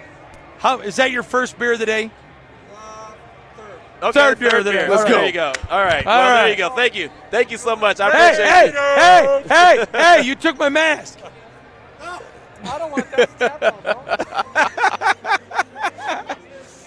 How 0.63 0.79
is 0.79 0.95
that 0.95 1.11
your 1.11 1.23
first 1.23 1.59
beer 1.59 1.73
of 1.73 1.79
the 1.79 1.85
day? 1.85 2.09
Uh, 2.73 3.11
okay, 4.01 4.11
Third 4.13 4.39
beer 4.39 4.57
of 4.59 4.63
the 4.63 4.71
day. 4.71 4.87
Let's 4.87 5.01
All 5.03 5.09
go. 5.09 5.15
There 5.15 5.25
you 5.25 5.33
go. 5.33 5.51
All 5.69 5.83
right. 5.83 6.07
All 6.07 6.17
well, 6.17 6.35
there 6.37 6.49
you 6.51 6.55
go. 6.57 6.69
Thank 6.69 6.95
you. 6.95 7.09
Thank 7.29 7.51
you 7.51 7.57
so 7.57 7.75
much. 7.75 7.99
I 7.99 8.09
Hey, 8.09 8.31
appreciate 8.31 8.47
hey, 8.49 8.67
it. 8.69 9.47
hey, 9.51 9.85
hey, 9.93 10.17
hey! 10.21 10.21
You 10.25 10.35
took 10.35 10.57
my 10.57 10.69
mask. 10.69 11.19
I 12.01 12.77
don't 12.77 12.91
want 12.91 13.11
that 13.11 13.39
to 13.39 13.49
happen. 13.49 13.83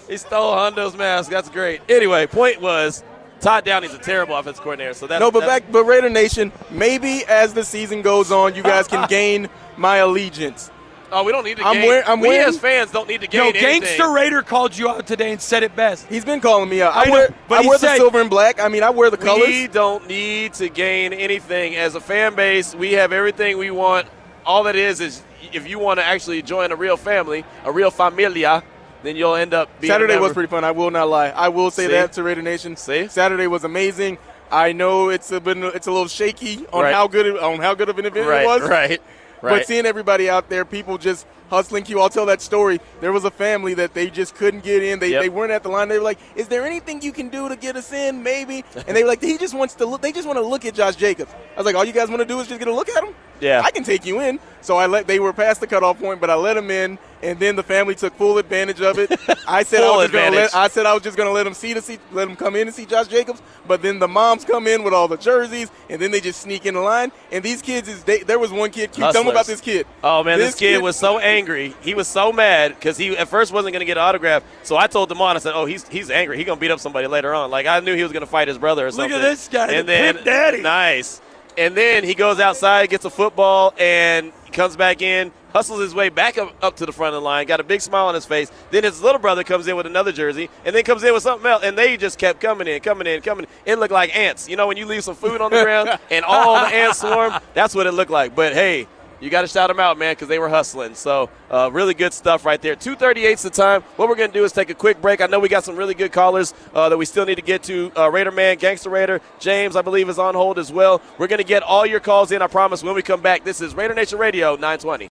He 0.09 0.17
stole 0.19 0.53
Hondo's 0.55 0.97
mask. 0.97 1.29
That's 1.31 1.51
great. 1.51 1.81
Anyway, 1.91 2.29
point 2.29 2.61
was 2.63 3.03
Todd 3.41 3.65
Downing's 3.65 3.93
a 3.93 3.99
terrible 3.99 4.37
offense 4.37 4.59
coordinator. 4.61 4.95
So 4.95 5.09
that's 5.09 5.21
No, 5.21 5.33
but 5.33 5.41
that's- 5.41 5.61
back, 5.63 5.73
but 5.73 5.83
Raider 5.85 6.09
Nation. 6.09 6.53
Maybe 6.71 7.25
as 7.27 7.53
the 7.55 7.65
season 7.65 8.03
goes 8.03 8.31
on, 8.31 8.55
you 8.55 8.63
guys 8.63 8.87
can 8.87 9.09
gain 9.09 9.49
my 9.77 9.97
allegiance. 9.97 10.71
Oh, 11.13 11.23
we 11.25 11.33
don't 11.33 11.45
need 11.45 11.57
to 11.59 11.65
I'm 11.67 11.75
gain. 11.77 11.87
wear- 11.87 12.09
I'm 12.09 12.21
we 12.21 12.29
wearing- 12.29 12.49
as 12.49 12.59
fans 12.59 12.91
don't 12.91 13.09
need 13.09 13.21
to 13.21 13.27
Yo, 13.31 13.45
gain 13.53 13.57
anything. 13.57 13.81
No, 13.81 13.87
gangster 13.87 14.11
Raider 14.13 14.43
called 14.43 14.77
you 14.77 14.89
out 14.89 15.07
today 15.07 15.31
and 15.33 15.41
said 15.41 15.63
it 15.63 15.77
best. 15.77 16.07
He's 16.09 16.25
been 16.25 16.41
calling 16.41 16.69
me 16.69 16.83
out. 16.83 16.97
I, 16.97 17.03
I 17.03 17.05
know, 17.07 17.13
wear, 17.13 17.35
but 17.49 17.59
I 17.59 17.63
he 17.63 17.69
wear 17.69 17.79
the 17.79 17.95
silver 17.97 18.21
and 18.21 18.29
black. 18.31 18.61
I 18.61 18.69
mean, 18.69 18.83
I 18.83 18.91
wear 18.91 19.09
the 19.11 19.17
colors. 19.17 19.47
We 19.47 19.69
don't 19.69 20.07
need 20.09 20.55
to 20.55 20.69
gain 20.69 21.13
anything 21.13 21.77
as 21.77 21.95
a 21.95 22.01
fan 22.01 22.35
base. 22.35 22.75
We 22.75 22.93
have 22.95 23.13
everything 23.13 23.57
we 23.59 23.71
want. 23.71 24.09
All 24.45 24.65
that 24.65 24.77
is 24.77 25.01
is 25.01 25.23
if 25.53 25.69
you 25.69 25.79
want 25.79 26.01
to 26.01 26.05
actually 26.05 26.43
join 26.43 26.73
a 26.73 26.77
real 26.77 26.97
family, 26.97 27.45
a 27.65 27.71
real 27.73 27.91
familia, 27.91 28.63
then 29.03 29.15
you'll 29.17 29.35
end 29.37 29.55
up 29.55 29.69
being. 29.81 29.91
a 29.91 29.95
Saturday 29.95 30.17
was 30.19 30.33
pretty 30.33 30.49
fun. 30.49 30.65
I 30.65 30.73
will 30.73 30.91
not 30.91 31.09
lie. 31.09 31.29
I 31.29 31.49
will 31.49 31.71
say 31.71 31.87
See? 31.87 31.93
that 31.93 32.13
to 32.15 32.23
Raider 32.25 32.43
Nation. 32.43 32.77
See? 32.77 33.07
Saturday 33.09 33.47
was 33.47 33.63
amazing. 33.65 34.19
I 34.51 34.73
know 34.73 35.09
it's 35.09 35.33
a 35.33 35.41
bit, 35.41 35.57
it's 35.59 35.89
a 35.89 35.91
little 35.93 36.07
shaky 36.07 36.65
on 36.73 36.85
Right. 36.85 36.95
how 36.95 37.09
good 37.09 37.27
it- 37.27 37.39
on 37.39 37.59
how 37.59 37.75
good 37.75 37.89
of 37.89 37.99
an 37.99 38.07
event 38.07 38.29
Right, 38.29 38.43
it 38.43 38.47
was. 38.47 38.63
right, 38.63 39.03
But 39.41 39.67
seeing 39.67 39.87
everybody 39.87 40.29
out 40.29 40.49
there, 40.49 40.65
people 40.65 40.99
just 40.99 41.27
hustling 41.51 41.85
Q. 41.85 42.01
I'll 42.01 42.09
tell 42.09 42.27
that 42.27 42.41
story. 42.43 42.81
There 43.01 43.13
was 43.13 43.25
a 43.25 43.31
family 43.31 43.75
that 43.75 43.95
they 43.95 44.11
just 44.11 44.35
couldn't 44.35 44.65
get 44.65 44.83
in. 44.83 44.99
They, 44.99 45.11
Yep. 45.11 45.23
they 45.23 45.29
weren't 45.29 45.53
at 45.53 45.63
the 45.63 45.69
line. 45.69 45.89
They 45.89 45.99
were 45.99 46.05
like, 46.05 46.19
"Is 46.35 46.49
there 46.49 46.67
anything 46.67 47.03
you 47.03 47.13
can 47.13 47.29
do 47.29 47.49
to 47.49 47.55
get 47.57 47.77
us 47.77 47.93
in? 47.93 48.23
Maybe." 48.23 48.65
And 48.87 48.97
they 48.97 49.03
were 49.05 49.09
like, 49.09 49.21
"He 49.23 49.39
just 49.39 49.55
wants 49.55 49.75
to 49.75 49.87
look. 49.87 50.03
They 50.03 50.11
just 50.13 50.27
want 50.27 50.39
to 50.39 50.45
look 50.45 50.65
at 50.65 50.75
Josh 50.75 50.97
Jacobs." 50.97 51.33
I 51.55 51.59
was 51.61 51.67
like, 51.67 51.77
"All 51.77 51.85
you 51.85 51.93
guys 51.93 52.09
want 52.09 52.21
to 52.21 52.27
do 52.27 52.41
is 52.41 52.49
just 52.49 52.59
get 52.59 52.67
a 52.69 52.75
look 52.75 52.89
at 52.89 53.05
him." 53.05 53.15
Yeah. 53.41 53.63
I 53.65 53.71
can 53.71 53.85
take 53.85 54.05
you 54.07 54.21
in. 54.21 54.41
So 54.61 54.77
I 54.77 54.87
let 54.87 55.07
they 55.07 55.21
were 55.21 55.33
past 55.33 55.61
the 55.61 55.67
cutoff 55.67 56.01
point, 56.01 56.21
but 56.21 56.31
I 56.31 56.35
let 56.35 56.55
them 56.55 56.71
in, 56.71 56.99
and 57.27 57.39
then 57.39 57.57
the 57.57 57.63
family 57.63 57.95
took 57.95 58.15
full 58.17 58.39
advantage 58.39 58.81
of 58.81 58.99
it. 58.99 59.11
I 59.49 59.63
said 59.63 59.83
I 59.83 59.91
was 59.97 60.05
just 60.05 60.13
gonna 60.13 60.27
advantage. 60.27 60.35
let 60.35 60.55
I 60.55 60.69
said 60.69 60.87
I 60.87 60.95
was 60.95 61.03
just 61.03 61.17
gonna 61.17 61.31
let 61.31 61.45
them 61.45 61.55
see 61.55 61.73
the 61.73 61.83
see, 61.83 61.99
let 62.13 62.27
them 62.29 62.37
come 62.37 62.57
in 62.57 62.67
and 62.69 62.75
see 62.75 62.87
Josh 62.87 63.09
Jacobs. 63.09 63.43
But 63.67 63.83
then 63.83 63.99
the 63.99 64.09
moms 64.09 64.45
come 64.45 64.67
in 64.67 64.83
with 64.85 64.95
all 64.95 65.09
the 65.09 65.17
jerseys, 65.17 65.71
and 65.91 66.01
then 66.01 66.11
they 66.13 66.21
just 66.21 66.41
sneak 66.41 66.67
in 66.67 66.75
the 66.75 66.81
line. 66.81 67.11
And 67.33 67.43
these 67.45 67.61
kids 67.63 67.89
is 67.89 68.05
they, 68.05 68.23
there 68.23 68.39
was 68.39 68.53
one 68.53 68.71
kid. 68.71 68.93
Q, 68.93 69.11
tell 69.13 69.25
me 69.25 69.31
about 69.31 69.47
this 69.47 69.61
kid. 69.61 69.87
Oh 70.05 70.23
man, 70.25 70.39
this, 70.39 70.55
kid, 70.55 70.77
kid- 70.77 70.83
was 70.83 70.97
so 70.97 71.19
angry. 71.19 71.75
He 71.83 71.95
was 71.95 72.09
so 72.09 72.33
mad 72.33 72.75
because 72.77 72.97
he 72.97 73.17
at 73.17 73.29
first 73.29 73.53
wasn't 73.53 73.73
going 73.73 73.81
to 73.81 73.87
get 73.87 73.97
an 73.99 74.05
autograph. 74.05 74.45
So 74.63 74.77
I 74.77 74.87
told 74.87 75.11
Demond, 75.11 75.37
I 75.37 75.39
said, 75.41 75.53
"Oh, 75.55 75.65
he's 75.67 75.87
he's 75.89 76.11
angry. 76.11 76.37
He's 76.37 76.47
going 76.47 76.59
to 76.59 76.61
beat 76.61 76.71
up 76.71 76.81
somebody 76.81 77.07
later 77.09 77.35
on." 77.35 77.51
Like 77.51 77.67
I 77.67 77.81
knew 77.81 77.95
he 77.97 78.03
was 78.03 78.13
going 78.13 78.21
to 78.25 78.27
fight 78.31 78.49
his 78.49 78.59
brother 78.59 78.87
or 78.87 78.91
Look 78.93 79.11
at 79.11 79.21
this 79.21 79.49
guy, 79.49 79.73
And 79.73 79.89
the 79.89 79.93
then 79.93 80.25
daddy. 80.25 80.63
nice. 80.63 81.21
and 81.59 81.75
then 81.77 82.05
he 82.05 82.15
goes 82.15 82.39
outside, 82.39 82.89
gets 82.91 83.05
a 83.05 83.11
football, 83.11 83.75
and 83.79 84.33
comes 84.53 84.77
back 84.77 85.03
in, 85.03 85.33
hustles 85.57 85.81
his 85.81 85.95
way 85.95 86.11
back 86.11 86.37
up, 86.37 86.55
up 86.63 86.77
to 86.77 86.85
the 86.85 86.93
front 86.93 87.15
of 87.15 87.23
the 87.23 87.25
line, 87.25 87.47
got 87.47 87.61
a 87.61 87.65
big 87.65 87.81
smile 87.81 88.09
on 88.09 88.15
his 88.15 88.27
face. 88.27 88.51
Then 88.71 88.85
his 88.85 89.01
little 89.01 89.19
brother 89.19 89.43
comes 89.43 89.67
in 89.67 89.75
with 89.75 89.87
another 89.87 90.13
jersey, 90.13 90.51
and 90.67 90.77
then 90.77 90.85
comes 90.85 91.03
in 91.03 91.15
with 91.15 91.23
something 91.23 91.51
else, 91.51 91.63
and 91.65 91.79
they 91.79 91.97
just 91.97 92.19
kept 92.19 92.41
coming 92.41 92.67
in, 92.67 92.81
coming 92.81 93.07
in, 93.07 93.23
coming 93.23 93.47
in. 93.47 93.51
It 93.73 93.79
looked 93.79 93.93
like 93.93 94.15
ants. 94.15 94.51
You 94.51 94.57
know, 94.57 94.67
when 94.67 94.77
you 94.77 94.85
leave 94.85 95.03
some 95.03 95.15
food 95.15 95.41
on 95.41 95.51
the 95.51 95.63
ground 95.63 95.99
and 96.11 96.27
all 96.27 96.61
the 96.61 96.75
ants 96.75 97.01
swarm, 97.01 97.33
that's 97.55 97.75
what 97.75 97.87
it 97.87 97.93
looked 97.93 98.11
like. 98.11 98.35
But 98.35 98.53
hey, 98.53 98.87
you 99.19 99.31
got 99.31 99.41
to 99.41 99.49
shout 99.49 99.69
them 99.69 99.81
out, 99.81 99.97
man, 99.97 100.13
because 100.13 100.29
they 100.29 100.39
were 100.39 100.51
hustling. 100.51 100.95
So, 100.95 101.31
uh, 101.51 101.71
really 101.73 101.95
good 101.95 102.13
stuff 102.13 102.45
right 102.45 102.61
there. 102.61 102.77
238's 102.77 103.43
the 103.43 103.49
time. 103.49 103.81
What 103.97 104.11
we're 104.11 104.15
going 104.15 104.31
to 104.31 104.39
do 104.39 104.45
is 104.45 104.53
take 104.53 104.69
a 104.69 104.75
quick 104.75 105.01
break. 105.01 105.23
I 105.23 105.27
know 105.27 105.41
we 105.41 105.49
got 105.49 105.65
some 105.65 105.75
really 105.75 105.95
good 105.95 106.13
callers 106.13 106.53
uh, 106.75 106.91
that 106.91 106.99
we 106.99 107.07
still 107.07 107.25
need 107.25 107.37
to 107.37 107.43
get 107.43 107.63
to. 107.63 107.91
Uh, 107.97 108.11
Raider 108.11 108.31
Man, 108.31 108.59
Gangster 108.59 108.91
Raider, 108.91 109.23
James, 109.39 109.75
I 109.75 109.81
believe, 109.81 110.11
is 110.11 110.19
on 110.19 110.35
hold 110.35 110.59
as 110.59 110.71
well. 110.71 111.01
We're 111.17 111.29
going 111.29 111.39
to 111.39 111.45
get 111.45 111.63
all 111.63 111.87
your 111.87 112.01
calls 112.01 112.31
in, 112.31 112.43
I 112.43 112.47
promise, 112.47 112.83
when 112.83 112.95
we 112.95 113.01
come 113.01 113.23
back. 113.23 113.43
This 113.43 113.63
is 113.63 113.75
Raider 113.75 113.95
Nation 113.95 114.19
Radio 114.19 114.51
920. 114.53 115.09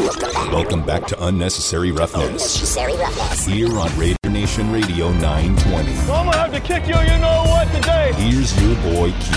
Welcome 0.00 0.82
back 0.86 1.06
to 1.08 1.26
Unnecessary 1.26 1.92
Roughness. 1.92 2.74
Here 3.44 3.68
on 3.78 3.98
Raider 3.98 4.16
Nation 4.30 4.72
Radio 4.72 5.12
920. 5.12 5.90
I'm 5.90 6.06
gonna 6.06 6.36
have 6.38 6.52
to 6.54 6.60
kick 6.60 6.86
you, 6.86 6.98
you 7.00 7.18
know 7.18 7.44
what, 7.46 7.70
today. 7.70 8.14
Here's 8.14 8.58
your 8.62 8.76
boy 8.76 9.12
Q. 9.20 9.36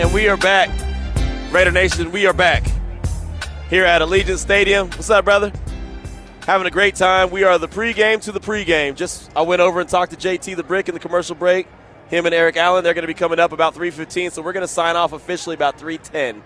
And 0.00 0.14
we 0.14 0.28
are 0.28 0.36
back. 0.36 0.70
Raider 1.52 1.72
Nation, 1.72 2.12
we 2.12 2.24
are 2.26 2.32
back 2.32 2.70
here 3.68 3.84
at 3.84 4.00
Allegiant 4.00 4.38
Stadium. 4.38 4.90
What's 4.90 5.10
up, 5.10 5.24
brother? 5.24 5.50
Having 6.46 6.68
a 6.68 6.70
great 6.70 6.94
time. 6.94 7.30
We 7.30 7.42
are 7.42 7.58
the 7.58 7.66
pregame 7.66 8.22
to 8.22 8.32
the 8.32 8.40
pregame. 8.40 8.94
Just 8.94 9.28
I 9.34 9.42
went 9.42 9.60
over 9.60 9.80
and 9.80 9.88
talked 9.88 10.12
to 10.12 10.16
JT 10.16 10.54
the 10.54 10.62
Brick 10.62 10.88
in 10.88 10.94
the 10.94 11.00
commercial 11.00 11.34
break. 11.34 11.66
Him 12.10 12.26
and 12.26 12.34
Eric 12.34 12.56
Allen, 12.56 12.84
they're 12.84 12.94
going 12.94 13.02
to 13.02 13.08
be 13.08 13.12
coming 13.12 13.40
up 13.40 13.50
about 13.50 13.74
3:15, 13.74 14.30
so 14.30 14.40
we're 14.40 14.52
going 14.52 14.64
to 14.64 14.72
sign 14.72 14.94
off 14.94 15.12
officially 15.12 15.54
about 15.54 15.78
3:10. 15.78 16.42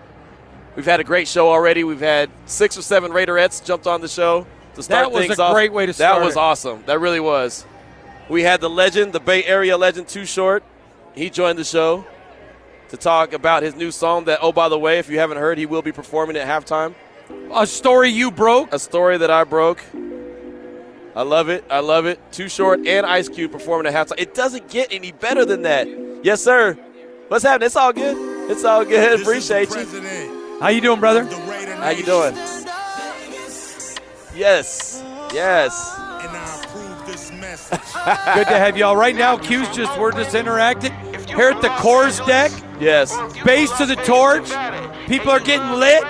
We've 0.75 0.85
had 0.85 0.99
a 0.99 1.03
great 1.03 1.27
show 1.27 1.49
already. 1.49 1.83
We've 1.83 1.99
had 1.99 2.29
six 2.45 2.77
or 2.77 2.81
seven 2.81 3.11
Raiderettes 3.11 3.63
jumped 3.63 3.85
on 3.85 4.01
the 4.01 4.07
show 4.07 4.47
to 4.75 4.83
start 4.83 4.85
things 4.85 4.87
off. 4.87 4.87
That 4.87 5.11
was 5.11 5.27
things 5.27 5.39
a 5.39 5.43
off. 5.43 5.53
great 5.53 5.73
way 5.73 5.85
to 5.85 5.93
start. 5.93 6.19
That 6.19 6.25
was 6.25 6.35
it. 6.35 6.39
awesome. 6.39 6.83
That 6.85 6.99
really 6.99 7.19
was. 7.19 7.65
We 8.29 8.43
had 8.43 8.61
the 8.61 8.69
legend, 8.69 9.13
the 9.13 9.19
Bay 9.19 9.43
Area 9.43 9.77
legend, 9.77 10.07
Too 10.07 10.25
Short. 10.25 10.63
He 11.13 11.29
joined 11.29 11.59
the 11.59 11.63
show 11.63 12.05
to 12.89 12.97
talk 12.97 13.33
about 13.33 13.63
his 13.63 13.75
new 13.75 13.91
song. 13.91 14.25
That, 14.25 14.39
oh, 14.41 14.51
by 14.51 14.69
the 14.69 14.79
way, 14.79 14.97
if 14.99 15.09
you 15.09 15.19
haven't 15.19 15.37
heard, 15.37 15.57
he 15.57 15.65
will 15.65 15.81
be 15.81 15.91
performing 15.91 16.37
at 16.37 16.47
halftime. 16.47 16.95
A 17.53 17.67
story 17.67 18.09
you 18.09 18.31
broke. 18.31 18.73
A 18.73 18.79
story 18.79 19.17
that 19.17 19.29
I 19.29 19.43
broke. 19.43 19.83
I 21.15 21.21
love 21.21 21.49
it. 21.49 21.63
I 21.69 21.79
love 21.79 22.07
it. 22.07 22.19
Too 22.31 22.49
Short 22.49 22.87
and 22.87 23.05
Ice 23.05 23.29
Cube 23.29 23.51
performing 23.51 23.93
at 23.93 23.93
halftime. 23.93 24.19
It 24.19 24.33
doesn't 24.33 24.69
get 24.69 24.91
any 24.91 25.11
better 25.11 25.45
than 25.45 25.61
that. 25.63 25.87
Yes, 26.23 26.41
sir. 26.43 26.73
What's 27.27 27.43
happening? 27.43 27.67
It's 27.67 27.75
all 27.75 27.93
good. 27.93 28.49
It's 28.49 28.63
all 28.63 28.83
good. 28.83 29.21
Appreciate 29.21 29.69
you. 29.75 30.42
How 30.59 30.69
you 30.69 30.81
doing, 30.81 30.99
brother? 30.99 31.25
How 31.25 31.89
you 31.89 32.03
doing? 32.03 32.35
Yes. 34.35 35.03
Yes. 35.33 35.99
Good 38.35 38.47
to 38.47 38.57
have 38.57 38.77
y'all. 38.77 38.95
Right 38.95 39.15
now, 39.15 39.37
Q's 39.37 39.69
just 39.75 39.97
we're 39.99 40.11
just 40.11 40.33
interacting 40.35 40.93
here 41.27 41.49
at 41.49 41.61
the 41.61 41.69
Coors 41.69 42.25
deck. 42.25 42.51
Yes. 42.79 43.15
Base 43.43 43.71
to 43.77 43.85
the 43.85 43.95
torch. 43.95 44.49
People 45.07 45.31
are 45.31 45.39
getting 45.39 45.79
lit. 45.79 46.03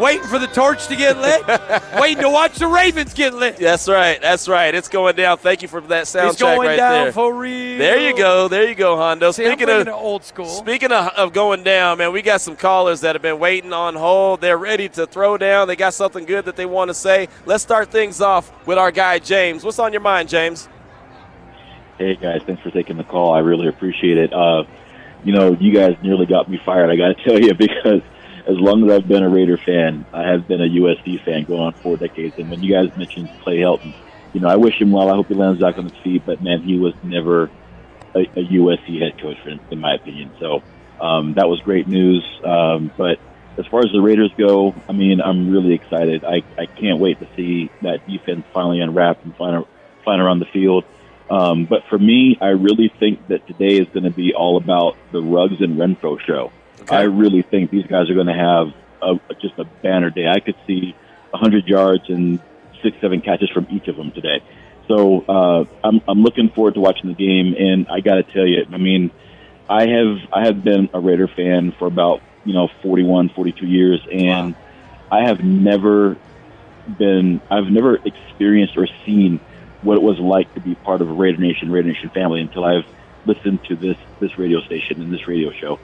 Waiting 0.00 0.26
for 0.26 0.38
the 0.38 0.46
torch 0.46 0.86
to 0.86 0.96
get 0.96 1.18
lit. 1.18 1.46
waiting 2.00 2.22
to 2.22 2.30
watch 2.30 2.56
the 2.56 2.66
Ravens 2.66 3.12
get 3.12 3.34
lit. 3.34 3.58
That's 3.58 3.86
right. 3.86 4.18
That's 4.22 4.48
right. 4.48 4.74
It's 4.74 4.88
going 4.88 5.14
down. 5.14 5.36
Thank 5.36 5.60
you 5.60 5.68
for 5.68 5.82
that 5.82 6.08
sound 6.08 6.30
It's 6.30 6.38
check 6.38 6.56
going 6.56 6.68
right 6.68 6.76
down 6.76 7.04
there. 7.04 7.12
for 7.12 7.34
real. 7.34 7.76
There 7.76 7.98
you 7.98 8.16
go. 8.16 8.48
There 8.48 8.66
you 8.66 8.74
go, 8.74 8.96
Hondo. 8.96 9.30
See, 9.30 9.44
I'm 9.44 9.58
speaking 9.58 9.68
of 9.68 9.88
old 9.88 10.24
school. 10.24 10.46
Speaking 10.46 10.90
of, 10.90 11.08
of 11.08 11.34
going 11.34 11.64
down, 11.64 11.98
man, 11.98 12.12
we 12.12 12.22
got 12.22 12.40
some 12.40 12.56
callers 12.56 13.02
that 13.02 13.14
have 13.14 13.20
been 13.20 13.38
waiting 13.38 13.74
on 13.74 13.94
hold. 13.94 14.40
They're 14.40 14.56
ready 14.56 14.88
to 14.88 15.06
throw 15.06 15.36
down. 15.36 15.68
They 15.68 15.76
got 15.76 15.92
something 15.92 16.24
good 16.24 16.46
that 16.46 16.56
they 16.56 16.66
want 16.66 16.88
to 16.88 16.94
say. 16.94 17.28
Let's 17.44 17.62
start 17.62 17.90
things 17.90 18.22
off 18.22 18.50
with 18.66 18.78
our 18.78 18.90
guy 18.90 19.18
James. 19.18 19.64
What's 19.64 19.78
on 19.78 19.92
your 19.92 20.00
mind, 20.00 20.30
James? 20.30 20.66
Hey 21.98 22.16
guys, 22.16 22.40
thanks 22.46 22.62
for 22.62 22.70
taking 22.70 22.96
the 22.96 23.04
call. 23.04 23.34
I 23.34 23.40
really 23.40 23.68
appreciate 23.68 24.16
it. 24.16 24.32
Uh, 24.32 24.64
you 25.22 25.34
know, 25.34 25.52
you 25.60 25.74
guys 25.74 25.98
nearly 26.02 26.24
got 26.24 26.48
me 26.48 26.58
fired. 26.64 26.88
I 26.88 26.96
got 26.96 27.14
to 27.18 27.24
tell 27.24 27.38
you 27.38 27.52
because 27.52 28.00
as 28.50 28.58
long 28.58 28.84
as 28.84 28.96
I've 28.96 29.06
been 29.06 29.22
a 29.22 29.28
Raider 29.28 29.56
fan, 29.56 30.04
I 30.12 30.28
have 30.28 30.48
been 30.48 30.60
a 30.60 30.68
USC 30.68 31.24
fan 31.24 31.44
going 31.44 31.60
on 31.60 31.72
four 31.74 31.96
decades. 31.96 32.34
And 32.36 32.50
when 32.50 32.62
you 32.62 32.72
guys 32.72 32.96
mentioned 32.96 33.30
Clay 33.42 33.58
Helton, 33.58 33.94
you 34.32 34.40
know, 34.40 34.48
I 34.48 34.56
wish 34.56 34.80
him 34.80 34.90
well. 34.90 35.08
I 35.08 35.14
hope 35.14 35.28
he 35.28 35.34
lands 35.34 35.60
back 35.60 35.78
on 35.78 35.84
his 35.84 35.96
feet. 36.02 36.22
But 36.26 36.42
man, 36.42 36.62
he 36.62 36.76
was 36.76 36.92
never 37.04 37.44
a, 38.14 38.20
a 38.20 38.44
USC 38.44 39.00
head 39.00 39.20
coach, 39.20 39.36
in, 39.46 39.60
in 39.70 39.78
my 39.78 39.94
opinion. 39.94 40.32
So 40.40 40.62
um, 41.00 41.34
that 41.34 41.48
was 41.48 41.60
great 41.60 41.86
news. 41.86 42.24
Um, 42.44 42.90
but 42.96 43.20
as 43.56 43.66
far 43.66 43.80
as 43.80 43.92
the 43.92 44.00
Raiders 44.00 44.32
go, 44.36 44.74
I 44.88 44.92
mean, 44.92 45.20
I'm 45.20 45.50
really 45.50 45.74
excited. 45.74 46.24
I, 46.24 46.42
I 46.58 46.66
can't 46.66 46.98
wait 46.98 47.20
to 47.20 47.28
see 47.36 47.70
that 47.82 48.04
defense 48.08 48.44
finally 48.52 48.80
unwrapped 48.80 49.24
and 49.24 49.36
flying, 49.36 49.64
flying 50.02 50.20
around 50.20 50.40
the 50.40 50.46
field. 50.52 50.84
Um, 51.30 51.66
but 51.66 51.84
for 51.88 51.98
me, 51.98 52.36
I 52.40 52.48
really 52.48 52.92
think 52.98 53.28
that 53.28 53.46
today 53.46 53.76
is 53.76 53.86
going 53.90 54.02
to 54.02 54.10
be 54.10 54.34
all 54.34 54.56
about 54.56 54.96
the 55.12 55.22
Ruggs 55.22 55.60
and 55.60 55.78
Renfrow 55.78 56.18
show. 56.20 56.50
I 56.88 57.02
really 57.02 57.42
think 57.42 57.70
these 57.70 57.86
guys 57.86 58.10
are 58.10 58.14
going 58.14 58.26
to 58.26 58.34
have 58.34 58.72
a, 59.02 59.34
just 59.34 59.58
a 59.58 59.64
banner 59.64 60.10
day. 60.10 60.28
I 60.28 60.40
could 60.40 60.56
see 60.66 60.94
100 61.30 61.66
yards 61.66 62.08
and 62.08 62.40
six, 62.82 62.96
seven 63.00 63.20
catches 63.20 63.50
from 63.50 63.66
each 63.70 63.88
of 63.88 63.96
them 63.96 64.10
today. 64.12 64.42
So 64.88 65.20
uh, 65.20 65.64
I'm, 65.84 66.00
I'm 66.08 66.22
looking 66.22 66.50
forward 66.50 66.74
to 66.74 66.80
watching 66.80 67.08
the 67.08 67.14
game. 67.14 67.54
And 67.58 67.88
I 67.88 68.00
got 68.00 68.16
to 68.16 68.22
tell 68.22 68.46
you, 68.46 68.64
I 68.72 68.76
mean, 68.76 69.10
I 69.68 69.86
have 69.86 70.18
I 70.32 70.46
have 70.46 70.64
been 70.64 70.90
a 70.92 70.98
Raider 70.98 71.28
fan 71.28 71.72
for 71.78 71.86
about 71.86 72.20
you 72.44 72.52
know 72.52 72.68
41, 72.82 73.28
42 73.28 73.66
years, 73.66 74.00
and 74.10 74.56
I 75.12 75.22
have 75.28 75.44
never 75.44 76.16
been 76.98 77.40
I've 77.48 77.70
never 77.70 77.96
experienced 77.96 78.76
or 78.76 78.88
seen 79.06 79.38
what 79.82 79.96
it 79.96 80.02
was 80.02 80.18
like 80.18 80.52
to 80.54 80.60
be 80.60 80.74
part 80.74 81.00
of 81.02 81.08
a 81.08 81.12
Raider 81.12 81.38
Nation, 81.38 81.70
Raider 81.70 81.88
Nation 81.88 82.10
family 82.10 82.40
until 82.40 82.64
I've 82.64 82.84
listened 83.26 83.64
to 83.66 83.76
this 83.76 83.96
this 84.18 84.36
radio 84.38 84.60
station 84.62 85.00
and 85.00 85.12
this 85.12 85.28
radio 85.28 85.52
show. 85.52 85.78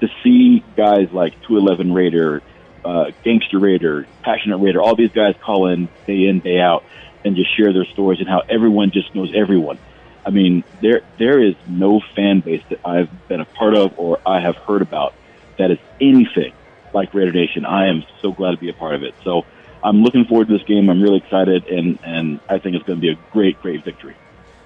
To 0.00 0.08
see 0.22 0.62
guys 0.76 1.08
like 1.12 1.32
211 1.42 1.92
Raider, 1.92 2.42
uh, 2.84 3.10
Gangster 3.24 3.58
Raider, 3.58 4.06
Passionate 4.22 4.58
Raider, 4.58 4.80
all 4.82 4.94
these 4.94 5.10
guys 5.12 5.34
call 5.42 5.66
in 5.68 5.88
day 6.06 6.26
in 6.26 6.40
day 6.40 6.60
out 6.60 6.84
and 7.24 7.34
just 7.34 7.56
share 7.56 7.72
their 7.72 7.86
stories 7.86 8.20
and 8.20 8.28
how 8.28 8.42
everyone 8.48 8.90
just 8.90 9.14
knows 9.14 9.32
everyone. 9.34 9.78
I 10.24 10.30
mean, 10.30 10.64
there 10.82 11.00
there 11.18 11.42
is 11.42 11.54
no 11.66 12.00
fan 12.14 12.40
base 12.40 12.62
that 12.68 12.80
I've 12.84 13.08
been 13.28 13.40
a 13.40 13.44
part 13.44 13.74
of 13.74 13.98
or 13.98 14.18
I 14.26 14.40
have 14.40 14.56
heard 14.56 14.82
about 14.82 15.14
that 15.58 15.70
is 15.70 15.78
anything 16.00 16.52
like 16.92 17.14
Raider 17.14 17.32
Nation. 17.32 17.64
I 17.64 17.86
am 17.88 18.04
so 18.20 18.32
glad 18.32 18.50
to 18.50 18.56
be 18.58 18.68
a 18.68 18.74
part 18.74 18.94
of 18.94 19.02
it. 19.02 19.14
So 19.24 19.46
I'm 19.82 20.02
looking 20.02 20.24
forward 20.26 20.48
to 20.48 20.58
this 20.58 20.66
game. 20.66 20.90
I'm 20.90 21.00
really 21.02 21.18
excited, 21.18 21.66
and 21.68 21.98
and 22.04 22.40
I 22.48 22.58
think 22.58 22.76
it's 22.76 22.84
going 22.84 22.98
to 22.98 23.00
be 23.00 23.10
a 23.12 23.18
great, 23.32 23.60
great 23.62 23.84
victory. 23.84 24.14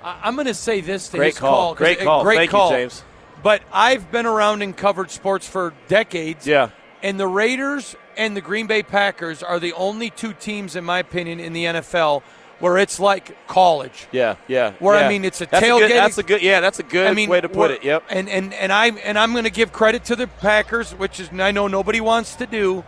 I- 0.03 0.19
I'm 0.25 0.35
going 0.35 0.47
to 0.47 0.55
say 0.55 0.81
this 0.81 1.09
to 1.11 1.19
Great 1.19 1.27
his 1.35 1.39
call. 1.39 1.51
call. 1.51 1.69
'cause 1.75 1.79
Great 1.79 1.99
call. 2.01 2.23
Great 2.25 2.37
Thank 2.37 2.49
you, 2.49 2.59
call. 2.59 2.71
James. 2.71 3.05
But 3.43 3.63
I've 3.73 4.11
been 4.11 4.27
around 4.27 4.63
and 4.63 4.77
covered 4.77 5.11
sports 5.11 5.49
for 5.49 5.73
decades. 5.89 6.47
Yeah. 6.47 6.71
And 7.03 7.19
the 7.19 7.27
Raiders 7.27 7.97
and 8.17 8.37
the 8.37 8.41
Green 8.43 8.67
Bay 8.67 8.83
Packers 8.83 9.43
are 9.43 9.59
the 9.59 9.73
only 9.73 10.11
two 10.11 10.35
teams, 10.35 10.77
in 10.77 10.85
my 10.85 10.99
opinion, 10.99 11.41
in 11.41 11.53
the 11.55 11.65
NFL 11.65 12.23
where 12.61 12.77
it's 12.77 13.01
like 13.01 13.37
college. 13.49 14.07
Yeah, 14.13 14.37
yeah. 14.47 14.73
Where 14.79 14.99
yeah. 14.99 15.07
I 15.07 15.09
mean, 15.09 15.25
it's 15.25 15.41
a 15.41 15.47
that's 15.47 15.67
good, 15.67 15.91
that's 15.91 16.19
a 16.19 16.23
good. 16.23 16.43
Yeah, 16.43 16.61
that's 16.61 16.79
a 16.79 16.83
good 16.83 17.07
I 17.07 17.15
mean, 17.15 17.29
way 17.31 17.41
to 17.41 17.49
put 17.49 17.71
it. 17.71 17.83
Yep. 17.83 18.05
And 18.11 18.29
and 18.29 18.53
and 18.55 18.71
I 18.71 18.89
and 18.89 19.19
I'm 19.19 19.33
going 19.33 19.45
to 19.45 19.51
give 19.51 19.73
credit 19.73 20.05
to 20.07 20.17
the 20.17 20.27
Packers, 20.27 20.93
which 20.93 21.19
is 21.19 21.31
I 21.33 21.51
know 21.51 21.67
nobody 21.67 22.01
wants 22.01 22.37
to 22.37 22.47
do, 22.47 22.85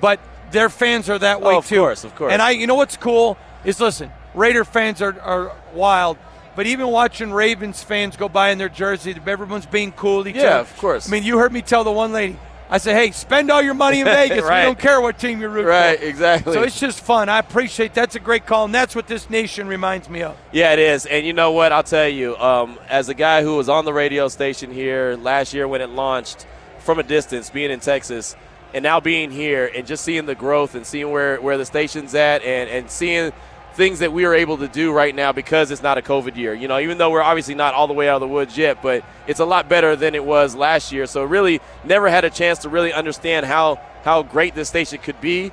but 0.00 0.20
their 0.52 0.68
fans 0.68 1.10
are 1.10 1.18
that 1.18 1.42
way 1.42 1.54
Oh, 1.54 1.58
of 1.58 1.66
too. 1.66 1.80
course, 1.80 2.04
of 2.04 2.14
course. 2.14 2.32
And 2.32 2.40
I, 2.40 2.50
you 2.50 2.68
know 2.68 2.76
what's 2.76 2.96
cool 2.96 3.36
is 3.64 3.80
listen, 3.80 4.12
Raider 4.34 4.64
fans 4.64 5.02
are 5.02 5.20
are 5.20 5.52
wild. 5.74 6.18
But 6.56 6.66
even 6.66 6.88
watching 6.88 7.32
Ravens 7.32 7.82
fans 7.82 8.16
go 8.16 8.28
by 8.28 8.50
in 8.50 8.58
their 8.58 8.68
jersey, 8.70 9.14
everyone's 9.26 9.66
being 9.66 9.92
cool 9.92 10.24
to 10.24 10.30
each 10.30 10.36
Yeah, 10.36 10.42
other. 10.44 10.58
of 10.60 10.76
course. 10.78 11.06
I 11.06 11.12
mean, 11.12 11.22
you 11.22 11.38
heard 11.38 11.52
me 11.52 11.60
tell 11.62 11.84
the 11.84 11.92
one 11.92 12.12
lady, 12.12 12.38
I 12.68 12.78
said, 12.78 12.96
hey, 12.96 13.12
spend 13.12 13.50
all 13.50 13.62
your 13.62 13.74
money 13.74 14.00
in 14.00 14.04
Vegas. 14.06 14.42
Right. 14.42 14.62
We 14.62 14.66
don't 14.66 14.78
care 14.78 15.00
what 15.00 15.18
team 15.20 15.40
you 15.40 15.48
root 15.48 15.62
for. 15.64 15.68
Right, 15.68 16.02
exactly. 16.02 16.54
So 16.54 16.62
it's 16.62 16.80
just 16.80 17.00
fun. 17.00 17.28
I 17.28 17.38
appreciate 17.38 17.94
that's 17.94 18.16
a 18.16 18.20
great 18.20 18.46
call, 18.46 18.64
and 18.64 18.74
that's 18.74 18.96
what 18.96 19.06
this 19.06 19.28
nation 19.30 19.68
reminds 19.68 20.08
me 20.08 20.22
of. 20.22 20.36
Yeah, 20.50 20.72
it 20.72 20.78
is. 20.80 21.06
And 21.06 21.24
you 21.26 21.32
know 21.34 21.52
what? 21.52 21.70
I'll 21.72 21.84
tell 21.84 22.08
you, 22.08 22.36
um, 22.38 22.78
as 22.88 23.08
a 23.10 23.14
guy 23.14 23.42
who 23.42 23.56
was 23.56 23.68
on 23.68 23.84
the 23.84 23.92
radio 23.92 24.26
station 24.28 24.72
here 24.72 25.14
last 25.16 25.54
year 25.54 25.68
when 25.68 25.80
it 25.82 25.90
launched 25.90 26.46
from 26.80 26.98
a 26.98 27.02
distance, 27.04 27.50
being 27.50 27.70
in 27.70 27.80
Texas, 27.80 28.34
and 28.74 28.82
now 28.82 28.98
being 28.98 29.30
here 29.30 29.70
and 29.74 29.86
just 29.86 30.02
seeing 30.04 30.26
the 30.26 30.34
growth 30.34 30.74
and 30.74 30.84
seeing 30.86 31.10
where, 31.10 31.40
where 31.40 31.58
the 31.58 31.64
station's 31.66 32.14
at 32.14 32.42
and, 32.42 32.68
and 32.68 32.90
seeing 32.90 33.30
things 33.76 33.98
that 33.98 34.12
we 34.12 34.24
are 34.24 34.34
able 34.34 34.56
to 34.58 34.68
do 34.68 34.92
right 34.92 35.14
now 35.14 35.32
because 35.32 35.70
it's 35.70 35.82
not 35.82 35.98
a 35.98 36.02
COVID 36.02 36.36
year. 36.36 36.54
You 36.54 36.66
know, 36.66 36.78
even 36.78 36.98
though 36.98 37.10
we're 37.10 37.22
obviously 37.22 37.54
not 37.54 37.74
all 37.74 37.86
the 37.86 37.92
way 37.92 38.08
out 38.08 38.16
of 38.16 38.20
the 38.20 38.28
woods 38.28 38.56
yet, 38.56 38.82
but 38.82 39.04
it's 39.26 39.40
a 39.40 39.44
lot 39.44 39.68
better 39.68 39.94
than 39.94 40.14
it 40.14 40.24
was 40.24 40.54
last 40.54 40.92
year. 40.92 41.06
So 41.06 41.22
really 41.24 41.60
never 41.84 42.08
had 42.08 42.24
a 42.24 42.30
chance 42.30 42.60
to 42.60 42.68
really 42.68 42.92
understand 42.92 43.46
how, 43.46 43.78
how 44.02 44.22
great 44.22 44.54
this 44.54 44.68
station 44.68 44.98
could 44.98 45.20
be 45.20 45.52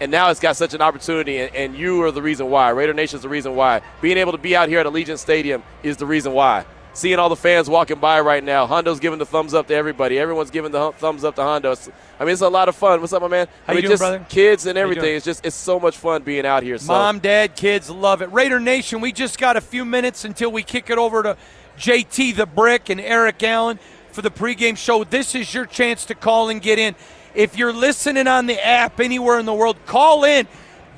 and 0.00 0.10
now 0.10 0.30
it's 0.30 0.40
got 0.40 0.56
such 0.56 0.74
an 0.74 0.82
opportunity, 0.82 1.38
and, 1.38 1.54
and 1.54 1.76
you 1.76 2.02
are 2.02 2.10
the 2.10 2.22
reason 2.22 2.50
why. 2.50 2.70
Raider 2.70 2.92
Nation 2.92 3.16
is 3.16 3.22
the 3.22 3.28
reason 3.28 3.54
why. 3.54 3.80
Being 4.00 4.18
able 4.18 4.32
to 4.32 4.38
be 4.38 4.56
out 4.56 4.68
here 4.68 4.80
at 4.80 4.86
Allegiant 4.86 5.18
Stadium 5.18 5.62
is 5.82 5.96
the 5.96 6.06
reason 6.06 6.32
why. 6.32 6.64
Seeing 6.94 7.18
all 7.18 7.28
the 7.28 7.36
fans 7.36 7.68
walking 7.68 7.98
by 7.98 8.20
right 8.20 8.42
now. 8.42 8.66
Hondo's 8.66 9.00
giving 9.00 9.18
the 9.18 9.26
thumbs 9.26 9.52
up 9.52 9.66
to 9.68 9.74
everybody. 9.74 10.18
Everyone's 10.18 10.50
giving 10.50 10.72
the 10.72 10.92
thumbs 10.92 11.24
up 11.24 11.34
to 11.36 11.42
Hondo. 11.42 11.72
It's- 11.72 11.90
I 12.18 12.24
mean, 12.24 12.32
it's 12.32 12.40
a 12.42 12.48
lot 12.48 12.68
of 12.68 12.76
fun. 12.76 13.00
What's 13.00 13.12
up, 13.12 13.20
my 13.22 13.28
man? 13.28 13.48
How 13.66 13.72
I 13.72 13.76
you 13.76 13.82
doing, 13.82 13.90
just 13.92 14.00
brother? 14.00 14.24
kids 14.28 14.66
and 14.66 14.78
everything. 14.78 15.16
It's 15.16 15.24
just 15.24 15.44
it's 15.44 15.56
so 15.56 15.78
much 15.80 15.96
fun 15.96 16.22
being 16.22 16.46
out 16.46 16.62
here. 16.62 16.78
So. 16.78 16.92
Mom, 16.92 17.18
dad, 17.18 17.56
kids 17.56 17.90
love 17.90 18.22
it. 18.22 18.32
Raider 18.32 18.60
Nation, 18.60 19.00
we 19.00 19.12
just 19.12 19.38
got 19.38 19.56
a 19.56 19.60
few 19.60 19.84
minutes 19.84 20.24
until 20.24 20.50
we 20.52 20.62
kick 20.62 20.88
it 20.88 20.96
over 20.98 21.22
to 21.24 21.36
JT 21.78 22.36
the 22.36 22.46
Brick 22.46 22.88
and 22.88 23.00
Eric 23.00 23.42
Allen 23.42 23.78
for 24.12 24.22
the 24.22 24.30
pregame 24.30 24.76
show. 24.76 25.02
This 25.02 25.34
is 25.34 25.52
your 25.52 25.66
chance 25.66 26.04
to 26.06 26.14
call 26.14 26.48
and 26.48 26.62
get 26.62 26.78
in. 26.78 26.94
If 27.34 27.58
you're 27.58 27.72
listening 27.72 28.28
on 28.28 28.46
the 28.46 28.64
app 28.64 29.00
anywhere 29.00 29.40
in 29.40 29.46
the 29.46 29.54
world, 29.54 29.76
call 29.86 30.22
in. 30.24 30.46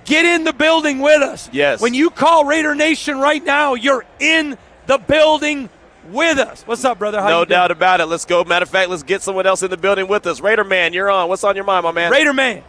Get 0.05 0.27
in 0.27 0.45
the 0.45 0.53
building 0.53 1.01
with 1.01 1.23
us. 1.23 1.49
Yes. 1.51 1.81
When 1.81 1.95
you 1.95 2.11
call 2.11 2.45
Raider 2.45 2.75
Nation 2.75 3.19
right 3.19 3.43
now, 3.43 3.73
you're 3.75 4.05
in 4.21 4.59
the 4.87 4.99
building 4.99 5.71
with 6.09 6.39
us. 6.39 6.63
What's 6.67 6.85
up, 6.85 6.99
brother? 6.99 7.21
How 7.21 7.29
no 7.29 7.41
you 7.41 7.47
doing? 7.47 7.57
doubt 7.57 7.71
about 7.71 8.01
it. 8.01 8.07
Let's 8.07 8.25
go. 8.25 8.45
Matter 8.45 8.65
of 8.65 8.71
fact, 8.71 8.91
let's 8.91 9.03
get 9.03 9.23
someone 9.23 9.47
else 9.47 9.63
in 9.63 9.71
the 9.71 9.77
building 9.77 10.09
with 10.09 10.27
us. 10.27 10.41
Raider 10.41 10.65
man, 10.65 10.93
you're 10.93 11.11
on. 11.11 11.29
What's 11.29 11.45
on 11.45 11.55
your 11.57 11.65
mind, 11.65 11.85
my 11.85 11.93
man? 11.93 12.11
Raider 12.11 12.33
man. 12.33 12.63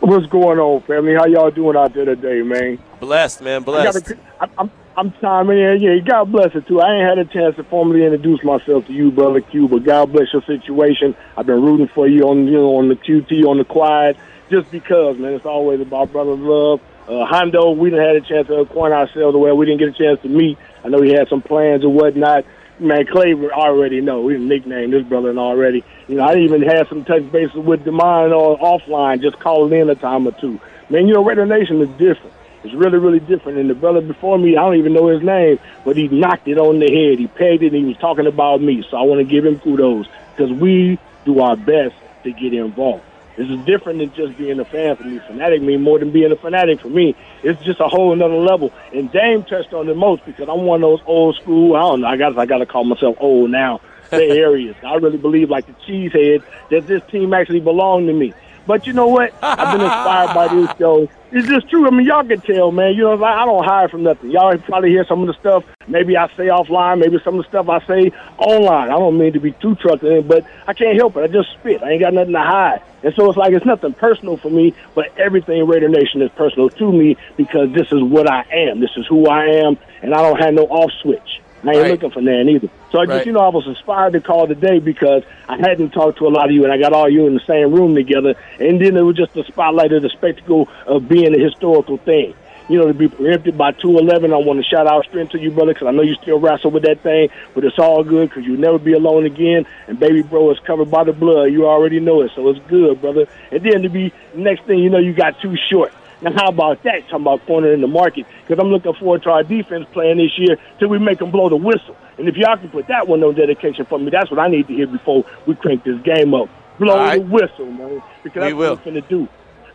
What's 0.00 0.26
going 0.26 0.58
on, 0.58 0.82
family? 0.82 1.14
How 1.14 1.26
y'all 1.26 1.50
doing 1.50 1.76
out 1.76 1.94
there 1.94 2.04
today, 2.04 2.42
man? 2.42 2.78
Blessed, 3.00 3.40
man. 3.40 3.62
Blessed. 3.62 4.04
gotta, 4.04 4.18
I, 4.40 4.48
I'm 4.58 4.70
I'm 4.96 5.12
chiming 5.20 5.58
in. 5.58 5.80
Yeah, 5.80 5.98
God 5.98 6.30
bless 6.30 6.54
it 6.54 6.66
too. 6.66 6.80
I 6.80 6.94
ain't 6.94 7.08
had 7.08 7.18
a 7.18 7.24
chance 7.24 7.56
to 7.56 7.64
formally 7.64 8.04
introduce 8.04 8.42
myself 8.44 8.86
to 8.86 8.92
you, 8.92 9.10
brother 9.10 9.40
Q, 9.40 9.68
but 9.68 9.82
God 9.82 10.12
bless 10.12 10.32
your 10.32 10.42
situation. 10.42 11.16
I've 11.36 11.46
been 11.46 11.62
rooting 11.62 11.88
for 11.88 12.06
you 12.06 12.28
on 12.28 12.46
you 12.46 12.52
know 12.52 12.76
on 12.76 12.88
the 12.88 12.96
QT 12.96 13.44
on 13.44 13.58
the 13.58 13.64
quiet, 13.64 14.16
just 14.50 14.70
because, 14.70 15.18
man. 15.18 15.32
It's 15.32 15.46
always 15.46 15.80
about 15.80 16.12
brother 16.12 16.34
love. 16.34 16.80
Uh, 17.08 17.26
Hondo, 17.26 17.72
we 17.72 17.90
didn't 17.90 18.06
had 18.06 18.16
a 18.16 18.20
chance 18.20 18.46
to 18.46 18.60
acquaint 18.60 18.94
ourselves 18.94 19.36
where 19.36 19.54
we 19.54 19.66
didn't 19.66 19.80
get 19.80 19.88
a 19.88 19.92
chance 19.92 20.20
to 20.22 20.28
meet. 20.28 20.58
I 20.84 20.88
know 20.88 21.00
he 21.00 21.12
had 21.12 21.28
some 21.28 21.42
plans 21.42 21.82
or 21.84 21.92
whatnot. 21.92 22.44
Man, 22.78 23.06
Clay 23.06 23.34
already 23.34 24.00
know. 24.00 24.20
We 24.20 24.36
nicknamed 24.36 24.92
this 24.92 25.04
brother 25.04 25.30
and 25.30 25.38
already. 25.38 25.84
You 26.08 26.16
know, 26.16 26.24
I 26.24 26.36
even 26.36 26.62
had 26.62 26.88
some 26.88 27.04
touch 27.04 27.30
bases 27.30 27.56
with 27.56 27.84
Demond 27.84 28.32
on 28.32 28.58
offline, 28.58 29.22
just 29.22 29.38
calling 29.38 29.78
in 29.78 29.88
a 29.88 29.94
time 29.94 30.26
or 30.26 30.32
two. 30.32 30.60
Man, 30.90 31.06
you 31.06 31.14
know, 31.14 31.24
Raider 31.24 31.46
Nation 31.46 31.80
is 31.80 31.88
different. 31.90 32.32
It's 32.64 32.74
really, 32.74 32.98
really 32.98 33.20
different. 33.20 33.58
And 33.58 33.70
the 33.70 33.74
brother 33.74 34.00
before 34.00 34.38
me, 34.38 34.56
I 34.56 34.62
don't 34.62 34.76
even 34.76 34.92
know 34.92 35.08
his 35.08 35.22
name, 35.22 35.58
but 35.84 35.96
he 35.96 36.08
knocked 36.08 36.48
it 36.48 36.58
on 36.58 36.78
the 36.78 36.90
head. 36.90 37.18
He 37.18 37.28
pegged 37.28 37.62
it, 37.62 37.72
and 37.72 37.76
he 37.76 37.84
was 37.84 37.96
talking 37.98 38.26
about 38.26 38.60
me. 38.60 38.84
So 38.90 38.96
I 38.96 39.02
want 39.02 39.20
to 39.20 39.24
give 39.24 39.44
him 39.44 39.60
kudos 39.60 40.06
because 40.34 40.52
we 40.52 40.98
do 41.24 41.40
our 41.40 41.56
best 41.56 41.94
to 42.24 42.32
get 42.32 42.52
involved. 42.52 43.04
This 43.36 43.48
is 43.48 43.64
different 43.64 43.98
than 43.98 44.14
just 44.14 44.38
being 44.38 44.60
a 44.60 44.64
fan 44.64 44.96
for 44.96 45.04
me. 45.04 45.18
Fanatic 45.26 45.60
mean 45.60 45.82
more 45.82 45.98
than 45.98 46.10
being 46.12 46.30
a 46.30 46.36
fanatic 46.36 46.80
for 46.80 46.88
me. 46.88 47.16
It's 47.42 47.60
just 47.64 47.80
a 47.80 47.88
whole 47.88 48.12
another 48.12 48.34
level. 48.34 48.72
And 48.92 49.10
Dame 49.10 49.42
touched 49.42 49.72
on 49.72 49.88
it 49.88 49.96
most 49.96 50.24
because 50.24 50.48
I'm 50.48 50.62
one 50.62 50.84
of 50.84 50.90
those 50.90 51.02
old 51.06 51.36
school. 51.36 51.74
I 51.74 51.80
don't 51.80 52.00
know. 52.02 52.06
I 52.06 52.16
got 52.16 52.38
I 52.38 52.46
got 52.46 52.58
to 52.58 52.66
call 52.66 52.84
myself 52.84 53.16
old 53.18 53.50
now. 53.50 53.80
Bay 54.10 54.38
Areas. 54.38 54.76
I 54.84 54.94
really 54.96 55.18
believe, 55.18 55.50
like 55.50 55.66
the 55.66 55.72
cheesehead, 55.86 56.44
that 56.70 56.86
this 56.86 57.02
team 57.10 57.32
actually 57.32 57.60
belonged 57.60 58.06
to 58.06 58.12
me. 58.12 58.34
But 58.66 58.86
you 58.86 58.92
know 58.92 59.08
what? 59.08 59.34
I've 59.42 59.76
been 59.76 59.84
inspired 59.84 60.34
by 60.34 60.54
this 60.54 60.70
show. 60.78 61.08
It's 61.32 61.48
just 61.48 61.68
true. 61.68 61.86
I 61.86 61.90
mean, 61.90 62.06
y'all 62.06 62.24
can 62.24 62.40
tell, 62.40 62.70
man. 62.70 62.94
You 62.94 63.02
know, 63.02 63.24
I 63.24 63.44
don't 63.44 63.64
hide 63.64 63.90
from 63.90 64.04
nothing. 64.04 64.30
Y'all 64.30 64.56
probably 64.58 64.90
hear 64.90 65.04
some 65.04 65.20
of 65.20 65.26
the 65.26 65.34
stuff. 65.34 65.64
Maybe 65.88 66.16
I 66.16 66.28
say 66.28 66.46
offline. 66.46 67.00
Maybe 67.00 67.18
some 67.24 67.38
of 67.38 67.44
the 67.44 67.48
stuff 67.48 67.68
I 67.68 67.84
say 67.86 68.12
online. 68.38 68.90
I 68.90 68.98
don't 68.98 69.18
mean 69.18 69.32
to 69.32 69.40
be 69.40 69.52
too 69.52 69.74
truculent, 69.74 70.28
but 70.28 70.46
I 70.66 70.74
can't 70.74 70.96
help 70.96 71.16
it. 71.16 71.22
I 71.22 71.26
just 71.26 71.52
spit. 71.54 71.82
I 71.82 71.90
ain't 71.90 72.00
got 72.00 72.14
nothing 72.14 72.34
to 72.34 72.40
hide. 72.40 72.82
And 73.02 73.12
so 73.14 73.28
it's 73.28 73.36
like 73.36 73.52
it's 73.52 73.66
nothing 73.66 73.92
personal 73.94 74.36
for 74.36 74.48
me, 74.48 74.74
but 74.94 75.06
everything 75.18 75.66
Raider 75.66 75.88
Nation 75.88 76.22
is 76.22 76.30
personal 76.30 76.70
to 76.70 76.92
me 76.92 77.16
because 77.36 77.70
this 77.72 77.92
is 77.92 78.02
what 78.02 78.30
I 78.30 78.44
am. 78.50 78.80
This 78.80 78.96
is 78.96 79.06
who 79.06 79.26
I 79.26 79.46
am, 79.46 79.76
and 80.02 80.14
I 80.14 80.22
don't 80.22 80.40
have 80.40 80.54
no 80.54 80.62
off 80.64 80.90
switch. 81.02 81.42
I 81.68 81.72
ain't 81.72 81.82
Right. 81.82 81.90
looking 81.92 82.10
for 82.10 82.22
that 82.22 82.48
either. 82.48 82.68
So 82.92 83.00
I 83.00 83.06
just, 83.06 83.16
Right. 83.16 83.26
you 83.26 83.32
know, 83.32 83.40
I 83.40 83.48
was 83.48 83.66
inspired 83.66 84.12
to 84.12 84.20
call 84.20 84.46
today 84.46 84.78
because 84.78 85.22
I 85.48 85.56
hadn't 85.56 85.90
talked 85.90 86.18
to 86.18 86.26
a 86.26 86.28
lot 86.28 86.46
of 86.46 86.52
you, 86.52 86.64
and 86.64 86.72
I 86.72 86.78
got 86.78 86.92
all 86.92 87.08
you 87.08 87.26
in 87.26 87.34
the 87.34 87.40
same 87.46 87.72
room 87.72 87.94
together. 87.94 88.34
And 88.58 88.80
then 88.80 88.96
it 88.96 89.02
was 89.02 89.16
just 89.16 89.34
the 89.34 89.44
spotlight 89.44 89.92
of 89.92 90.02
the 90.02 90.10
spectacle 90.10 90.68
of 90.86 91.08
being 91.08 91.34
a 91.34 91.38
historical 91.42 91.98
thing. 91.98 92.34
You 92.66 92.78
know, 92.78 92.86
to 92.86 92.94
be 92.94 93.08
preempted 93.08 93.58
by 93.58 93.72
211, 93.72 94.32
I 94.32 94.38
want 94.38 94.58
to 94.58 94.64
shout 94.64 94.86
out 94.86 95.04
strength 95.04 95.32
to 95.32 95.38
you, 95.38 95.50
brother, 95.50 95.74
because 95.74 95.86
I 95.86 95.90
know 95.90 96.00
you 96.00 96.14
still 96.14 96.38
wrestle 96.38 96.70
with 96.70 96.84
that 96.84 97.02
thing, 97.02 97.28
but 97.54 97.62
it's 97.62 97.78
all 97.78 98.02
good 98.02 98.30
because 98.30 98.46
you'll 98.46 98.58
never 98.58 98.78
be 98.78 98.94
alone 98.94 99.26
again. 99.26 99.66
And 99.86 100.00
baby 100.00 100.22
bro 100.22 100.50
is 100.50 100.58
covered 100.60 100.90
by 100.90 101.04
the 101.04 101.12
blood. 101.12 101.52
You 101.52 101.66
already 101.66 102.00
know 102.00 102.22
it, 102.22 102.30
so 102.34 102.48
it's 102.48 102.60
good, 102.66 103.02
brother. 103.02 103.26
And 103.50 103.62
then 103.62 103.82
to 103.82 103.90
be 103.90 104.14
next 104.34 104.64
thing 104.64 104.78
you 104.78 104.88
know, 104.88 104.98
you 104.98 105.12
got 105.12 105.38
too 105.42 105.56
short. 105.70 105.92
Now, 106.22 106.32
how 106.34 106.48
about 106.48 106.82
that? 106.84 107.02
Talking 107.10 107.22
about 107.22 107.46
corner 107.46 107.72
in 107.72 107.80
the 107.80 107.86
market, 107.86 108.26
because 108.46 108.62
I'm 108.62 108.70
looking 108.70 108.94
forward 108.94 109.22
to 109.24 109.30
our 109.30 109.42
defense 109.42 109.86
playing 109.92 110.18
this 110.18 110.32
year 110.38 110.56
till 110.78 110.88
we 110.88 110.98
make 110.98 111.18
them 111.18 111.30
blow 111.30 111.48
the 111.48 111.56
whistle. 111.56 111.96
And 112.18 112.28
if 112.28 112.36
y'all 112.36 112.56
can 112.56 112.70
put 112.70 112.86
that 112.88 113.08
one 113.08 113.22
on 113.22 113.34
dedication 113.34 113.84
for 113.86 113.98
me, 113.98 114.10
that's 114.10 114.30
what 114.30 114.38
I 114.38 114.48
need 114.48 114.68
to 114.68 114.74
hear 114.74 114.86
before 114.86 115.24
we 115.46 115.54
crank 115.56 115.84
this 115.84 116.00
game 116.02 116.32
up. 116.34 116.48
Blow 116.78 116.96
right. 116.96 117.18
the 117.20 117.26
whistle, 117.26 117.66
man, 117.66 118.02
because 118.22 118.36
We 118.36 118.40
that's 118.40 118.54
will. 118.54 118.76
what 118.76 118.86
I'm 118.86 118.94
finna 118.94 119.08
do. 119.08 119.28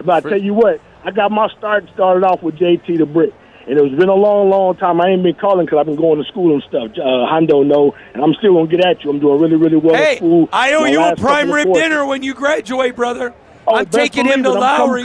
But 0.03 0.25
I 0.25 0.29
tell 0.29 0.41
you 0.41 0.53
what, 0.53 0.79
I 1.03 1.11
got 1.11 1.31
my 1.31 1.49
start 1.57 1.85
started 1.93 2.23
off 2.25 2.41
with 2.41 2.55
JT 2.55 2.97
the 2.97 3.05
Brick. 3.05 3.33
And 3.67 3.77
it's 3.77 3.95
been 3.99 4.09
a 4.09 4.15
long, 4.15 4.49
long 4.49 4.75
time. 4.77 4.99
I 4.99 5.09
ain't 5.09 5.21
been 5.21 5.35
calling 5.35 5.65
because 5.65 5.77
I've 5.79 5.85
been 5.85 5.95
going 5.95 6.17
to 6.23 6.27
school 6.27 6.53
and 6.53 6.63
stuff. 6.63 6.89
Uh, 6.97 7.27
Hondo 7.27 7.61
know, 7.61 7.93
and 8.15 8.23
I'm 8.23 8.33
still 8.35 8.55
gonna 8.55 8.67
get 8.67 8.83
at 8.83 9.03
you. 9.03 9.11
I'm 9.11 9.19
doing 9.19 9.39
really, 9.39 9.57
really 9.57 9.75
well 9.75 9.93
Hey, 9.93 10.13
at 10.13 10.17
school. 10.17 10.49
I 10.51 10.73
owe 10.73 10.85
you 10.85 11.03
a 11.03 11.15
prime 11.15 11.51
rib 11.51 11.71
dinner 11.73 12.03
when 12.03 12.23
you 12.23 12.33
graduate, 12.33 12.95
brother. 12.95 13.31
Oh, 13.69 13.75
I'm 13.75 13.85
taking 13.85 14.25
him 14.25 14.43
to 14.43 14.49
believe 14.49 14.63
it. 14.63 14.65
I'm 14.65 14.79
Lawry's 14.81 15.03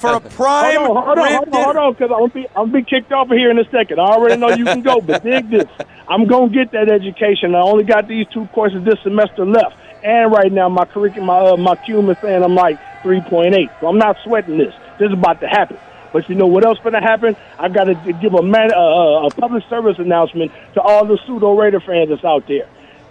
for 0.00 0.14
a 0.14 0.20
prime 0.36 0.76
hold 0.76 0.96
on, 0.96 1.04
hold 1.04 1.18
on, 1.18 1.24
rib 1.24 1.34
hold 1.34 1.54
on, 1.54 1.64
hold 1.64 1.76
on, 1.76 1.92
because 1.92 2.10
I'm 2.12 2.18
gonna 2.18 2.28
be 2.28 2.48
I'm 2.48 2.70
gonna 2.70 2.72
be 2.72 2.82
kicked 2.84 3.12
off 3.12 3.30
of 3.30 3.36
here 3.36 3.50
in 3.50 3.58
a 3.58 3.68
second. 3.70 4.00
I 4.00 4.04
already 4.04 4.36
know 4.36 4.50
you 4.50 4.64
can 4.64 4.82
go, 4.82 5.00
but 5.00 5.22
dig 5.24 5.50
this. 5.50 5.66
I'm 6.08 6.26
gonna 6.26 6.50
get 6.50 6.70
that 6.72 6.88
education. 6.88 7.54
I 7.54 7.60
only 7.60 7.84
got 7.84 8.08
these 8.08 8.26
two 8.28 8.46
courses 8.48 8.84
this 8.84 9.00
semester 9.02 9.44
left, 9.44 9.76
and 10.04 10.30
right 10.30 10.52
now 10.52 10.68
my 10.68 10.84
curriculum, 10.84 11.26
my 11.26 11.38
uh, 11.38 11.56
my 11.56 11.74
cum 11.76 12.08
is 12.10 12.18
saying 12.18 12.42
I'm 12.44 12.54
like 12.54 12.78
3.8, 13.02 13.80
so 13.80 13.88
I'm 13.88 13.98
not 13.98 14.16
sweating 14.24 14.58
this. 14.58 14.74
This 14.98 15.08
is 15.08 15.12
about 15.12 15.40
to 15.40 15.48
happen. 15.48 15.78
But 16.12 16.28
you 16.28 16.34
know 16.34 16.46
what 16.46 16.64
else 16.64 16.78
going 16.78 16.94
to 16.94 17.00
happen? 17.00 17.36
I've 17.58 17.74
got 17.74 17.84
to 17.84 17.94
give 18.22 18.32
a 18.34 18.42
man 18.42 18.72
uh, 18.72 19.26
a 19.26 19.30
public 19.30 19.64
service 19.68 19.98
announcement 19.98 20.50
to 20.74 20.80
all 20.80 21.04
the 21.04 21.18
pseudo 21.26 21.54
Raider 21.54 21.80
fans 21.80 22.08
that's 22.08 22.24
out 22.24 22.46
there. 22.46 22.68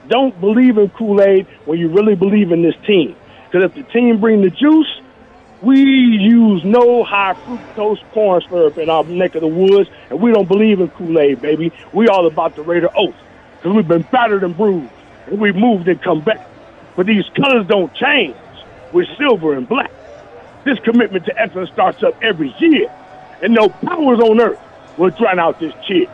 Don't 0.08 0.40
believe 0.40 0.78
in 0.78 0.90
Kool 0.90 1.22
Aid 1.22 1.48
when 1.66 1.78
you 1.80 1.90
really 1.90 2.16
believe 2.16 2.52
in 2.52 2.62
this 2.64 2.76
team. 2.88 3.16
Because 3.56 3.72
if 3.72 3.86
the 3.86 3.90
team 3.94 4.20
bring 4.20 4.42
the 4.42 4.50
juice, 4.50 5.00
we 5.62 5.80
use 5.80 6.66
no 6.66 7.06
high 7.06 7.36
fructose 7.46 8.04
corn 8.12 8.42
syrup 8.50 8.78
in 8.78 8.90
our 8.90 9.06
neck 9.06 9.34
of 9.36 9.42
the 9.44 9.48
woods, 9.48 9.90
and 10.10 10.20
we 10.20 10.34
don't 10.34 10.50
believe 10.50 10.82
in 10.82 10.90
Kool 10.90 11.18
Aid, 11.18 11.42
baby. 11.42 11.72
We 11.94 12.10
all 12.10 12.28
about 12.28 12.58
the 12.58 12.64
Raider 12.64 12.90
oath, 12.94 13.16
because 13.56 13.74
we've 13.74 13.88
been 13.88 14.02
battered 14.12 14.44
and 14.44 14.58
bruised, 14.58 14.92
and 15.28 15.40
we've 15.40 15.56
moved 15.56 15.88
and 15.88 16.02
come 16.02 16.20
back. 16.20 16.46
But 16.98 17.06
these 17.06 17.24
colors 17.30 17.66
don't 17.66 17.94
change. 17.96 18.36
We're 18.92 19.06
silver 19.16 19.54
and 19.54 19.66
black. 19.70 19.90
This 20.66 20.78
commitment 20.80 21.24
to 21.28 21.42
excellence 21.42 21.70
starts 21.70 22.04
up 22.04 22.22
every 22.22 22.54
year, 22.60 22.94
and 23.42 23.54
no 23.54 23.70
powers 23.70 24.20
on 24.20 24.42
earth 24.42 24.60
will 24.98 25.12
drown 25.12 25.40
out 25.40 25.62
this 25.62 25.74
cheer. 25.88 26.08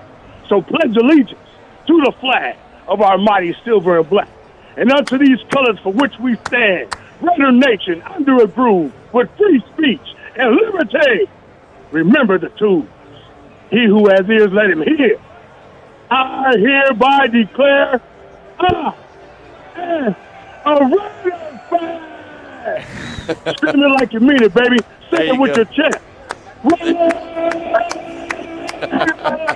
So 0.48 0.62
pledge 0.62 0.96
allegiance 0.96 1.40
to 1.88 2.02
the 2.06 2.14
flag 2.20 2.56
of 2.88 3.02
our 3.02 3.18
mighty 3.18 3.56
silver 3.66 3.98
and 3.98 4.08
black, 4.08 4.30
and 4.78 4.92
unto 4.92 5.18
these 5.18 5.40
colors 5.50 5.80
for 5.80 5.92
which 5.92 6.14
we 6.20 6.36
stand, 6.46 6.96
Raider 7.22 7.52
Nation 7.52 8.02
under 8.04 8.44
a 8.44 8.48
groove 8.48 8.94
with 9.14 9.30
free 9.38 9.64
speech 9.74 10.16
and 10.36 10.56
liberty. 10.56 11.30
Remember 11.92 12.38
the 12.38 12.50
tools. 12.50 12.88
He 13.70 13.86
who 13.86 14.10
has 14.10 14.30
ears, 14.30 14.52
let 14.52 14.70
him 14.70 14.82
hear. 14.82 15.20
I 16.10 16.54
hereby 16.58 17.28
declare, 17.28 18.02
I 18.60 18.94
am 19.78 20.16
a 20.66 20.86
Raider 20.86 21.62
fan. 21.70 22.02
Scream 23.56 23.84
it 23.84 23.92
like 24.00 24.14
you 24.14 24.20
mean 24.20 24.44
it, 24.44 24.54
baby. 24.54 24.78
Say 25.10 25.30
it 25.30 25.40
with 25.40 25.56
go. 25.56 25.62
your 25.62 25.66
chest. 25.66 26.00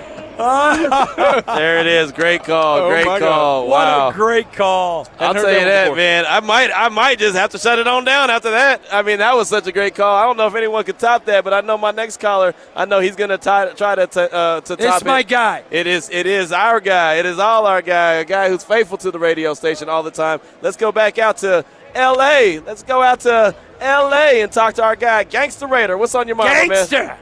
there 1.55 1.79
it 1.79 1.87
is. 1.87 2.11
Great 2.11 2.43
call. 2.43 2.79
Oh, 2.79 2.89
great 2.89 3.05
call. 3.05 3.19
God. 3.19 3.61
What 3.69 3.85
wow. 3.85 4.09
a 4.09 4.13
great 4.13 4.51
call. 4.51 5.07
I'll 5.19 5.27
Hadn't 5.27 5.43
tell 5.43 5.51
you 5.53 5.59
that 5.59 5.65
that, 5.65 5.83
before. 5.85 5.95
man. 5.95 6.25
I 6.27 6.39
might, 6.41 6.71
I 6.75 6.89
might 6.89 7.19
just 7.19 7.35
have 7.35 7.51
to 7.51 7.57
shut 7.57 7.79
it 7.79 7.87
on 7.87 8.03
down 8.05 8.29
after 8.29 8.51
that. 8.51 8.81
I 8.91 9.01
mean, 9.01 9.19
that 9.19 9.35
was 9.35 9.47
such 9.47 9.67
a 9.67 9.71
great 9.71 9.95
call. 9.95 10.15
I 10.15 10.25
don't 10.25 10.37
know 10.37 10.47
if 10.47 10.55
anyone 10.55 10.83
could 10.83 10.99
top 10.99 11.25
that, 11.25 11.43
but 11.43 11.53
I 11.53 11.61
know 11.61 11.77
my 11.77 11.91
next 11.91 12.19
caller. 12.19 12.53
I 12.75 12.85
know 12.85 12.99
he's 12.99 13.15
gonna 13.15 13.37
try, 13.37 13.71
try 13.73 13.95
to, 13.95 14.07
t- 14.07 14.27
uh, 14.31 14.61
to 14.61 14.75
top 14.75 15.05
my 15.05 15.19
it. 15.19 15.27
guy. 15.27 15.63
It 15.71 15.87
is, 15.87 16.09
it 16.09 16.25
is 16.25 16.51
our 16.51 16.79
guy. 16.79 17.15
It 17.15 17.25
is 17.25 17.39
all 17.39 17.65
our 17.65 17.81
guy. 17.81 18.13
A 18.13 18.25
guy 18.25 18.49
who's 18.49 18.63
faithful 18.63 18.97
to 18.99 19.11
the 19.11 19.19
radio 19.19 19.53
station 19.53 19.89
all 19.89 20.03
the 20.03 20.11
time. 20.11 20.39
Let's 20.61 20.77
go 20.77 20.91
back 20.91 21.17
out 21.17 21.37
to 21.37 21.63
L.A. 21.93 22.59
Let's 22.59 22.83
go 22.83 23.01
out 23.01 23.21
to 23.21 23.55
L.A. 23.79 24.41
and 24.41 24.51
talk 24.51 24.73
to 24.75 24.83
our 24.83 24.95
guy, 24.95 25.23
Gangster 25.23 25.67
Raider. 25.67 25.97
What's 25.97 26.13
on 26.15 26.27
your 26.27 26.35
mind, 26.35 26.49
my 26.49 26.75
man? 26.75 26.87
Gangster. 26.89 27.17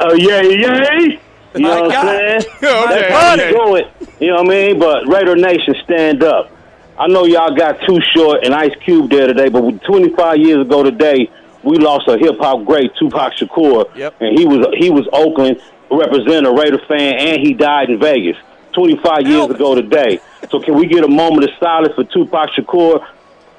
Oh, 0.00 0.14
yeah, 0.14 0.42
yeah. 0.42 1.20
You 1.54 1.60
know 1.60 1.82
what 1.82 1.94
I'm 1.94 2.06
saying? 2.06 2.40
Okay, 2.62 3.00
That's 3.00 3.12
how 3.12 3.34
okay. 3.34 3.52
we 3.52 3.58
do 3.58 3.76
it. 3.76 4.20
You 4.20 4.28
know 4.28 4.36
what 4.42 4.46
I 4.46 4.48
mean? 4.48 4.78
But 4.78 5.06
Raider 5.08 5.36
Nation, 5.36 5.74
stand 5.84 6.22
up. 6.22 6.50
I 6.98 7.06
know 7.08 7.24
y'all 7.24 7.54
got 7.54 7.80
Too 7.86 8.00
Short 8.14 8.44
and 8.44 8.54
Ice 8.54 8.74
Cube 8.84 9.10
there 9.10 9.26
today, 9.26 9.48
but 9.48 9.82
25 9.82 10.36
years 10.38 10.66
ago 10.66 10.82
today, 10.82 11.30
we 11.62 11.76
lost 11.78 12.08
a 12.08 12.16
hip 12.18 12.38
hop 12.38 12.64
great, 12.64 12.94
Tupac 12.96 13.32
Shakur, 13.34 13.94
Yep. 13.96 14.14
and 14.20 14.38
he 14.38 14.46
was 14.46 14.66
he 14.76 14.90
was 14.90 15.06
Oakland 15.12 15.60
representing 15.90 16.46
a 16.46 16.52
Raider 16.52 16.78
fan, 16.88 17.14
and 17.18 17.40
he 17.46 17.54
died 17.54 17.90
in 17.90 17.98
Vegas. 17.98 18.36
25 18.74 19.26
years 19.26 19.50
ago 19.50 19.74
today. 19.74 20.18
So 20.50 20.58
can 20.58 20.74
we 20.76 20.86
get 20.86 21.04
a 21.04 21.08
moment 21.08 21.44
of 21.44 21.50
silence 21.60 21.94
for 21.94 22.04
Tupac 22.04 22.50
Shakur? 22.50 23.06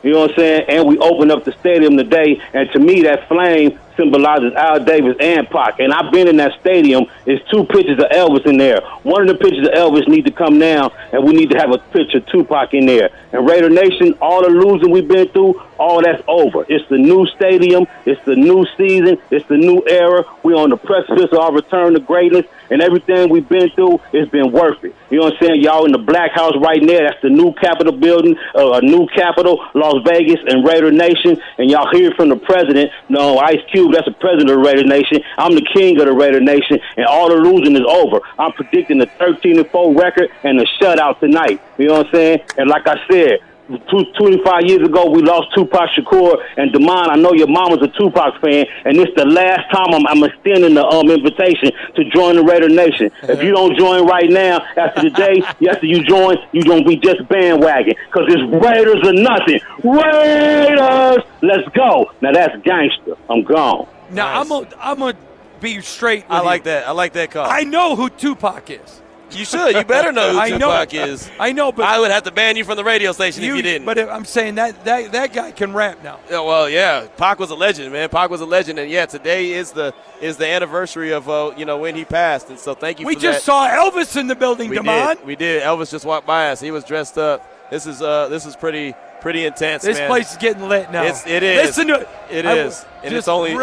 You 0.01 0.11
know 0.11 0.21
what 0.21 0.31
I'm 0.31 0.35
saying? 0.37 0.65
And 0.69 0.87
we 0.87 0.97
open 0.97 1.29
up 1.31 1.43
the 1.45 1.51
stadium 1.59 1.95
today, 1.97 2.41
and 2.53 2.69
to 2.71 2.79
me, 2.79 3.03
that 3.03 3.27
flame 3.27 3.79
symbolizes 3.97 4.53
Al 4.53 4.83
Davis 4.83 5.15
and 5.19 5.49
Pac. 5.49 5.79
And 5.79 5.93
I've 5.93 6.11
been 6.11 6.27
in 6.27 6.37
that 6.37 6.59
stadium. 6.59 7.05
There's 7.25 7.41
two 7.51 7.65
pictures 7.65 7.99
of 7.99 8.09
Elvis 8.11 8.45
in 8.45 8.57
there. 8.57 8.81
One 9.03 9.21
of 9.21 9.27
the 9.27 9.35
pictures 9.35 9.67
of 9.67 9.73
Elvis 9.73 10.07
need 10.07 10.25
to 10.25 10.31
come 10.31 10.59
down, 10.59 10.91
and 11.11 11.23
we 11.23 11.33
need 11.33 11.49
to 11.51 11.57
have 11.57 11.71
a 11.71 11.77
picture 11.77 12.17
of 12.17 12.25
Tupac 12.27 12.73
in 12.73 12.85
there. 12.85 13.09
And 13.31 13.47
Raider 13.49 13.69
Nation, 13.69 14.13
all 14.21 14.43
the 14.43 14.49
losing 14.49 14.91
we've 14.91 15.07
been 15.07 15.27
through, 15.29 15.61
all 15.77 16.01
that's 16.01 16.23
over. 16.27 16.65
It's 16.69 16.87
the 16.89 16.97
new 16.97 17.25
stadium. 17.27 17.87
It's 18.05 18.23
the 18.25 18.35
new 18.35 18.65
season. 18.77 19.17
It's 19.31 19.47
the 19.47 19.57
new 19.57 19.83
era. 19.87 20.23
We're 20.43 20.55
on 20.55 20.69
the 20.69 20.77
precipice 20.77 21.31
of 21.31 21.39
our 21.39 21.53
return 21.53 21.93
to 21.93 21.99
greatness, 21.99 22.45
and 22.69 22.81
everything 22.81 23.29
we've 23.29 23.47
been 23.47 23.69
through, 23.71 23.99
it's 24.13 24.31
been 24.31 24.51
worth 24.51 24.83
it. 24.83 24.95
You 25.09 25.19
know 25.19 25.25
what 25.25 25.33
I'm 25.33 25.47
saying? 25.47 25.61
Y'all 25.61 25.85
in 25.85 25.91
the 25.91 25.97
Black 25.97 26.31
House 26.31 26.53
right 26.57 26.81
there. 26.85 27.07
That's 27.07 27.21
the 27.21 27.29
new 27.29 27.53
Capitol 27.53 27.93
building, 27.93 28.35
uh, 28.55 28.73
a 28.73 28.81
new 28.81 29.07
capital, 29.07 29.63
Las 29.73 30.01
Vegas, 30.05 30.39
and 30.47 30.65
Raider 30.65 30.91
Nation. 30.91 31.39
And 31.57 31.69
y'all 31.69 31.89
hear 31.91 32.11
from 32.11 32.29
the 32.29 32.35
president. 32.35 32.91
No, 33.09 33.37
Ice 33.39 33.61
Cube, 33.71 33.82
that's 33.91 34.05
the 34.05 34.13
president 34.13 34.49
of 34.49 34.57
the 34.57 34.63
Raider 34.63 34.83
Nation. 34.83 35.21
I'm 35.37 35.55
the 35.55 35.67
king 35.73 35.99
of 35.99 36.05
the 36.05 36.13
Raider 36.13 36.39
Nation, 36.39 36.79
and 36.97 37.05
all 37.05 37.29
the 37.29 37.35
losing 37.35 37.75
is 37.75 37.85
over. 37.87 38.19
I'm 38.39 38.53
predicting 38.53 38.97
the 38.97 39.07
13 39.17 39.59
and 39.59 39.69
4 39.69 39.93
record 39.95 40.29
and 40.43 40.59
the 40.59 40.67
shutout 40.79 41.19
tonight. 41.19 41.61
You 41.77 41.87
know 41.87 41.97
what 41.99 42.07
I'm 42.07 42.13
saying? 42.13 42.39
And 42.57 42.69
like 42.69 42.87
I 42.87 42.97
said, 43.09 43.39
two, 43.67 44.05
25 44.19 44.63
years 44.65 44.87
ago, 44.87 45.09
we 45.09 45.21
lost 45.21 45.47
Tupac 45.55 45.89
Shakur 45.97 46.37
and 46.57 46.71
Demond. 46.73 47.09
I 47.09 47.15
know 47.15 47.33
your 47.33 47.47
mom 47.47 47.63
mama's 47.63 47.87
a 47.87 47.99
Tupac 47.99 48.41
fan, 48.41 48.65
and 48.85 48.97
it's 48.97 49.11
the 49.15 49.25
last 49.25 49.71
time 49.71 49.93
I'm, 49.93 50.05
I'm 50.07 50.23
extending 50.23 50.73
the 50.73 50.85
um, 50.85 51.09
invitation 51.09 51.71
to 51.95 52.03
join 52.09 52.35
the 52.35 52.43
Raider 52.43 52.69
Nation. 52.69 53.09
if 53.23 53.41
you 53.41 53.51
don't 53.51 53.77
join 53.77 54.05
right 54.05 54.29
now, 54.29 54.59
after 54.77 55.03
the 55.03 55.09
day, 55.09 55.41
after 55.69 55.85
you 55.85 56.03
join, 56.03 56.37
you're 56.51 56.63
going 56.63 56.83
to 56.83 56.89
be 56.89 56.97
just 56.97 57.27
bandwagon 57.29 57.95
because 58.07 58.27
it's 58.27 58.43
Raiders 58.63 59.01
or 59.07 59.13
nothing. 59.13 59.59
Raiders! 59.83 61.23
Let's 61.41 61.67
go. 61.75 62.11
Now, 62.21 62.31
that's 62.33 62.61
gangster. 62.63 63.15
I'm 63.29 63.43
gone. 63.43 63.87
Now 64.09 64.41
I'm 64.41 64.47
gonna 64.47 64.67
I'm 64.79 64.99
gonna 64.99 65.17
be 65.59 65.81
straight. 65.81 66.23
With 66.23 66.31
I 66.31 66.41
like 66.41 66.61
you. 66.61 66.65
that. 66.65 66.87
I 66.87 66.91
like 66.91 67.13
that 67.13 67.31
call. 67.31 67.49
I 67.49 67.63
know 67.63 67.95
who 67.95 68.09
Tupac 68.09 68.69
is. 68.69 69.01
You 69.35 69.45
should. 69.45 69.75
You 69.75 69.83
better 69.83 70.11
know 70.11 70.33
who 70.33 70.39
I 70.39 70.49
know. 70.49 70.69
Tupac 70.85 70.93
is. 70.93 71.29
I 71.39 71.51
know, 71.51 71.71
but 71.71 71.85
I 71.85 71.99
would 71.99 72.11
have 72.11 72.23
to 72.23 72.31
ban 72.31 72.55
you 72.55 72.63
from 72.63 72.75
the 72.77 72.83
radio 72.83 73.11
station 73.11 73.43
if 73.43 73.55
you 73.55 73.61
didn't. 73.61 73.85
But 73.85 73.97
I'm 73.99 74.25
saying 74.25 74.55
that 74.55 74.83
that 74.85 75.11
that 75.11 75.33
guy 75.33 75.51
can 75.51 75.73
rap 75.73 76.03
now. 76.03 76.19
Yeah, 76.29 76.41
well, 76.41 76.69
yeah, 76.69 77.07
Pac 77.17 77.39
was 77.39 77.49
a 77.49 77.55
legend, 77.55 77.91
man. 77.91 78.09
Pac 78.09 78.29
was 78.29 78.41
a 78.41 78.45
legend, 78.45 78.79
and 78.79 78.89
yeah, 78.89 79.05
today 79.05 79.51
is 79.51 79.71
the 79.71 79.93
is 80.21 80.37
the 80.37 80.47
anniversary 80.47 81.11
of 81.11 81.29
uh, 81.29 81.51
you 81.57 81.65
know 81.65 81.77
when 81.77 81.95
he 81.95 82.05
passed, 82.05 82.49
and 82.49 82.59
so 82.59 82.73
thank 82.73 82.99
you. 82.99 83.05
We 83.05 83.15
just 83.15 83.45
that. 83.45 83.51
saw 83.51 83.67
Elvis 83.89 84.15
in 84.19 84.27
the 84.27 84.35
building, 84.35 84.69
we 84.69 84.77
Damon. 84.77 85.17
did. 85.17 85.25
We 85.25 85.35
did. 85.35 85.63
Elvis 85.63 85.91
just 85.91 86.05
walked 86.05 86.27
by 86.27 86.49
us. 86.49 86.59
He 86.61 86.71
was 86.71 86.83
dressed 86.83 87.17
up. 87.17 87.49
This 87.69 87.85
is 87.87 88.01
uh 88.01 88.27
this 88.27 88.45
is 88.45 88.55
pretty 88.55 88.93
pretty 89.21 89.45
intense. 89.45 89.83
This 89.83 89.97
man. 89.97 90.09
place 90.09 90.31
is 90.31 90.37
getting 90.37 90.67
lit 90.67 90.91
now. 90.91 91.03
It's 91.03 91.25
it 91.25 91.43
is. 91.43 91.65
Listen 91.67 91.87
to 91.87 92.07
it 92.29 92.45
I- 92.45 92.57
is, 92.59 92.85
and 93.03 93.13
it's 93.15 93.27
only 93.27 93.55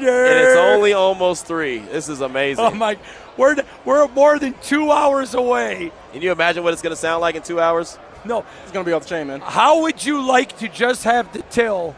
Raiders. 0.00 0.30
and 0.30 0.38
it's 0.40 0.56
only 0.56 0.92
almost 0.92 1.46
three. 1.46 1.78
This 1.78 2.08
is 2.08 2.20
amazing. 2.20 2.64
Oh 2.64 2.70
my, 2.70 2.98
we're 3.36 3.56
we're 3.84 4.08
more 4.08 4.38
than 4.38 4.54
two 4.62 4.90
hours 4.90 5.34
away. 5.34 5.92
Can 6.12 6.22
you 6.22 6.32
imagine 6.32 6.62
what 6.64 6.72
it's 6.72 6.82
going 6.82 6.92
to 6.92 7.00
sound 7.00 7.20
like 7.20 7.34
in 7.34 7.42
two 7.42 7.60
hours? 7.60 7.98
No, 8.24 8.44
it's 8.62 8.72
going 8.72 8.84
to 8.84 8.88
be 8.88 8.92
off 8.92 9.02
the 9.02 9.08
chain, 9.08 9.26
man. 9.26 9.40
How 9.40 9.82
would 9.82 10.04
you 10.04 10.24
like 10.26 10.56
to 10.58 10.68
just 10.68 11.04
have 11.04 11.32
the 11.32 11.42
till 11.42 11.96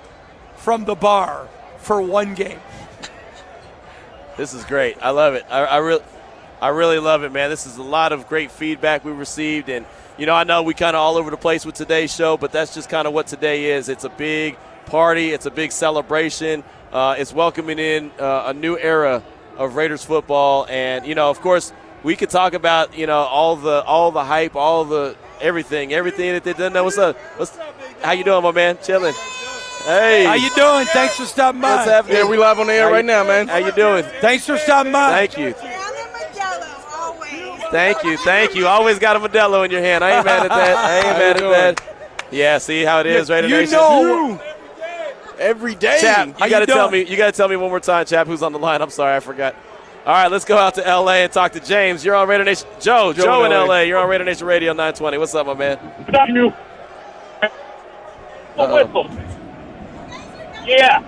from 0.56 0.84
the 0.84 0.94
bar 0.94 1.48
for 1.78 2.00
one 2.00 2.34
game? 2.34 2.58
This 4.36 4.54
is 4.54 4.64
great. 4.64 4.96
I 5.00 5.10
love 5.10 5.34
it. 5.34 5.44
I, 5.48 5.60
I 5.64 5.76
really, 5.78 6.02
I 6.60 6.68
really 6.68 6.98
love 6.98 7.22
it, 7.22 7.30
man. 7.32 7.50
This 7.50 7.66
is 7.66 7.76
a 7.76 7.82
lot 7.82 8.12
of 8.12 8.28
great 8.28 8.50
feedback 8.50 9.04
we 9.04 9.12
received, 9.12 9.68
and 9.68 9.86
you 10.18 10.26
know, 10.26 10.34
I 10.34 10.44
know 10.44 10.62
we 10.62 10.74
kind 10.74 10.96
of 10.96 11.00
all 11.00 11.16
over 11.16 11.30
the 11.30 11.36
place 11.36 11.64
with 11.66 11.74
today's 11.74 12.14
show, 12.14 12.36
but 12.36 12.50
that's 12.52 12.74
just 12.74 12.88
kind 12.88 13.06
of 13.06 13.12
what 13.12 13.26
today 13.26 13.72
is. 13.72 13.88
It's 13.88 14.04
a 14.04 14.08
big 14.08 14.56
party. 14.86 15.30
It's 15.30 15.46
a 15.46 15.50
big 15.50 15.72
celebration. 15.72 16.64
Uh, 16.94 17.16
it's 17.18 17.32
welcoming 17.32 17.78
in 17.80 18.10
uh, 18.20 18.44
a 18.46 18.54
new 18.54 18.78
era 18.78 19.20
of 19.56 19.74
Raiders 19.74 20.04
football, 20.04 20.64
and 20.70 21.04
you 21.04 21.16
know, 21.16 21.28
of 21.28 21.40
course, 21.40 21.72
we 22.04 22.14
could 22.14 22.30
talk 22.30 22.54
about 22.54 22.96
you 22.96 23.06
know 23.08 23.18
all 23.18 23.56
the 23.56 23.82
all 23.82 24.12
the 24.12 24.24
hype, 24.24 24.54
all 24.54 24.84
the 24.84 25.16
everything, 25.40 25.92
everything 25.92 26.32
that 26.34 26.44
they've 26.44 26.56
done. 26.56 26.72
Now, 26.72 26.84
what's 26.84 26.96
up? 26.96 27.16
What's, 27.36 27.56
how 28.00 28.12
you 28.12 28.22
doing, 28.22 28.42
my 28.44 28.52
man? 28.52 28.78
Chilling. 28.82 29.14
Hey, 29.84 30.24
How 30.24 30.34
you 30.34 30.48
doing? 30.54 30.86
Thanks 30.86 31.16
for 31.16 31.26
stopping 31.26 31.60
by. 31.60 31.74
What's 31.76 31.90
happening? 31.90 32.16
Yeah, 32.16 32.24
we 32.28 32.38
live 32.38 32.58
on 32.58 32.68
the 32.68 32.72
air 32.72 32.84
How 32.86 32.92
right 32.92 33.04
you- 33.04 33.06
now, 33.08 33.22
man. 33.24 33.48
How 33.48 33.56
you 33.58 33.72
doing? 33.72 34.02
Thanks 34.22 34.46
for 34.46 34.56
stopping 34.56 34.92
by. 34.92 35.10
Thank 35.26 35.36
you. 35.36 35.52
Thank 37.70 38.04
you, 38.04 38.16
thank 38.18 38.54
you. 38.54 38.66
Always 38.68 38.98
got 39.00 39.16
a 39.16 39.18
Modelo 39.20 39.64
in 39.64 39.70
your 39.72 39.80
hand. 39.82 40.04
I 40.04 40.16
ain't 40.16 40.24
mad 40.24 40.44
at 40.44 40.48
that. 40.48 40.76
I 40.76 40.96
ain't 40.96 41.06
How 41.06 41.12
mad 41.18 41.40
you 41.40 41.52
at 41.52 41.76
that. 41.76 41.84
Yeah, 42.30 42.58
see 42.58 42.82
how 42.84 43.00
it 43.00 43.06
is, 43.06 43.28
Raider 43.28 43.48
you 43.48 43.56
Nation. 43.56 43.72
know- 43.72 44.40
Every 45.38 45.74
day. 45.74 45.98
Chap, 46.00 46.28
you 46.40 46.50
got 46.50 46.60
to 46.60 46.66
tell 46.66 46.90
me. 46.90 47.04
You 47.04 47.16
got 47.16 47.32
to 47.32 47.36
tell 47.36 47.48
me 47.48 47.56
one 47.56 47.70
more 47.70 47.80
time, 47.80 48.06
Chap. 48.06 48.26
Who's 48.26 48.42
on 48.42 48.52
the 48.52 48.58
line? 48.58 48.82
I'm 48.82 48.90
sorry, 48.90 49.16
I 49.16 49.20
forgot. 49.20 49.54
All 50.06 50.12
right, 50.12 50.30
let's 50.30 50.44
go 50.44 50.58
out 50.58 50.74
to 50.74 50.86
L.A. 50.86 51.24
and 51.24 51.32
talk 51.32 51.52
to 51.52 51.60
James. 51.60 52.04
You're 52.04 52.14
on 52.14 52.28
Raider 52.28 52.44
Nation. 52.44 52.68
Joe, 52.78 53.14
Joe, 53.14 53.24
Joe 53.24 53.44
in 53.44 53.52
in 53.52 53.56
L.A. 53.56 53.88
You're 53.88 53.98
on 53.98 54.08
Raider 54.08 54.24
Nation 54.24 54.46
Radio 54.46 54.72
920. 54.72 55.16
What's 55.16 55.34
up, 55.34 55.46
my 55.46 55.54
man? 55.54 55.78
Good 56.04 56.14
on 56.14 56.34
you. 56.34 56.52
Uh-oh. 58.56 58.74
whistle. 58.74 59.10
Yeah. 60.66 61.02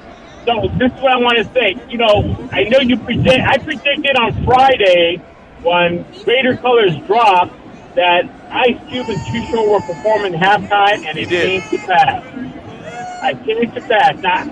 So 0.46 0.68
this 0.78 0.92
is 0.92 1.00
what 1.00 1.12
I 1.12 1.16
want 1.16 1.38
to 1.38 1.44
say. 1.52 1.76
You 1.90 1.98
know, 1.98 2.48
I 2.52 2.64
know 2.64 2.78
you 2.78 2.96
predict. 2.96 3.46
I 3.46 3.58
predicted 3.58 4.16
on 4.16 4.44
Friday 4.44 5.16
when 5.62 6.06
Raider 6.24 6.56
colors 6.56 6.96
dropped 7.06 7.54
that 7.96 8.24
Ice 8.50 8.78
Cube 8.88 9.08
and 9.08 9.26
Too 9.26 9.44
Short 9.46 9.68
were 9.68 9.94
performing 9.94 10.32
halftime, 10.34 11.04
and 11.04 11.18
it 11.18 11.28
did. 11.28 11.62
came 11.62 11.80
to 11.80 11.86
pass. 11.86 12.55
I 13.22 13.34
came 13.34 13.70
to 13.72 13.80
pass. 13.80 14.16
Now, 14.20 14.44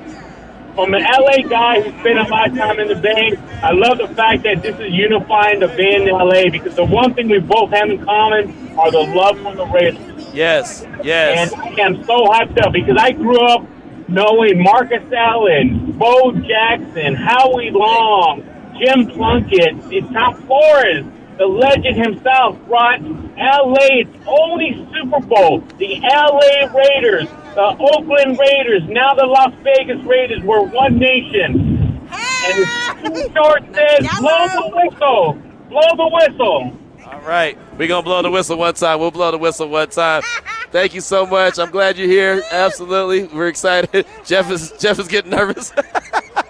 from 0.74 0.92
an 0.94 1.02
LA 1.02 1.48
guy 1.48 1.80
who 1.80 1.90
spent 2.00 2.18
a 2.18 2.24
lot 2.24 2.50
of 2.50 2.56
time 2.56 2.80
in 2.80 2.88
the 2.88 2.96
Bay, 2.96 3.36
I 3.62 3.72
love 3.72 3.98
the 3.98 4.08
fact 4.08 4.42
that 4.42 4.62
this 4.62 4.78
is 4.80 4.92
unifying 4.92 5.60
the 5.60 5.68
Bay 5.68 5.94
in 5.94 6.08
LA 6.08 6.50
because 6.50 6.74
the 6.74 6.84
one 6.84 7.14
thing 7.14 7.28
we 7.28 7.38
both 7.38 7.70
have 7.70 7.88
in 7.88 8.04
common 8.04 8.76
are 8.76 8.90
the 8.90 9.00
love 9.00 9.38
for 9.38 9.54
the 9.54 9.66
Raiders. 9.66 10.34
Yes, 10.34 10.84
yes. 11.02 11.52
And 11.52 11.60
I 11.60 11.80
am 11.80 12.02
so 12.04 12.26
hyped 12.26 12.60
up 12.60 12.72
because 12.72 12.96
I 12.98 13.12
grew 13.12 13.40
up 13.46 13.64
knowing 14.08 14.62
Marcus 14.62 15.04
Allen, 15.12 15.92
Bo 15.92 16.32
Jackson, 16.32 17.14
Howie 17.14 17.70
Long, 17.70 18.42
Jim 18.78 19.06
Plunkett, 19.06 19.80
Tom 20.12 20.34
Flores, 20.42 21.04
the 21.38 21.46
legend 21.46 21.96
himself, 21.96 22.58
brought 22.66 23.00
LA 23.02 24.02
its 24.02 24.16
only 24.26 24.86
Super 24.92 25.20
Bowl. 25.20 25.60
The 25.78 26.00
LA 26.02 26.66
Raiders, 26.74 27.28
the 27.54 27.76
Oakland 27.78 28.38
Raiders, 28.38 28.82
now 28.88 29.14
the 29.14 29.26
Las 29.26 29.52
Vegas 29.62 30.04
Raiders 30.04 30.42
were 30.42 30.62
one 30.62 30.98
nation. 30.98 32.08
And 32.10 32.64
ah! 32.66 32.98
Too 33.02 33.32
Short 33.34 33.62
says, 33.74 34.06
blow 34.20 34.46
the 34.48 34.70
whistle, 34.74 35.32
blow 35.68 35.96
the 35.96 36.10
whistle. 36.12 36.78
All 37.06 37.20
right, 37.20 37.56
we're 37.78 37.88
gonna 37.88 38.02
blow 38.02 38.22
the 38.22 38.30
whistle 38.30 38.58
one 38.58 38.74
time. 38.74 38.98
We'll 38.98 39.10
blow 39.10 39.30
the 39.30 39.38
whistle 39.38 39.68
one 39.68 39.88
time. 39.90 40.22
Thank 40.70 40.94
you 40.94 41.00
so 41.00 41.26
much. 41.26 41.58
I'm 41.58 41.70
glad 41.70 41.96
you're 41.96 42.08
here. 42.08 42.42
Absolutely, 42.50 43.24
we're 43.24 43.48
excited. 43.48 44.06
Jeff 44.24 44.50
is 44.50 44.72
Jeff 44.80 44.98
is 44.98 45.08
getting 45.08 45.30
nervous. 45.30 45.72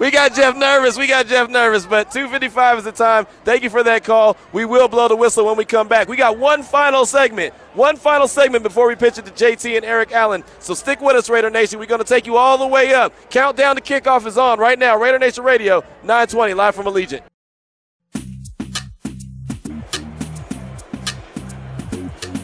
we 0.00 0.10
got 0.10 0.34
Jeff 0.34 0.56
nervous. 0.56 0.96
We 0.96 1.06
got 1.06 1.26
Jeff 1.26 1.50
nervous. 1.50 1.84
But 1.84 2.10
2:55 2.10 2.78
is 2.78 2.84
the 2.84 2.92
time. 2.92 3.26
Thank 3.44 3.62
you 3.62 3.68
for 3.68 3.82
that 3.82 4.02
call. 4.02 4.38
We 4.50 4.64
will 4.64 4.88
blow 4.88 5.08
the 5.08 5.14
whistle 5.14 5.44
when 5.44 5.56
we 5.56 5.66
come 5.66 5.88
back. 5.88 6.08
We 6.08 6.16
got 6.16 6.38
one 6.38 6.62
final 6.62 7.04
segment. 7.04 7.52
One 7.74 7.96
final 7.96 8.26
segment 8.26 8.64
before 8.64 8.88
we 8.88 8.96
pitch 8.96 9.18
it 9.18 9.26
to 9.26 9.30
JT 9.30 9.76
and 9.76 9.84
Eric 9.84 10.12
Allen. 10.12 10.42
So 10.58 10.72
stick 10.72 11.02
with 11.02 11.16
us, 11.16 11.28
Raider 11.28 11.50
Nation. 11.50 11.78
We're 11.78 11.84
going 11.84 12.02
to 12.02 12.06
take 12.06 12.26
you 12.26 12.38
all 12.38 12.56
the 12.56 12.66
way 12.66 12.94
up. 12.94 13.12
Countdown 13.28 13.76
to 13.76 13.82
kickoff 13.82 14.26
is 14.26 14.38
on 14.38 14.58
right 14.58 14.78
now. 14.78 14.96
Raider 14.96 15.18
Nation 15.18 15.44
Radio 15.44 15.84
920 16.02 16.54
live 16.54 16.74
from 16.74 16.86
Allegiant. 16.86 17.20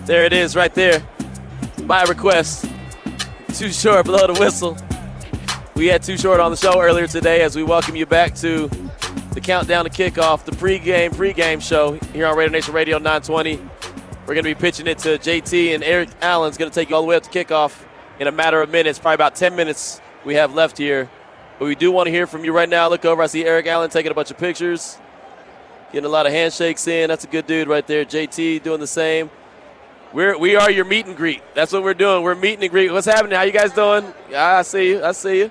There 0.04 0.24
it 0.24 0.34
is, 0.34 0.54
right 0.54 0.72
there. 0.74 1.02
My 1.84 2.02
request. 2.02 2.66
Too 3.54 3.72
short, 3.72 4.04
blow 4.04 4.32
the 4.32 4.38
whistle. 4.38 4.76
We 5.76 5.88
had 5.88 6.02
Too 6.02 6.16
Short 6.16 6.40
on 6.40 6.50
the 6.50 6.56
show 6.56 6.80
earlier 6.80 7.06
today 7.06 7.42
as 7.42 7.54
we 7.54 7.62
welcome 7.62 7.96
you 7.96 8.06
back 8.06 8.34
to 8.36 8.70
the 9.32 9.42
countdown 9.42 9.84
to 9.84 9.90
kickoff, 9.90 10.42
the 10.46 10.52
pregame 10.52 11.10
pregame 11.10 11.60
show 11.60 11.92
here 12.14 12.26
on 12.26 12.34
Radio 12.34 12.50
Nation 12.50 12.72
Radio 12.72 12.96
920. 12.96 13.56
We're 13.56 14.26
going 14.26 14.38
to 14.38 14.42
be 14.42 14.54
pitching 14.54 14.86
it 14.86 14.96
to 15.00 15.18
JT 15.18 15.74
and 15.74 15.84
Eric 15.84 16.08
Allen's 16.22 16.56
going 16.56 16.70
to 16.70 16.74
take 16.74 16.88
you 16.88 16.96
all 16.96 17.02
the 17.02 17.08
way 17.08 17.16
up 17.16 17.24
to 17.24 17.28
kickoff 17.28 17.84
in 18.18 18.26
a 18.26 18.32
matter 18.32 18.62
of 18.62 18.70
minutes, 18.70 18.98
probably 18.98 19.16
about 19.16 19.34
10 19.34 19.54
minutes 19.54 20.00
we 20.24 20.36
have 20.36 20.54
left 20.54 20.78
here. 20.78 21.10
But 21.58 21.66
we 21.66 21.74
do 21.74 21.92
want 21.92 22.06
to 22.06 22.10
hear 22.10 22.26
from 22.26 22.42
you 22.42 22.54
right 22.54 22.70
now. 22.70 22.88
Look 22.88 23.04
over, 23.04 23.22
I 23.22 23.26
see 23.26 23.44
Eric 23.44 23.66
Allen 23.66 23.90
taking 23.90 24.10
a 24.10 24.14
bunch 24.14 24.30
of 24.30 24.38
pictures, 24.38 24.96
getting 25.92 26.06
a 26.06 26.10
lot 26.10 26.24
of 26.24 26.32
handshakes 26.32 26.88
in. 26.88 27.08
That's 27.08 27.24
a 27.24 27.28
good 27.28 27.46
dude 27.46 27.68
right 27.68 27.86
there. 27.86 28.06
JT 28.06 28.62
doing 28.62 28.80
the 28.80 28.86
same. 28.86 29.28
We're 30.14 30.38
we 30.38 30.56
are 30.56 30.70
your 30.70 30.86
meet 30.86 31.04
and 31.04 31.14
greet. 31.14 31.42
That's 31.54 31.70
what 31.70 31.82
we're 31.82 31.92
doing. 31.92 32.22
We're 32.22 32.34
meeting 32.34 32.62
and 32.62 32.70
greet. 32.70 32.90
What's 32.90 33.06
happening? 33.06 33.36
How 33.36 33.42
you 33.42 33.52
guys 33.52 33.72
doing? 33.72 34.06
I 34.34 34.62
see 34.62 34.88
you. 34.92 35.04
I 35.04 35.12
see 35.12 35.40
you. 35.40 35.50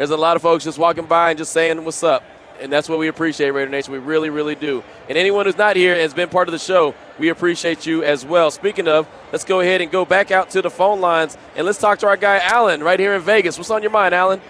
There's 0.00 0.08
a 0.08 0.16
lot 0.16 0.34
of 0.34 0.40
folks 0.40 0.64
just 0.64 0.78
walking 0.78 1.04
by 1.04 1.28
and 1.28 1.36
just 1.36 1.52
saying 1.52 1.84
what's 1.84 2.02
up. 2.02 2.24
And 2.58 2.72
that's 2.72 2.88
what 2.88 2.98
we 2.98 3.08
appreciate, 3.08 3.50
Raider 3.50 3.70
Nation. 3.70 3.92
We 3.92 3.98
really, 3.98 4.30
really 4.30 4.54
do. 4.54 4.82
And 5.10 5.18
anyone 5.18 5.44
who's 5.44 5.58
not 5.58 5.76
here 5.76 5.94
has 5.94 6.14
been 6.14 6.30
part 6.30 6.48
of 6.48 6.52
the 6.52 6.58
show, 6.58 6.94
we 7.18 7.28
appreciate 7.28 7.84
you 7.84 8.02
as 8.02 8.24
well. 8.24 8.50
Speaking 8.50 8.88
of, 8.88 9.06
let's 9.30 9.44
go 9.44 9.60
ahead 9.60 9.82
and 9.82 9.90
go 9.90 10.06
back 10.06 10.30
out 10.30 10.48
to 10.52 10.62
the 10.62 10.70
phone 10.70 11.02
lines 11.02 11.36
and 11.54 11.66
let's 11.66 11.76
talk 11.76 11.98
to 11.98 12.06
our 12.06 12.16
guy 12.16 12.38
Alan 12.38 12.82
right 12.82 12.98
here 12.98 13.12
in 13.12 13.20
Vegas. 13.20 13.58
What's 13.58 13.70
on 13.70 13.82
your 13.82 13.90
mind, 13.90 14.14
Alan? 14.14 14.40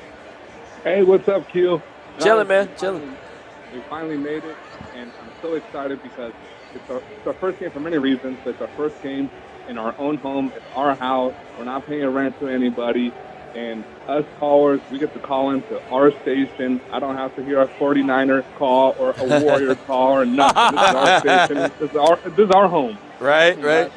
Hey, 0.84 1.02
what's 1.02 1.26
up, 1.26 1.48
Q? 1.48 1.82
Chilling, 2.20 2.46
man. 2.46 2.70
Chilling. 2.78 3.16
We 3.74 3.80
finally 3.90 4.18
made 4.18 4.44
it, 4.44 4.56
and 4.94 5.10
I'm 5.20 5.30
so 5.42 5.54
excited 5.54 6.00
because 6.00 6.32
it's 6.76 6.88
our, 6.88 6.98
it's 6.98 7.26
our 7.26 7.34
first 7.34 7.58
game 7.58 7.72
for 7.72 7.80
many 7.80 7.98
reasons. 7.98 8.38
But 8.44 8.50
it's 8.50 8.62
our 8.62 8.76
first 8.76 9.02
game 9.02 9.28
in 9.66 9.78
our 9.78 9.96
own 9.98 10.16
home. 10.18 10.52
It's 10.54 10.64
our 10.76 10.94
house. 10.94 11.34
We're 11.58 11.64
not 11.64 11.86
paying 11.86 12.06
rent 12.06 12.38
to 12.38 12.46
anybody. 12.46 13.12
And 13.54 13.84
us 14.06 14.24
callers, 14.38 14.80
we 14.90 14.98
get 14.98 15.12
to 15.14 15.18
call 15.18 15.50
into 15.50 15.82
our 15.90 16.12
station. 16.22 16.80
I 16.92 17.00
don't 17.00 17.16
have 17.16 17.34
to 17.36 17.44
hear 17.44 17.60
a 17.60 17.66
49er 17.66 18.44
call 18.56 18.94
or 18.98 19.14
a 19.16 19.40
Warrior 19.42 19.74
call 19.74 20.12
or 20.12 20.24
nothing. 20.24 20.76
This 20.76 20.88
is 20.88 20.94
our 20.94 21.20
station. 21.20 21.72
This 21.80 21.90
is 21.90 21.96
our, 21.96 22.16
this 22.16 22.38
is 22.38 22.50
our 22.50 22.68
home. 22.68 22.98
Right, 23.18 23.60
right. 23.62 23.92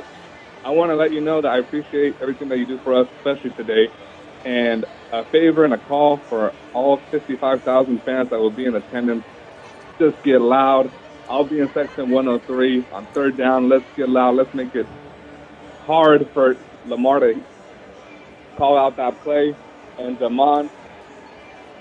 I 0.65 0.71
want 0.71 0.91
to 0.91 0.95
let 0.95 1.11
you 1.11 1.21
know 1.21 1.41
that 1.41 1.49
I 1.49 1.57
appreciate 1.59 2.15
everything 2.21 2.49
that 2.49 2.57
you 2.57 2.65
do 2.65 2.77
for 2.79 2.93
us, 2.93 3.07
especially 3.17 3.51
today. 3.51 3.89
And 4.45 4.85
a 5.11 5.23
favor 5.25 5.65
and 5.65 5.73
a 5.73 5.77
call 5.77 6.17
for 6.17 6.53
all 6.73 6.97
55,000 7.11 8.01
fans 8.03 8.29
that 8.29 8.39
will 8.39 8.49
be 8.49 8.65
in 8.65 8.75
attendance. 8.75 9.23
Just 9.99 10.21
get 10.23 10.41
loud. 10.41 10.91
I'll 11.29 11.45
be 11.45 11.59
in 11.59 11.71
section 11.73 12.09
103 12.09 12.85
on 12.91 13.05
third 13.07 13.37
down. 13.37 13.69
Let's 13.69 13.85
get 13.95 14.09
loud. 14.09 14.35
Let's 14.35 14.53
make 14.53 14.75
it 14.75 14.87
hard 15.85 16.27
for 16.29 16.57
Lamar 16.85 17.19
to 17.19 17.41
call 18.57 18.77
out 18.77 18.95
that 18.97 19.19
play. 19.23 19.55
And 19.97 20.17
Damon, 20.19 20.69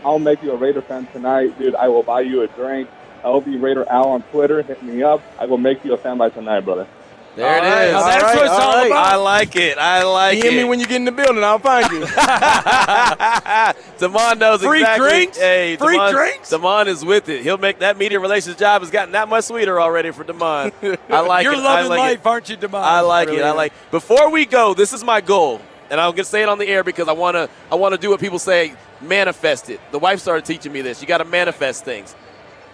I'll 0.04 0.18
make 0.18 0.42
you 0.42 0.52
a 0.52 0.56
Raider 0.56 0.82
fan 0.82 1.06
tonight, 1.12 1.58
dude. 1.58 1.74
I 1.74 1.88
will 1.88 2.02
buy 2.02 2.20
you 2.22 2.42
a 2.42 2.46
drink. 2.48 2.88
LB 3.24 3.62
Raider 3.62 3.88
Al 3.88 4.08
on 4.08 4.22
Twitter. 4.24 4.62
Hit 4.62 4.82
me 4.82 5.02
up. 5.02 5.22
I 5.38 5.46
will 5.46 5.58
make 5.58 5.84
you 5.84 5.92
a 5.94 5.96
fan 5.96 6.18
by 6.18 6.28
tonight, 6.28 6.60
brother. 6.60 6.86
There 7.34 7.46
it 7.56 7.62
All 7.64 7.70
right, 7.70 7.84
is. 7.86 7.92
now 7.94 8.06
that's 8.06 8.22
what 8.36 8.44
it's 8.44 8.52
all 8.54 8.86
about. 8.86 9.06
I 9.06 9.16
like 9.16 9.56
it. 9.56 9.78
I 9.78 10.02
like 10.02 10.38
DM 10.38 10.44
it. 10.44 10.52
me 10.56 10.64
when 10.64 10.80
you 10.80 10.86
get 10.86 10.96
in 10.96 11.06
the 11.06 11.12
building. 11.12 11.42
I'll 11.42 11.58
find 11.58 11.90
you. 11.90 12.00
Damon 13.98 14.38
knows 14.38 14.60
Free 14.62 14.80
exactly. 14.80 15.08
drinks? 15.08 15.38
Hey, 15.38 15.76
Free 15.76 15.96
Damon, 15.96 16.12
drinks? 16.12 16.50
Damon 16.50 16.88
is 16.88 17.02
with 17.04 17.30
it. 17.30 17.42
He'll 17.42 17.56
make 17.56 17.78
that 17.78 17.96
media 17.96 18.20
relations 18.20 18.56
job 18.56 18.82
has 18.82 18.90
gotten 18.90 19.12
that 19.12 19.28
much 19.30 19.44
sweeter 19.44 19.80
already 19.80 20.10
for 20.10 20.24
Damon. 20.24 20.72
I 21.08 21.20
like 21.26 21.44
You're 21.44 21.54
it. 21.54 21.58
loving 21.60 21.86
I 21.86 21.88
like 21.88 21.98
life, 21.98 22.20
it. 22.20 22.26
aren't 22.26 22.48
you, 22.50 22.56
Demond? 22.58 22.82
I 22.82 23.00
like 23.00 23.28
Really 23.28 23.40
it. 23.40 23.44
I 23.44 23.50
is. 23.50 23.56
like. 23.56 23.72
Before 23.90 24.30
we 24.30 24.44
go, 24.44 24.74
this 24.74 24.92
is 24.92 25.02
my 25.02 25.22
goal, 25.22 25.62
and 25.92 26.00
I'm 26.00 26.12
gonna 26.12 26.24
say 26.24 26.42
it 26.42 26.48
on 26.48 26.56
the 26.58 26.66
air 26.66 26.82
because 26.82 27.06
I 27.06 27.12
wanna. 27.12 27.50
I 27.70 27.74
wanna 27.74 27.98
do 27.98 28.08
what 28.10 28.18
people 28.18 28.38
say. 28.38 28.74
Manifest 29.02 29.68
it. 29.68 29.78
The 29.92 29.98
wife 29.98 30.20
started 30.20 30.46
teaching 30.46 30.72
me 30.72 30.80
this. 30.80 31.02
You 31.02 31.06
got 31.06 31.18
to 31.18 31.24
manifest 31.26 31.84
things. 31.84 32.16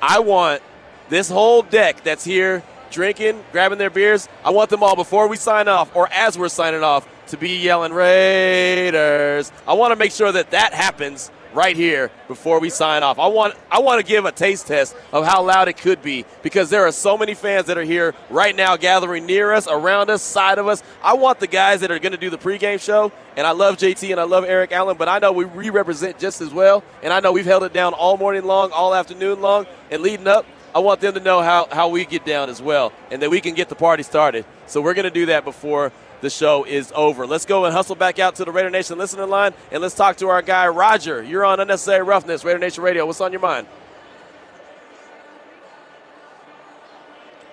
I 0.01 0.21
want 0.21 0.63
this 1.09 1.29
whole 1.29 1.63
deck 1.63 2.05
that's 2.05 2.23
here 2.23 2.63
drinking, 2.91 3.43
grabbing 3.51 3.79
their 3.79 3.91
beers. 3.91 4.29
I 4.45 4.51
want 4.51 4.71
them 4.71 4.83
all 4.85 4.95
before 4.95 5.27
we 5.27 5.37
sign 5.37 5.67
off 5.67 5.95
or 5.97 6.09
as 6.13 6.39
we're 6.39 6.49
signing 6.49 6.85
off 6.85 7.09
to 7.29 7.37
be 7.37 7.57
yelling 7.57 7.93
Raiders. 7.93 9.51
I 9.67 9.73
want 9.73 9.91
to 9.93 9.97
make 9.97 10.13
sure 10.13 10.31
that 10.31 10.53
that 10.53 10.73
happens 10.73 11.31
right 11.59 11.77
here 11.77 12.09
before 12.29 12.61
we 12.61 12.71
sign 12.71 13.03
off. 13.03 13.19
I 13.19 13.27
want 13.27 13.55
I 13.69 13.81
want 13.81 14.01
to 14.01 14.07
give 14.07 14.25
a 14.25 14.31
taste 14.31 14.69
test 14.69 14.95
of 15.13 15.27
how 15.27 15.43
loud 15.43 15.67
it 15.67 15.77
could 15.77 16.01
be 16.03 16.25
because 16.45 16.71
there 16.71 16.87
are 16.87 16.93
so 16.93 17.19
many 17.19 17.35
fans 17.35 17.67
that 17.67 17.77
are 17.77 17.83
here 17.83 18.15
right 18.31 18.55
now 18.55 18.77
gathering 18.77 19.27
near 19.27 19.53
us, 19.53 19.67
around 19.67 20.09
us, 20.09 20.23
side 20.23 20.59
of 20.59 20.69
us. 20.69 20.85
I 21.03 21.15
want 21.15 21.41
the 21.41 21.49
guys 21.49 21.81
that 21.81 21.91
are 21.91 21.99
going 21.99 22.13
to 22.13 22.19
do 22.19 22.31
the 22.31 22.39
pregame 22.39 22.81
show 22.81 23.11
and 23.37 23.45
I 23.45 23.51
love 23.51 23.77
JT 23.77 24.09
and 24.13 24.21
I 24.21 24.23
love 24.23 24.45
Eric 24.45 24.71
Allen, 24.71 24.97
but 24.97 25.09
I 25.09 25.19
know 25.19 25.33
we 25.33 25.47
we 25.47 25.71
represent 25.71 26.21
just 26.21 26.41
as 26.41 26.55
well 26.55 26.85
and 27.03 27.13
I 27.13 27.19
know 27.19 27.33
we've 27.33 27.45
held 27.45 27.65
it 27.65 27.73
down 27.73 27.93
all 27.93 28.17
morning 28.17 28.45
long, 28.45 28.71
all 28.71 28.95
afternoon 28.95 29.41
long 29.41 29.67
and 29.91 30.01
leading 30.01 30.29
up 30.29 30.47
I 30.75 30.81
want 30.81 31.01
them 31.01 31.15
to 31.15 31.21
know 31.21 31.43
how, 31.43 31.67
how 31.73 31.89
we 31.89 32.05
get 32.05 32.25
down 32.25 32.51
as 32.51 32.63
well 32.63 32.93
and 33.11 33.23
that 33.23 33.31
we 33.31 33.41
can 33.41 33.55
get 33.55 33.69
the 33.69 33.75
party 33.75 34.03
started. 34.03 34.45
So 34.67 34.81
we're 34.81 34.95
going 34.95 35.07
to 35.07 35.11
do 35.11 35.27
that 35.27 35.45
before 35.45 35.93
the 36.21 36.31
show 36.31 36.65
is 36.65 36.93
over. 36.95 37.27
Let's 37.27 37.45
go 37.45 37.65
and 37.65 37.75
hustle 37.75 37.95
back 37.95 38.19
out 38.19 38.37
to 38.37 38.45
the 38.45 38.53
Raider 38.53 38.71
Nation 38.71 38.99
listener 38.99 39.27
line 39.27 39.55
and 39.71 39.83
let's 39.83 39.95
talk 39.95 40.17
to 40.17 40.29
our 40.29 40.43
guy, 40.43 40.69
Roger. 40.69 41.23
You're 41.23 41.45
on 41.45 41.61
Unnecessary 41.61 42.03
Roughness, 42.03 42.45
Raider 42.45 42.59
Nation 42.59 42.83
Radio. 42.83 43.07
What's 43.07 43.21
on 43.21 43.33
your 43.33 43.41
mind? 43.41 43.67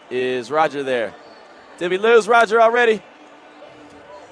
Is 0.10 0.52
Roger 0.52 0.84
there? 0.84 1.14
Did 1.78 1.92
we 1.92 1.98
lose 1.98 2.28
Roger 2.28 2.62
already? 2.62 3.02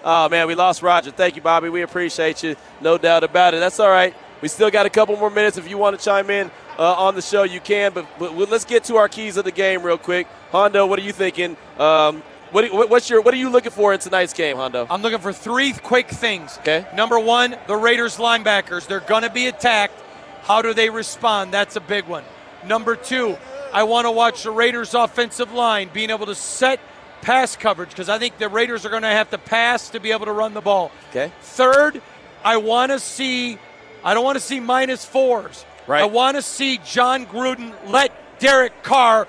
Oh, 0.03 0.29
man, 0.29 0.47
we 0.47 0.55
lost 0.55 0.81
Roger. 0.81 1.11
Thank 1.11 1.35
you, 1.35 1.41
Bobby. 1.41 1.69
We 1.69 1.81
appreciate 1.81 2.43
you. 2.43 2.55
No 2.81 2.97
doubt 2.97 3.23
about 3.23 3.53
it. 3.53 3.59
That's 3.59 3.79
all 3.79 3.89
right. 3.89 4.13
We 4.41 4.49
still 4.49 4.69
got 4.69 4.85
a 4.85 4.89
couple 4.89 5.15
more 5.15 5.29
minutes. 5.29 5.57
If 5.57 5.69
you 5.69 5.77
want 5.77 5.97
to 5.97 6.03
chime 6.03 6.29
in 6.29 6.51
uh, 6.77 6.93
on 6.93 7.15
the 7.15 7.21
show, 7.21 7.43
you 7.43 7.61
can. 7.61 7.93
But, 7.93 8.05
but 8.19 8.35
let's 8.35 8.65
get 8.65 8.83
to 8.85 8.97
our 8.97 9.07
keys 9.07 9.37
of 9.37 9.45
the 9.45 9.51
game 9.51 9.81
real 9.81 9.97
quick. 9.97 10.27
Hondo, 10.51 10.85
what 10.85 10.99
are 10.99 11.03
you 11.03 11.13
thinking? 11.13 11.55
Um, 11.79 12.21
what, 12.53 12.89
what's 12.89 13.09
your, 13.09 13.21
what 13.21 13.33
are 13.33 13.37
you 13.37 13.49
looking 13.49 13.71
for 13.71 13.93
in 13.93 13.99
tonight's 13.99 14.33
game, 14.33 14.57
Hondo? 14.57 14.87
I'm 14.89 15.01
looking 15.01 15.19
for 15.19 15.33
three 15.33 15.73
quick 15.73 16.09
things. 16.09 16.57
Okay. 16.59 16.85
Number 16.93 17.19
one, 17.19 17.57
the 17.67 17.75
Raiders 17.75 18.17
linebackers. 18.17 18.87
They're 18.87 18.99
going 18.99 19.23
to 19.23 19.29
be 19.29 19.47
attacked. 19.47 19.99
How 20.43 20.61
do 20.61 20.73
they 20.73 20.89
respond? 20.89 21.51
That's 21.51 21.75
a 21.75 21.81
big 21.81 22.05
one. 22.05 22.23
Number 22.65 22.95
two, 22.95 23.37
I 23.73 23.83
want 23.83 24.05
to 24.05 24.11
watch 24.11 24.43
the 24.43 24.51
Raiders' 24.51 24.93
offensive 24.93 25.51
line 25.51 25.89
being 25.91 26.09
able 26.09 26.27
to 26.27 26.35
set 26.35 26.79
pass 27.21 27.55
coverage 27.55 27.89
because 27.89 28.09
I 28.09 28.19
think 28.19 28.37
the 28.37 28.49
Raiders 28.49 28.85
are 28.85 28.89
going 28.89 29.03
to 29.03 29.07
have 29.07 29.29
to 29.31 29.37
pass 29.37 29.89
to 29.89 29.99
be 29.99 30.11
able 30.11 30.25
to 30.25 30.31
run 30.31 30.53
the 30.53 30.61
ball. 30.61 30.91
Okay. 31.09 31.31
Third, 31.41 32.01
I 32.43 32.57
want 32.57 32.91
to 32.91 32.99
see. 32.99 33.57
I 34.03 34.13
don't 34.13 34.23
want 34.23 34.35
to 34.35 34.43
see 34.43 34.59
minus 34.59 35.05
fours. 35.05 35.65
Right. 35.87 36.01
I 36.01 36.05
want 36.05 36.37
to 36.37 36.41
see 36.41 36.79
Jon 36.85 37.25
Gruden 37.25 37.73
let 37.87 38.39
Derek 38.39 38.83
Carr 38.83 39.27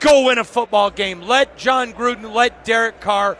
go 0.00 0.26
win 0.26 0.38
a 0.38 0.44
football 0.44 0.90
game. 0.90 1.20
Let 1.20 1.56
Jon 1.56 1.92
Gruden 1.92 2.34
let 2.34 2.64
Derek 2.64 3.00
Carr 3.00 3.36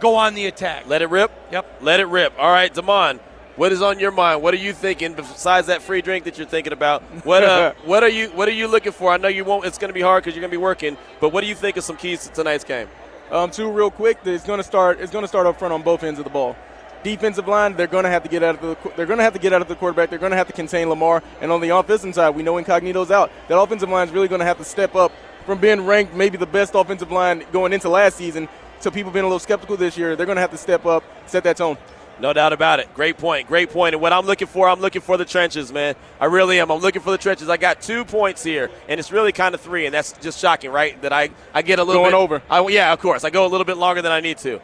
go 0.00 0.14
on 0.16 0.34
the 0.34 0.46
attack. 0.46 0.86
Let 0.86 1.02
it 1.02 1.08
rip? 1.08 1.32
Yep. 1.50 1.78
Let 1.80 2.00
it 2.00 2.06
rip. 2.06 2.34
All 2.38 2.50
right, 2.50 2.72
Damon, 2.72 3.18
what 3.56 3.72
is 3.72 3.82
on 3.82 3.98
your 3.98 4.12
mind? 4.12 4.42
What 4.42 4.54
are 4.54 4.58
you 4.58 4.72
thinking 4.72 5.14
besides 5.14 5.66
that 5.66 5.82
free 5.82 6.02
drink 6.02 6.24
that 6.24 6.38
you're 6.38 6.46
thinking 6.46 6.72
about? 6.72 7.02
What 7.24 7.42
uh, 7.42 7.72
what 7.84 8.02
are 8.02 8.08
you 8.08 8.28
what 8.28 8.48
are 8.48 8.52
you 8.52 8.68
looking 8.68 8.92
for? 8.92 9.12
I 9.12 9.16
know 9.16 9.28
you 9.28 9.44
won't. 9.44 9.64
It's 9.64 9.78
going 9.78 9.90
to 9.90 9.94
be 9.94 10.00
hard 10.00 10.22
because 10.22 10.36
you're 10.36 10.42
going 10.42 10.50
to 10.50 10.56
be 10.56 10.62
working. 10.62 10.96
But 11.20 11.30
what 11.30 11.40
do 11.40 11.46
you 11.46 11.54
think 11.54 11.76
of 11.76 11.84
some 11.84 11.96
keys 11.96 12.26
to 12.26 12.32
tonight's 12.32 12.64
game? 12.64 12.88
Um, 13.30 13.50
two 13.50 13.70
real 13.70 13.90
quick. 13.90 14.18
It's 14.24 14.44
going 14.44 14.58
to 14.58 14.64
start. 14.64 15.00
It's 15.00 15.12
going 15.12 15.24
to 15.24 15.28
start 15.28 15.46
up 15.46 15.58
front 15.58 15.72
on 15.72 15.82
both 15.82 16.02
ends 16.02 16.18
of 16.18 16.24
the 16.24 16.30
ball. 16.30 16.56
Defensive 17.02 17.48
line, 17.48 17.74
they're 17.74 17.88
going 17.88 18.04
to 18.04 18.10
have 18.10 18.22
to 18.22 18.28
get 18.28 18.44
out 18.44 18.54
of 18.54 18.60
the. 18.60 18.90
They're 18.96 19.06
going 19.06 19.18
to 19.18 19.24
have 19.24 19.32
to 19.32 19.38
get 19.38 19.52
out 19.52 19.60
of 19.60 19.68
the 19.68 19.74
quarterback. 19.74 20.10
They're 20.10 20.20
going 20.20 20.30
to 20.30 20.36
have 20.36 20.46
to 20.46 20.52
contain 20.52 20.88
Lamar. 20.88 21.22
And 21.40 21.50
on 21.50 21.60
the 21.60 21.70
offensive 21.70 22.14
side, 22.14 22.30
we 22.30 22.42
know 22.42 22.58
Incognito's 22.58 23.10
out. 23.10 23.32
That 23.48 23.58
offensive 23.58 23.88
line 23.88 24.06
is 24.06 24.14
really 24.14 24.28
going 24.28 24.38
to 24.38 24.44
have 24.44 24.58
to 24.58 24.64
step 24.64 24.94
up 24.94 25.12
from 25.44 25.58
being 25.58 25.84
ranked 25.84 26.14
maybe 26.14 26.36
the 26.36 26.46
best 26.46 26.74
offensive 26.74 27.12
line 27.12 27.44
going 27.52 27.72
into 27.72 27.88
last 27.88 28.16
season 28.16 28.48
to 28.80 28.90
people 28.90 29.12
being 29.12 29.24
a 29.24 29.28
little 29.28 29.38
skeptical 29.38 29.76
this 29.76 29.96
year. 29.96 30.16
They're 30.16 30.26
going 30.26 30.36
to 30.36 30.42
have 30.42 30.50
to 30.50 30.58
step 30.58 30.86
up, 30.86 31.04
set 31.26 31.44
that 31.44 31.56
tone. 31.56 31.76
No 32.20 32.32
doubt 32.32 32.52
about 32.52 32.78
it. 32.78 32.92
Great 32.94 33.16
point. 33.16 33.48
Great 33.48 33.70
point. 33.70 33.94
And 33.94 34.02
what 34.02 34.12
I'm 34.12 34.26
looking 34.26 34.46
for, 34.46 34.68
I'm 34.68 34.80
looking 34.80 35.02
for 35.02 35.16
the 35.16 35.24
trenches, 35.24 35.72
man. 35.72 35.96
I 36.20 36.26
really 36.26 36.60
am. 36.60 36.70
I'm 36.70 36.78
looking 36.78 37.02
for 37.02 37.10
the 37.10 37.18
trenches. 37.18 37.48
I 37.48 37.56
got 37.56 37.80
two 37.80 38.04
points 38.04 38.44
here, 38.44 38.70
and 38.88 39.00
it's 39.00 39.10
really 39.10 39.32
kind 39.32 39.54
of 39.54 39.60
three, 39.60 39.86
and 39.86 39.94
that's 39.94 40.12
just 40.20 40.38
shocking, 40.38 40.70
right? 40.70 41.00
That 41.02 41.12
I, 41.12 41.30
I 41.54 41.62
get 41.62 41.78
a 41.78 41.84
little 41.84 42.02
Going 42.02 42.12
bit 42.12 42.18
over. 42.18 42.42
I, 42.50 42.64
yeah, 42.68 42.92
of 42.92 43.00
course. 43.00 43.24
I 43.24 43.30
go 43.30 43.46
a 43.46 43.48
little 43.48 43.64
bit 43.64 43.76
longer 43.76 44.02
than 44.02 44.12
I 44.12 44.20
need 44.20 44.38
to. 44.38 44.60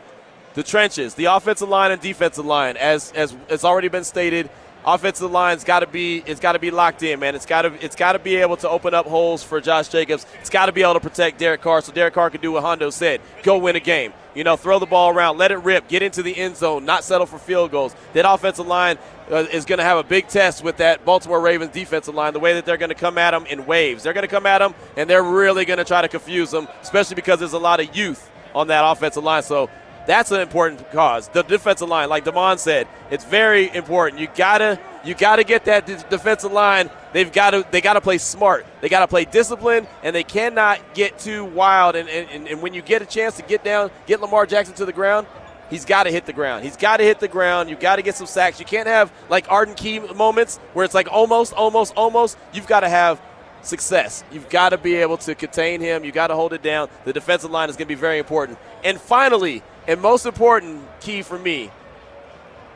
The 0.54 0.62
trenches, 0.62 1.14
the 1.14 1.26
offensive 1.26 1.68
line 1.68 1.90
and 1.90 2.00
defensive 2.00 2.44
line, 2.44 2.76
as 2.76 3.12
as 3.12 3.34
it's 3.48 3.64
already 3.64 3.88
been 3.88 4.04
stated, 4.04 4.50
offensive 4.94 5.30
line's 5.30 5.64
got 5.64 5.80
to 5.80 5.86
be 5.86 6.22
it's 6.26 6.40
got 6.40 6.52
to 6.52 6.58
be 6.58 6.70
locked 6.70 7.02
in, 7.02 7.20
man. 7.20 7.34
It's 7.34 7.46
got 7.46 7.62
to 7.62 7.84
it's 7.84 7.96
got 7.96 8.12
to 8.12 8.18
be 8.18 8.36
able 8.36 8.56
to 8.58 8.68
open 8.68 8.94
up 8.94 9.06
holes 9.06 9.42
for 9.42 9.60
Josh 9.60 9.88
Jacobs. 9.88 10.26
It's 10.40 10.50
got 10.50 10.66
to 10.66 10.72
be 10.72 10.82
able 10.82 10.94
to 10.94 11.00
protect 11.00 11.38
Derek 11.38 11.60
Carr, 11.60 11.82
so 11.82 11.92
Derek 11.92 12.14
Carr 12.14 12.30
can 12.30 12.40
do 12.40 12.52
what 12.52 12.62
Hondo 12.62 12.90
said: 12.90 13.20
go 13.42 13.58
win 13.58 13.76
a 13.76 13.80
game. 13.80 14.12
You 14.34 14.44
know, 14.44 14.56
throw 14.56 14.78
the 14.78 14.86
ball 14.86 15.10
around, 15.10 15.38
let 15.38 15.50
it 15.50 15.56
rip, 15.56 15.88
get 15.88 16.02
into 16.02 16.22
the 16.22 16.36
end 16.36 16.56
zone, 16.56 16.84
not 16.84 17.02
settle 17.02 17.26
for 17.26 17.38
field 17.38 17.72
goals. 17.72 17.94
That 18.12 18.24
offensive 18.30 18.68
line 18.68 18.96
uh, 19.30 19.46
is 19.52 19.64
going 19.64 19.78
to 19.78 19.84
have 19.84 19.98
a 19.98 20.04
big 20.04 20.28
test 20.28 20.62
with 20.62 20.76
that 20.76 21.04
Baltimore 21.04 21.40
Ravens 21.40 21.72
defensive 21.72 22.14
line. 22.14 22.34
The 22.34 22.38
way 22.38 22.54
that 22.54 22.64
they're 22.64 22.76
going 22.76 22.90
to 22.90 22.94
come 22.94 23.18
at 23.18 23.32
them 23.32 23.46
in 23.46 23.66
waves, 23.66 24.04
they're 24.04 24.12
going 24.12 24.22
to 24.22 24.28
come 24.28 24.46
at 24.46 24.58
them, 24.58 24.74
and 24.96 25.10
they're 25.10 25.24
really 25.24 25.64
going 25.64 25.78
to 25.78 25.84
try 25.84 26.02
to 26.02 26.08
confuse 26.08 26.52
them, 26.52 26.68
especially 26.82 27.16
because 27.16 27.40
there's 27.40 27.52
a 27.52 27.58
lot 27.58 27.80
of 27.80 27.96
youth 27.96 28.30
on 28.54 28.68
that 28.68 28.88
offensive 28.88 29.24
line. 29.24 29.42
So 29.42 29.70
that's 30.08 30.30
an 30.30 30.40
important 30.40 30.90
cause. 30.90 31.28
The 31.28 31.42
defensive 31.42 31.86
line, 31.86 32.08
like 32.08 32.24
Damon 32.24 32.56
said, 32.56 32.88
it's 33.10 33.24
very 33.24 33.70
important. 33.74 34.22
You 34.22 34.28
gotta 34.34 34.80
you 35.04 35.14
gotta 35.14 35.44
get 35.44 35.66
that 35.66 35.86
d- 35.86 35.96
defensive 36.08 36.50
line. 36.50 36.88
They've 37.12 37.30
got 37.30 37.50
to 37.50 37.66
they 37.70 37.82
got 37.82 37.92
to 37.92 38.00
play 38.00 38.16
smart. 38.16 38.66
They 38.80 38.88
got 38.88 39.00
to 39.00 39.06
play 39.06 39.26
disciplined, 39.26 39.86
and 40.02 40.16
they 40.16 40.24
cannot 40.24 40.94
get 40.94 41.18
too 41.18 41.44
wild. 41.44 41.94
And, 41.94 42.08
and, 42.08 42.48
and 42.48 42.62
when 42.62 42.72
you 42.72 42.80
get 42.80 43.02
a 43.02 43.06
chance 43.06 43.36
to 43.36 43.42
get 43.42 43.62
down, 43.62 43.90
get 44.06 44.22
Lamar 44.22 44.46
Jackson 44.46 44.74
to 44.76 44.86
the 44.86 44.94
ground, 44.94 45.26
he's 45.68 45.84
got 45.84 46.04
to 46.04 46.10
hit 46.10 46.24
the 46.24 46.32
ground. 46.32 46.64
He's 46.64 46.76
got 46.76 46.98
to 46.98 47.04
hit 47.04 47.20
the 47.20 47.28
ground. 47.28 47.68
You've 47.68 47.80
got 47.80 47.96
to 47.96 48.02
get 48.02 48.14
some 48.14 48.26
sacks. 48.26 48.58
You 48.58 48.66
can't 48.66 48.88
have 48.88 49.12
like 49.28 49.50
Arden 49.50 49.74
Key 49.74 50.00
moments 50.00 50.56
where 50.72 50.86
it's 50.86 50.94
like 50.94 51.08
almost, 51.12 51.52
almost, 51.52 51.92
almost. 51.96 52.38
You've 52.54 52.66
got 52.66 52.80
to 52.80 52.88
have 52.88 53.20
success. 53.62 54.24
You've 54.32 54.48
got 54.48 54.70
to 54.70 54.78
be 54.78 54.96
able 54.96 55.16
to 55.18 55.34
contain 55.34 55.80
him. 55.80 56.04
You've 56.04 56.14
got 56.14 56.28
to 56.28 56.34
hold 56.34 56.52
it 56.52 56.62
down. 56.62 56.88
The 57.04 57.12
defensive 57.12 57.50
line 57.50 57.68
is 57.70 57.76
going 57.76 57.86
to 57.86 57.94
be 57.94 58.00
very 58.00 58.18
important. 58.18 58.58
And 58.84 59.00
finally, 59.00 59.62
and 59.86 60.00
most 60.00 60.26
important 60.26 60.82
key 61.00 61.22
for 61.22 61.38
me, 61.38 61.70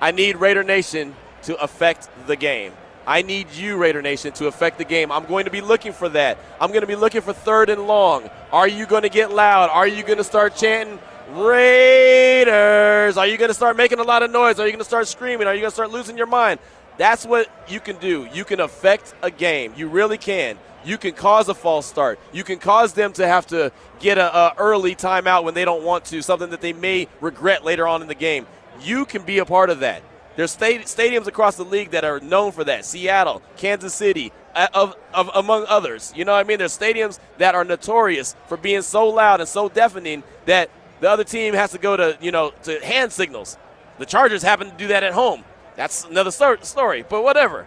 I 0.01 0.11
need 0.11 0.37
Raider 0.37 0.65
Nation 0.65 1.15
to 1.43 1.57
affect 1.57 2.09
the 2.27 2.37
game. 2.37 2.73
I 3.07 3.23
need 3.23 3.51
you, 3.51 3.77
Raider 3.77 4.01
Nation, 4.01 4.33
to 4.35 4.47
affect 4.47 4.79
the 4.79 4.85
game. 4.85 5.11
I'm 5.11 5.25
going 5.27 5.45
to 5.47 5.51
be 5.51 5.61
looking 5.61 5.93
for 5.93 6.09
that. 6.11 6.39
I'm 6.61 6.71
going 6.71 6.83
to 6.83 6.87
be 6.87 6.95
looking 6.95 7.21
for 7.21 7.33
third 7.33 7.69
and 7.69 7.87
long. 7.87 8.31
Are 8.53 8.69
you 8.69 8.87
going 8.87 9.03
to 9.03 9.09
get 9.09 9.33
loud? 9.33 9.71
Are 9.71 9.87
you 9.89 10.05
going 10.05 10.19
to 10.19 10.25
start 10.25 10.55
chanting 10.55 11.01
Raiders. 11.33 13.17
Are 13.17 13.27
you 13.27 13.39
going 13.39 13.49
to 13.49 13.55
start 13.55 13.77
making 13.77 13.99
a 13.99 14.03
lot 14.03 14.23
of 14.23 14.31
noise? 14.31 14.61
Are 14.61 14.67
you 14.67 14.73
going 14.73 14.81
to 14.81 14.85
start 14.85 15.09
screaming? 15.09 15.47
Are 15.47 15.55
you 15.55 15.61
going 15.61 15.71
to 15.71 15.75
start 15.75 15.91
losing 15.91 16.19
your 16.19 16.27
mind? 16.27 16.61
That's 16.99 17.25
what 17.25 17.49
you 17.69 17.81
can 17.81 17.97
do. 17.97 18.29
You 18.33 18.45
can 18.45 18.61
affect 18.61 19.15
a 19.23 19.31
game. 19.31 19.73
You 19.77 19.89
really 19.89 20.19
can. 20.19 20.59
You 20.85 20.99
can 20.99 21.13
cause 21.13 21.49
a 21.49 21.55
false 21.55 21.87
start. 21.87 22.19
You 22.33 22.45
can 22.45 22.59
cause 22.59 22.93
them 22.93 23.13
to 23.15 23.27
have 23.27 23.47
to 23.49 23.73
get 24.01 24.19
a, 24.19 24.37
a 24.37 24.55
early 24.59 24.95
timeout 24.95 25.45
when 25.45 25.55
they 25.55 25.65
don't 25.65 25.85
want 25.85 26.05
to, 26.07 26.23
something 26.23 26.51
that 26.51 26.61
they 26.61 26.73
may 26.73 27.09
regret 27.21 27.65
later 27.65 27.87
on 27.87 28.03
in 28.03 28.09
the 28.09 28.15
game. 28.15 28.47
You 28.81 29.05
can 29.05 29.23
be 29.23 29.39
a 29.39 29.45
part 29.45 29.71
of 29.71 29.81
that. 29.81 30.03
There's 30.35 30.51
sta- 30.51 30.85
stadiums 30.85 31.27
across 31.27 31.57
the 31.57 31.65
league 31.65 31.91
that 31.91 32.05
are 32.05 32.19
known 32.21 32.53
for 32.53 32.65
that. 32.65 32.85
Seattle, 32.85 33.43
Kansas 33.57 33.95
City, 33.95 34.33
of, 34.75 34.97
of 35.15 35.31
among 35.35 35.67
others. 35.69 36.13
You 36.17 36.25
know 36.25 36.33
what 36.33 36.45
I 36.45 36.49
mean? 36.49 36.59
There's 36.59 36.77
stadiums 36.77 37.19
that 37.39 37.55
are 37.55 37.65
notorious 37.65 38.35
for 38.49 38.57
being 38.57 38.83
so 38.83 39.09
loud 39.09 39.41
and 39.41 39.49
so 39.49 39.69
deafening 39.69 40.23
that 40.47 40.71
the 41.01 41.11
other 41.11 41.25
team 41.25 41.55
has 41.55 41.73
to 41.73 41.79
go 41.79 41.97
to, 41.97 42.17
you 42.21 42.31
know, 42.31 42.53
to 42.65 42.81
hand 42.85 43.13
signals. 43.13 43.59
The 43.99 44.07
Chargers 44.07 44.43
happen 44.43 44.71
to 44.71 44.77
do 44.77 44.89
that 44.89 45.03
at 45.03 45.13
home. 45.13 45.45
That's 45.77 46.05
another 46.05 46.31
story, 46.31 47.05
but 47.09 47.23
whatever. 47.23 47.67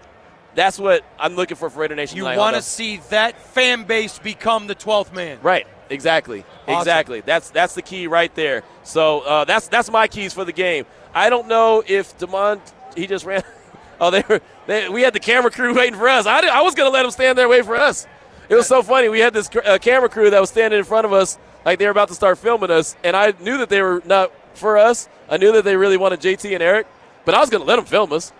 That's 0.53 0.79
what 0.79 1.03
I'm 1.19 1.35
looking 1.35 1.57
for 1.57 1.69
for 1.69 1.79
Raider 1.79 1.95
Nation. 1.95 2.17
You 2.17 2.23
want 2.23 2.55
to 2.55 2.61
see 2.61 3.01
that 3.09 3.39
fan 3.39 3.83
base 3.83 4.19
become 4.19 4.67
the 4.67 4.75
12th 4.75 5.13
man. 5.13 5.39
Right. 5.41 5.67
Exactly. 5.89 6.45
Awesome. 6.67 6.79
Exactly. 6.79 7.21
That's 7.21 7.49
that's 7.51 7.75
the 7.75 7.81
key 7.81 8.07
right 8.07 8.33
there. 8.33 8.63
So 8.83 9.19
uh, 9.21 9.45
that's 9.45 9.67
that's 9.67 9.91
my 9.91 10.07
keys 10.07 10.33
for 10.33 10.45
the 10.45 10.53
game. 10.53 10.85
I 11.13 11.29
don't 11.29 11.47
know 11.47 11.83
if 11.85 12.17
Demond 12.17 12.61
he 12.95 13.07
just 13.07 13.25
ran. 13.25 13.43
Oh, 13.97 14.11
they 14.11 14.25
were. 14.27 14.41
They, 14.67 14.89
we 14.89 15.03
had 15.03 15.13
the 15.13 15.21
camera 15.21 15.49
crew 15.49 15.73
waiting 15.73 15.97
for 15.97 16.09
us. 16.09 16.25
I, 16.25 16.41
did, 16.41 16.49
I 16.49 16.63
was 16.63 16.75
going 16.75 16.85
to 16.85 16.93
let 16.93 17.03
them 17.03 17.11
stand 17.11 17.37
there 17.37 17.47
wait 17.47 17.63
for 17.63 17.77
us. 17.77 18.05
It 18.49 18.55
was 18.55 18.67
so 18.67 18.83
funny. 18.83 19.07
We 19.07 19.21
had 19.21 19.33
this 19.33 19.49
uh, 19.55 19.77
camera 19.79 20.09
crew 20.09 20.29
that 20.31 20.41
was 20.41 20.49
standing 20.49 20.77
in 20.77 20.83
front 20.83 21.05
of 21.05 21.13
us, 21.13 21.37
like 21.63 21.79
they 21.79 21.85
were 21.85 21.91
about 21.91 22.09
to 22.09 22.13
start 22.13 22.37
filming 22.37 22.71
us, 22.71 22.97
and 23.05 23.15
I 23.15 23.33
knew 23.39 23.57
that 23.59 23.69
they 23.69 23.81
were 23.81 24.01
not 24.05 24.33
for 24.53 24.77
us. 24.77 25.07
I 25.29 25.37
knew 25.37 25.53
that 25.53 25.63
they 25.63 25.77
really 25.77 25.95
wanted 25.95 26.19
JT 26.19 26.53
and 26.53 26.61
Eric, 26.61 26.87
but 27.25 27.35
I 27.35 27.39
was 27.39 27.49
going 27.49 27.61
to 27.61 27.67
let 27.67 27.75
them 27.77 27.85
film 27.85 28.13
us. 28.13 28.31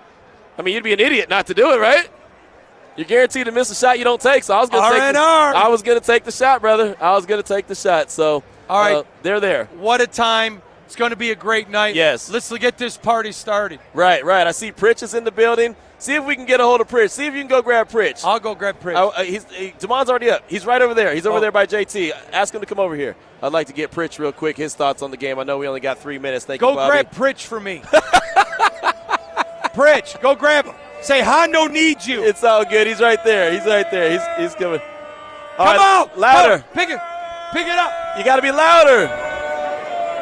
I 0.57 0.61
mean, 0.61 0.73
you'd 0.75 0.83
be 0.83 0.93
an 0.93 0.99
idiot 0.99 1.29
not 1.29 1.47
to 1.47 1.53
do 1.53 1.71
it, 1.73 1.79
right? 1.79 2.07
You're 2.95 3.05
guaranteed 3.05 3.45
to 3.47 3.51
miss 3.51 3.69
a 3.71 3.75
shot 3.75 3.97
you 3.97 4.05
don't 4.05 4.21
take, 4.21 4.43
so 4.43 4.55
I 4.55 4.61
was 4.61 4.69
going 4.69 4.83
to 4.89 4.97
take. 4.97 5.13
The. 5.13 5.19
I 5.19 5.67
was 5.67 5.81
going 5.83 5.99
to 5.99 6.05
take 6.05 6.23
the 6.23 6.31
shot, 6.31 6.61
brother. 6.61 6.95
I 7.01 7.11
was 7.11 7.25
going 7.25 7.41
to 7.43 7.47
take 7.47 7.67
the 7.67 7.75
shot. 7.75 8.09
So, 8.09 8.41
All 8.69 8.79
right. 8.81 8.95
uh, 8.97 9.03
they're 9.21 9.41
there. 9.41 9.65
What 9.77 9.99
a 9.99 10.07
time. 10.07 10.61
It's 10.85 10.95
going 10.95 11.09
to 11.09 11.17
be 11.17 11.31
a 11.31 11.35
great 11.35 11.67
night. 11.69 11.95
Yes. 11.95 12.29
Let's 12.29 12.55
get 12.57 12.77
this 12.77 12.95
party 12.95 13.31
started. 13.31 13.79
Right, 13.93 14.23
right. 14.23 14.45
I 14.47 14.51
see 14.51 14.71
Pritch 14.71 15.03
is 15.03 15.13
in 15.13 15.23
the 15.23 15.31
building. 15.31 15.75
See 15.97 16.13
if 16.13 16.23
we 16.25 16.35
can 16.35 16.45
get 16.45 16.59
a 16.59 16.63
hold 16.63 16.79
of 16.79 16.87
Pritch. 16.87 17.09
See 17.09 17.25
if 17.25 17.33
you 17.33 17.39
can 17.39 17.47
go 17.49 17.61
grab 17.61 17.89
Pritch. 17.89 18.23
I'll 18.23 18.39
go 18.39 18.53
grab 18.53 18.79
Pritch. 18.79 18.95
Oh, 18.95 19.09
uh, 19.09 19.23
he's, 19.23 19.43
he, 19.45 19.73
Damon's 19.79 20.09
already 20.09 20.29
up. 20.29 20.43
He's 20.47 20.65
right 20.65 20.81
over 20.81 20.93
there. 20.93 21.13
He's 21.15 21.25
over 21.25 21.37
Oh. 21.37 21.41
there 21.41 21.51
by 21.51 21.65
JT. 21.65 22.11
Ask 22.31 22.53
him 22.53 22.61
to 22.61 22.67
come 22.67 22.79
over 22.79 22.95
here. 22.95 23.15
I'd 23.45 23.53
like 23.53 23.67
to 23.67 23.73
get 23.73 23.91
Pritch 23.91 24.17
real 24.17 24.31
quick. 24.31 24.57
His 24.57 24.73
thoughts 24.73 25.03
on 25.03 25.11
the 25.11 25.17
game. 25.17 25.37
I 25.37 25.43
know 25.43 25.59
we 25.59 25.67
only 25.67 25.79
got 25.79 25.99
three 25.99 26.17
minutes. 26.17 26.45
Thank 26.45 26.61
Go 26.61 26.71
you, 26.71 26.75
Bobby. 26.77 26.97
Go 26.97 27.03
grab 27.03 27.11
Pritch 27.13 27.45
for 27.45 27.59
me. 27.59 27.81
Pritch, 29.75 30.19
go 30.19 30.33
grab 30.33 30.65
him. 30.65 30.73
Say 31.01 31.21
Hondo 31.21 31.67
needs 31.67 32.07
you. 32.07 32.23
It's 32.23 32.43
all 32.43 32.65
good. 32.65 32.87
He's 32.87 32.99
right 32.99 33.23
there. 33.23 33.51
He's 33.51 33.65
right 33.65 33.89
there. 33.91 34.11
He's 34.11 34.21
he's 34.39 34.55
coming. 34.55 34.79
All 35.59 35.65
Come 35.67 35.77
right, 35.77 36.09
on, 36.11 36.19
louder. 36.19 36.65
Pick 36.73 36.89
it, 36.89 36.99
pick 37.53 37.67
it 37.67 37.77
up. 37.77 38.17
You 38.17 38.23
got 38.25 38.37
to 38.37 38.41
be 38.41 38.51
louder. 38.51 39.05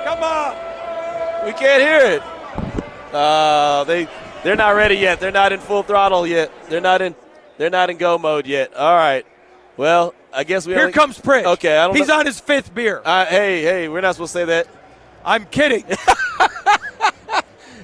Come 0.03 0.21
on. 0.21 1.45
We 1.45 1.53
can't 1.53 1.81
hear 1.81 2.17
it. 2.17 3.13
Uh, 3.13 3.85
they 3.85 4.09
they're 4.43 4.57
not 4.57 4.71
ready 4.71 4.95
yet. 4.95 5.21
They're 5.21 5.31
not 5.31 5.53
in 5.53 5.61
full 5.61 5.83
throttle 5.83 6.27
yet. 6.27 6.51
They're 6.67 6.81
not 6.81 7.01
in 7.01 7.15
they're 7.57 7.69
not 7.69 7.89
in 7.89 7.95
go 7.97 8.17
mode 8.17 8.47
yet. 8.47 8.73
All 8.73 8.95
right. 8.95 9.25
Well, 9.77 10.13
I 10.35 10.43
guess 10.43 10.65
we 10.65 10.73
Here 10.73 10.81
only- 10.83 10.93
comes 10.93 11.19
Pritch. 11.19 11.45
Okay, 11.45 11.77
I 11.77 11.85
don't. 11.87 11.95
He's 11.95 12.07
know. 12.07 12.19
on 12.19 12.25
his 12.25 12.39
fifth 12.39 12.73
beer. 12.73 13.01
Uh, 13.03 13.25
hey, 13.25 13.61
hey, 13.61 13.87
we're 13.87 14.01
not 14.01 14.15
supposed 14.15 14.33
to 14.33 14.39
say 14.39 14.45
that. 14.45 14.67
I'm 15.23 15.45
kidding. 15.45 15.85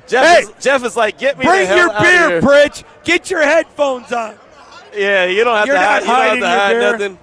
Jeff, 0.07 0.25
Hey! 0.25 0.41
is, 0.41 0.51
Jeff 0.59 0.83
is 0.83 0.97
like, 0.97 1.19
get 1.19 1.37
me 1.37 1.45
Bring 1.45 1.67
your 1.69 1.89
beer, 2.01 2.29
here. 2.29 2.41
Pritch. 2.41 2.83
Get 3.03 3.29
your 3.29 3.43
headphones 3.43 4.11
on. 4.11 4.35
Yeah, 4.95 5.25
you 5.25 5.43
don't 5.43 5.55
have 5.55 5.67
You're 5.67 5.75
to 5.75 5.81
hide, 5.81 6.01
you 6.01 6.07
don't 6.07 6.17
have 6.25 6.39
to 6.39 6.47
hide 6.47 6.69
beer. 6.73 6.91
nothing. 6.93 7.19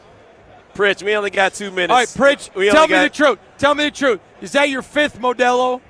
Pritch, 0.74 1.02
we 1.02 1.16
only 1.16 1.30
got 1.30 1.52
two 1.54 1.70
minutes. 1.72 1.90
All 1.90 1.96
right, 1.98 2.06
Pritch, 2.38 2.70
tell 2.70 2.86
me 2.86 2.96
the 2.98 3.08
truth. 3.10 3.38
Tell 3.58 3.74
me 3.74 3.84
the 3.84 3.90
truth. 3.90 4.20
Is 4.40 4.52
that 4.52 4.68
your 4.68 4.82
fifth 4.82 5.18
Modelo? 5.18 5.80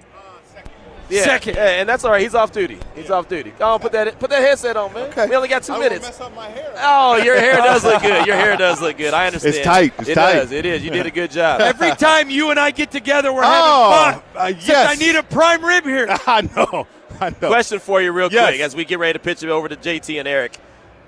Yeah, 1.08 1.24
Second. 1.24 1.54
yeah, 1.54 1.80
and 1.80 1.88
that's 1.88 2.04
all 2.04 2.10
right. 2.10 2.20
He's 2.22 2.34
off 2.34 2.50
duty. 2.52 2.78
He's 2.94 3.10
off 3.10 3.28
duty. 3.28 3.52
Go 3.58 3.64
on, 3.74 3.80
put 3.80 3.92
that 3.92 4.18
put 4.18 4.30
that 4.30 4.40
headset 4.42 4.76
on, 4.76 4.92
man. 4.92 5.12
We 5.28 5.36
only 5.36 5.48
got 5.48 5.62
two 5.62 5.78
minutes. 5.78 6.18
Oh, 6.20 7.16
your 7.22 7.38
hair 7.38 7.56
does 7.58 7.84
look 7.84 8.02
good. 8.02 8.26
Your 8.26 8.36
hair 8.36 8.56
does 8.56 8.80
look 8.80 8.96
good. 8.96 9.14
I 9.14 9.26
understand. 9.26 9.54
It's 9.54 9.64
tight. 9.64 9.92
It's 9.98 10.08
it 10.08 10.14
tight. 10.14 10.34
does. 10.34 10.52
It 10.52 10.66
is. 10.66 10.84
You 10.84 10.90
did 10.90 11.06
a 11.06 11.10
good 11.10 11.30
job. 11.30 11.60
Every 11.62 11.92
time 11.96 12.28
you 12.30 12.50
and 12.50 12.58
I 12.58 12.70
get 12.72 12.90
together, 12.90 13.32
we're 13.32 13.42
Oh, 13.44 13.92
having 14.04 14.20
fun. 14.20 14.22
uh, 14.36 14.52
yes. 14.66 14.88
I 14.90 14.94
need 14.96 15.14
a 15.16 15.22
prime 15.22 15.64
rib 15.64 15.84
here. 15.84 16.06
I 16.26 16.42
know. 16.42 16.86
I 17.20 17.30
know. 17.30 17.48
Question 17.48 17.78
for 17.78 18.02
you, 18.02 18.12
real 18.12 18.30
Yes. 18.32 18.48
quick, 18.50 18.60
as 18.60 18.74
we 18.76 18.84
get 18.84 18.98
ready 18.98 19.12
to 19.14 19.18
pitch 19.18 19.42
it 19.42 19.48
over 19.48 19.68
to 19.68 19.76
JT 19.76 20.18
and 20.18 20.26
Eric. 20.28 20.58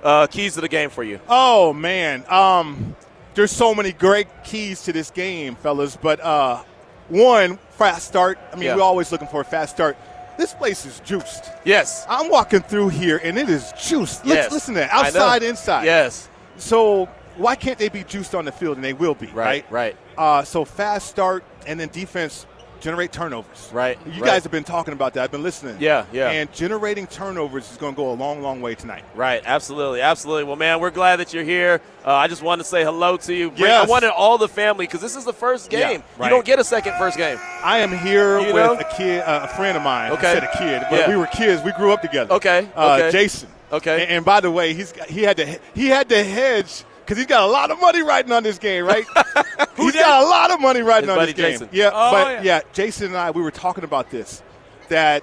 Uh, 0.03 0.27
keys 0.29 0.55
to 0.55 0.61
the 0.61 0.69
game 0.69 0.91
for 0.91 1.03
you. 1.03 1.19
Oh 1.29 1.73
man, 1.73 2.25
um, 2.31 2.95
there's 3.35 3.51
so 3.51 3.75
many 3.75 3.93
great 3.93 4.29
keys 4.45 4.83
to 4.85 4.93
this 4.93 5.11
game, 5.11 5.57
fellas. 5.57 5.97
But 6.01 6.21
uh, 6.21 6.63
one 7.09 7.59
fast 7.79 8.07
start. 8.09 8.39
I 8.53 8.57
mean, 8.57 8.65
Yeah. 8.65 8.77
we're 8.77 8.83
always 8.83 9.11
looking 9.13 9.29
for 9.29 9.41
a 9.41 9.45
fast 9.45 9.75
start. 9.75 9.97
This 10.37 10.53
place 10.53 10.85
is 10.85 11.01
juiced. 11.01 11.51
Yes. 11.65 12.05
I'm 12.09 12.29
walking 12.29 12.61
through 12.61 12.91
here, 12.91 13.21
and 13.25 13.39
it 13.39 13.49
is 13.49 13.73
juiced. 13.81 14.25
Let's 14.27 14.45
Yes. 14.45 14.53
listen 14.53 14.75
to 14.75 14.81
that. 14.81 14.91
Outside, 14.93 15.43
inside. 15.43 15.85
Yes. 15.85 16.29
So 16.59 17.09
why 17.37 17.55
can't 17.55 17.79
they 17.79 17.89
be 17.89 18.05
juiced 18.05 18.35
on 18.35 18.45
the 18.45 18.53
field? 18.53 18.77
And 18.77 18.85
they 18.85 18.93
will 18.93 19.15
be. 19.15 19.29
Right. 19.29 19.65
Right. 19.71 19.97
Uh, 20.17 20.43
so 20.45 20.65
fast 20.65 21.09
start, 21.09 21.45
and 21.67 21.79
then 21.79 21.89
defense 21.93 22.47
generate 22.81 23.13
turnovers. 23.13 23.71
Right. 23.73 23.99
You 24.07 24.13
right. 24.23 24.25
guys 24.25 24.43
have 24.45 24.53
been 24.53 24.65
talking 24.65 24.93
about 24.93 25.15
that. 25.15 25.25
I've 25.25 25.31
been 25.31 25.43
listening. 25.43 25.77
Yeah, 25.81 26.07
yeah. 26.13 26.31
And 26.31 26.53
generating 26.53 27.07
turnovers 27.07 27.71
is 27.71 27.77
going 27.77 27.95
to 27.95 27.97
go 27.97 28.11
a 28.11 28.15
long, 28.15 28.43
long 28.43 28.61
way 28.61 28.75
tonight. 28.75 29.05
Right, 29.15 29.43
absolutely, 29.45 30.01
absolutely. 30.01 30.45
Well, 30.45 30.57
man, 30.57 30.81
we're 30.81 30.91
glad 30.91 31.17
that 31.17 31.33
you're 31.35 31.45
here. 31.45 31.81
Uh, 32.07 32.13
I 32.15 32.29
just 32.29 32.43
wanted 32.43 32.63
to 32.63 32.69
say 32.69 32.85
hello 32.85 33.17
to 33.19 33.35
you. 33.35 33.53
Yes. 33.57 33.87
I 33.87 33.91
wanted 33.91 34.11
all 34.11 34.39
the 34.39 34.49
family 34.49 34.87
because 34.87 35.01
this 35.01 35.17
is 35.17 35.25
the 35.25 35.33
first 35.33 35.73
Yeah, 35.73 35.91
game. 35.93 36.03
right. 36.19 36.27
You 36.27 36.31
don't 36.31 36.45
get 36.47 36.59
a 36.59 36.65
second 36.65 36.95
first 36.99 37.17
game. 37.17 37.39
I 37.63 37.79
am 37.79 37.97
here 37.99 38.39
You 38.39 38.47
with 38.55 38.65
know? 38.65 38.75
a 38.75 38.85
kid, 38.97 39.21
uh, 39.23 39.41
a 39.45 39.49
friend 39.57 39.77
of 39.77 39.83
mine. 39.83 40.13
Okay. 40.13 40.31
I 40.31 40.35
said 40.35 40.45
a 40.45 40.59
kid, 40.59 40.83
but 40.91 41.01
Yeah. 41.01 41.09
we 41.09 41.17
were 41.17 41.27
kids. 41.27 41.63
We 41.63 41.73
grew 41.73 41.93
up 41.93 42.03
together. 42.03 42.35
Okay, 42.35 42.69
Uh, 42.77 42.95
okay. 43.01 43.11
Jason. 43.11 43.49
Okay. 43.71 44.03
And, 44.05 44.11
and 44.11 44.25
by 44.25 44.41
the 44.41 44.51
way, 44.51 44.73
he's 44.73 44.93
got- 44.93 45.09
he 45.11 45.23
had 45.23 45.37
to 45.37 45.59
he 45.75 45.89
had 45.89 46.09
to 46.09 46.25
hedge 46.25 46.85
because 47.09 47.17
he's 47.17 47.27
got 47.27 47.49
a 47.49 47.51
lot 47.51 47.71
of 47.71 47.81
money 47.81 48.03
riding 48.03 48.31
on 48.33 48.43
this 48.43 48.59
game, 48.59 48.85
right? 48.85 49.07
he's 49.79 49.95
got 49.95 50.23
a 50.23 50.27
lot 50.27 50.51
of 50.51 50.61
money 50.61 50.83
riding 50.83 51.09
His 51.09 51.17
on 51.17 51.17
buddy 51.17 51.33
this 51.33 51.41
game. 51.43 51.53
Jason. 51.53 51.69
Yeah, 51.73 51.91
Oh, 51.91 52.11
but 52.13 52.29
yeah. 52.29 52.43
yeah, 52.43 52.61
Jason 52.75 53.07
and 53.07 53.17
I 53.17 53.31
we 53.31 53.41
were 53.41 53.51
talking 53.51 53.83
about 53.83 54.11
this 54.11 54.43
that 54.91 55.23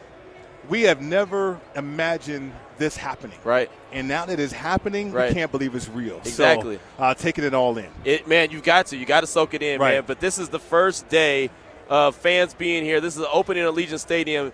we 0.68 0.82
have 0.82 1.00
never 1.00 1.60
imagined 1.76 2.54
this 2.80 2.98
happening. 2.98 3.38
Right. 3.44 3.70
And 3.92 4.08
now 4.08 4.26
that 4.26 4.40
it's 4.40 4.52
happening, 4.52 5.12
Right. 5.12 5.30
we 5.30 5.36
can't 5.36 5.52
believe 5.52 5.76
it's 5.76 5.88
real. 5.88 6.18
Exactly. 6.18 6.78
So, 6.98 7.04
uh, 7.04 7.14
taking 7.14 7.44
it 7.44 7.54
all 7.54 7.78
in. 7.78 7.88
It, 8.04 8.28
man, 8.28 8.50
you've 8.50 8.64
got 8.64 8.88
to. 8.88 8.98
You 8.98 9.06
got 9.06 9.22
to 9.22 9.28
soak 9.28 9.54
it 9.54 9.62
in, 9.62 9.80
Right. 9.80 9.94
man. 9.94 10.04
But 10.08 10.20
this 10.20 10.40
is 10.40 10.50
the 10.50 10.58
first 10.60 11.08
day 11.08 11.52
of 11.88 12.16
fans 12.16 12.56
being 12.56 12.84
here. 12.84 13.00
This 13.00 13.14
is 13.16 13.20
the 13.22 13.30
opening 13.30 13.64
of 13.64 13.76
Allegiant 13.76 14.00
Stadium. 14.00 14.52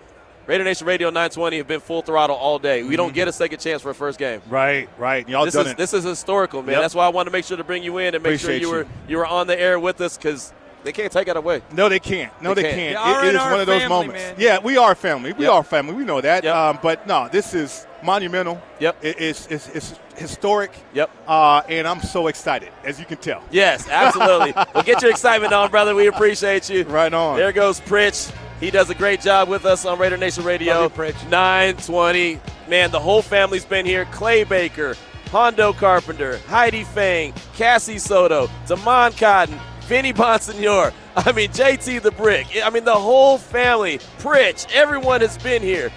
Raider 0.47 0.63
Nation 0.63 0.87
Radio 0.87 1.09
920 1.09 1.57
have 1.57 1.67
been 1.67 1.79
full 1.79 2.01
throttle 2.01 2.35
all 2.35 2.59
day. 2.59 2.83
We 2.83 2.95
don't 2.95 3.13
get 3.13 3.27
a 3.27 3.31
second 3.31 3.59
chance 3.59 3.81
for 3.81 3.91
a 3.91 3.95
first 3.95 4.17
game. 4.19 4.41
Right, 4.49 4.89
right. 4.97 5.27
Y'all 5.29 5.45
this 5.45 5.53
done 5.53 5.67
is 5.67 5.71
it. 5.73 5.77
this 5.77 5.93
is 5.93 6.03
historical, 6.03 6.61
man. 6.63 6.73
Yep. 6.73 6.81
That's 6.81 6.95
why 6.95 7.05
I 7.05 7.09
wanted 7.09 7.29
to 7.29 7.33
make 7.33 7.45
sure 7.45 7.57
to 7.57 7.63
bring 7.63 7.83
you 7.83 7.97
in 7.99 8.15
and 8.15 8.23
make 8.23 8.31
Appreciate 8.41 8.61
sure 8.63 8.69
you, 8.71 8.77
you. 8.79 8.83
were 8.83 8.87
you 9.07 9.17
were 9.17 9.25
on 9.25 9.47
the 9.47 9.57
air 9.59 9.79
with 9.79 10.01
us 10.01 10.17
because 10.17 10.51
they 10.83 10.91
can't 10.91 11.11
take 11.11 11.27
it 11.27 11.37
away. 11.37 11.61
No, 11.71 11.87
they 11.89 11.99
can't. 11.99 12.33
No, 12.41 12.55
They 12.55 12.63
they, 12.63 12.71
can't. 12.73 12.97
can't. 12.97 13.23
It- 13.25 13.27
it 13.29 13.35
is 13.35 13.41
one 13.41 13.59
of 13.59 13.67
those 13.67 13.81
family, 13.83 13.89
moments. 14.07 14.23
man. 14.23 14.35
Yeah, 14.39 14.57
we 14.59 14.77
are 14.77 14.95
family. 14.95 15.31
We 15.33 15.45
Yep. 15.45 15.53
are 15.53 15.63
family. 15.63 15.93
We 15.93 16.03
know 16.05 16.19
that. 16.21 16.43
Yep. 16.43 16.55
Um, 16.55 16.79
but 16.81 17.05
no, 17.07 17.29
this 17.31 17.53
is 17.53 17.85
monumental. 18.03 18.61
Yep. 18.79 19.03
It- 19.03 19.21
it's, 19.21 19.47
it's, 19.47 19.67
it's 19.69 19.99
historic. 20.15 20.71
Yep. 20.93 21.09
Uh, 21.27 21.61
and 21.69 21.87
I'm 21.87 22.01
so 22.01 22.27
excited, 22.27 22.69
as 22.83 22.99
you 22.99 23.05
can 23.05 23.17
tell. 23.17 23.43
Yes, 23.51 23.87
absolutely. 23.89 24.51
well, 24.73 24.83
get 24.83 25.01
your 25.01 25.11
excitement 25.11 25.53
on, 25.53 25.69
brother. 25.71 25.95
We 25.95 26.07
appreciate 26.07 26.69
you. 26.69 26.83
Right 26.83 27.13
on. 27.13 27.37
There 27.37 27.51
goes 27.51 27.79
Pritch. 27.81 28.33
He 28.59 28.69
does 28.69 28.89
a 28.91 28.95
great 28.95 29.21
job 29.21 29.49
with 29.49 29.65
us 29.65 29.85
on 29.85 29.97
Raider 29.97 30.17
Nation 30.17 30.43
Radio. 30.43 30.83
You, 30.83 30.89
Pritch. 30.89 31.15
920. 31.29 32.39
Man, 32.67 32.91
the 32.91 32.99
whole 32.99 33.21
family's 33.21 33.65
been 33.65 33.85
here. 33.87 34.05
Clay 34.05 34.43
Baker, 34.43 34.95
Hondo 35.31 35.73
Carpenter, 35.73 36.37
Heidi 36.47 36.83
Fang, 36.83 37.33
Cassie 37.55 37.97
Soto, 37.97 38.49
Damon 38.67 39.13
Cotton, 39.13 39.59
Vinny 39.81 40.13
Bonsignore. 40.13 40.93
I 41.15 41.31
mean, 41.31 41.49
JT 41.49 42.01
the 42.03 42.11
Brick. 42.11 42.47
I 42.63 42.69
mean, 42.69 42.85
the 42.85 42.95
whole 42.95 43.37
family. 43.37 43.97
Pritch. 44.19 44.71
Everyone 44.73 45.21
has 45.21 45.37
been 45.39 45.61
here. 45.61 45.91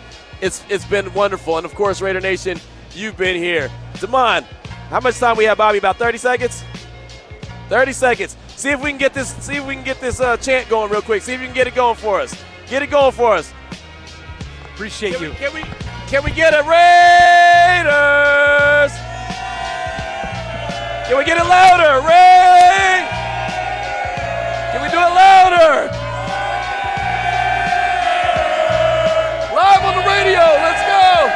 It's 0.44 0.62
It's 0.68 0.84
been 0.84 1.10
wonderful. 1.14 1.56
And, 1.56 1.64
of 1.64 1.74
course, 1.74 2.02
Raider 2.02 2.20
Nation, 2.20 2.60
you've 2.92 3.16
been 3.16 3.34
here. 3.34 3.70
Damon, 3.98 4.44
how 4.90 5.00
much 5.00 5.18
time 5.18 5.38
we 5.38 5.44
have, 5.44 5.56
Bobby? 5.56 5.78
About 5.78 5.96
30 5.96 6.18
seconds? 6.18 6.62
30 7.70 7.92
seconds. 7.94 8.36
See 8.48 8.68
if 8.68 8.82
we 8.82 8.90
can 8.90 8.98
get 8.98 9.14
this. 9.14 9.32
See 9.42 9.54
if 9.54 9.66
we 9.66 9.74
can 9.74 9.84
get 9.84 10.02
this 10.02 10.20
uh, 10.20 10.36
chant 10.36 10.68
going 10.68 10.90
real 10.90 11.00
quick. 11.00 11.22
See 11.22 11.32
if 11.32 11.40
you 11.40 11.46
can 11.46 11.54
get 11.54 11.66
it 11.66 11.74
going 11.74 11.96
for 11.96 12.20
us. 12.20 12.36
Get 12.68 12.82
it 12.82 12.90
going 12.90 13.12
for 13.12 13.34
us. 13.34 13.54
Appreciate 14.74 15.14
Can 15.14 15.22
you. 15.22 15.30
we, 15.30 15.36
can 15.36 15.54
we 15.54 15.62
can 16.08 16.22
we 16.22 16.30
get 16.30 16.52
it, 16.52 16.64
Raiders? 16.66 17.94
Can 21.08 21.16
we 21.16 21.24
get 21.24 21.38
it 21.38 21.48
louder, 21.48 22.06
Ray? 22.06 23.08
Can 24.72 24.82
we 24.82 24.90
do 24.90 24.98
it 24.98 25.00
louder? 25.00 26.03
Yo, 30.34 30.40
let's 30.40 30.82
go! 30.82 31.30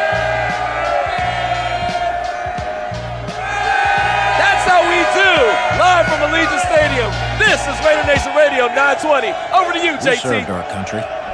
That's 4.42 4.64
how 4.66 4.82
we 4.90 4.98
do, 5.14 5.34
live 5.78 6.06
from 6.10 6.26
Allegiant 6.26 6.58
Stadium. 6.66 7.06
This 7.38 7.62
is 7.62 7.78
Raider 7.86 8.02
Nation 8.10 8.34
Radio 8.34 8.66
920. 8.66 9.30
Over 9.54 9.72
to 9.72 9.78
you, 9.78 9.92
JT. 10.02 10.10
We 10.10 10.16
served 10.16 10.50
our 10.50 10.68
country. 10.74 11.27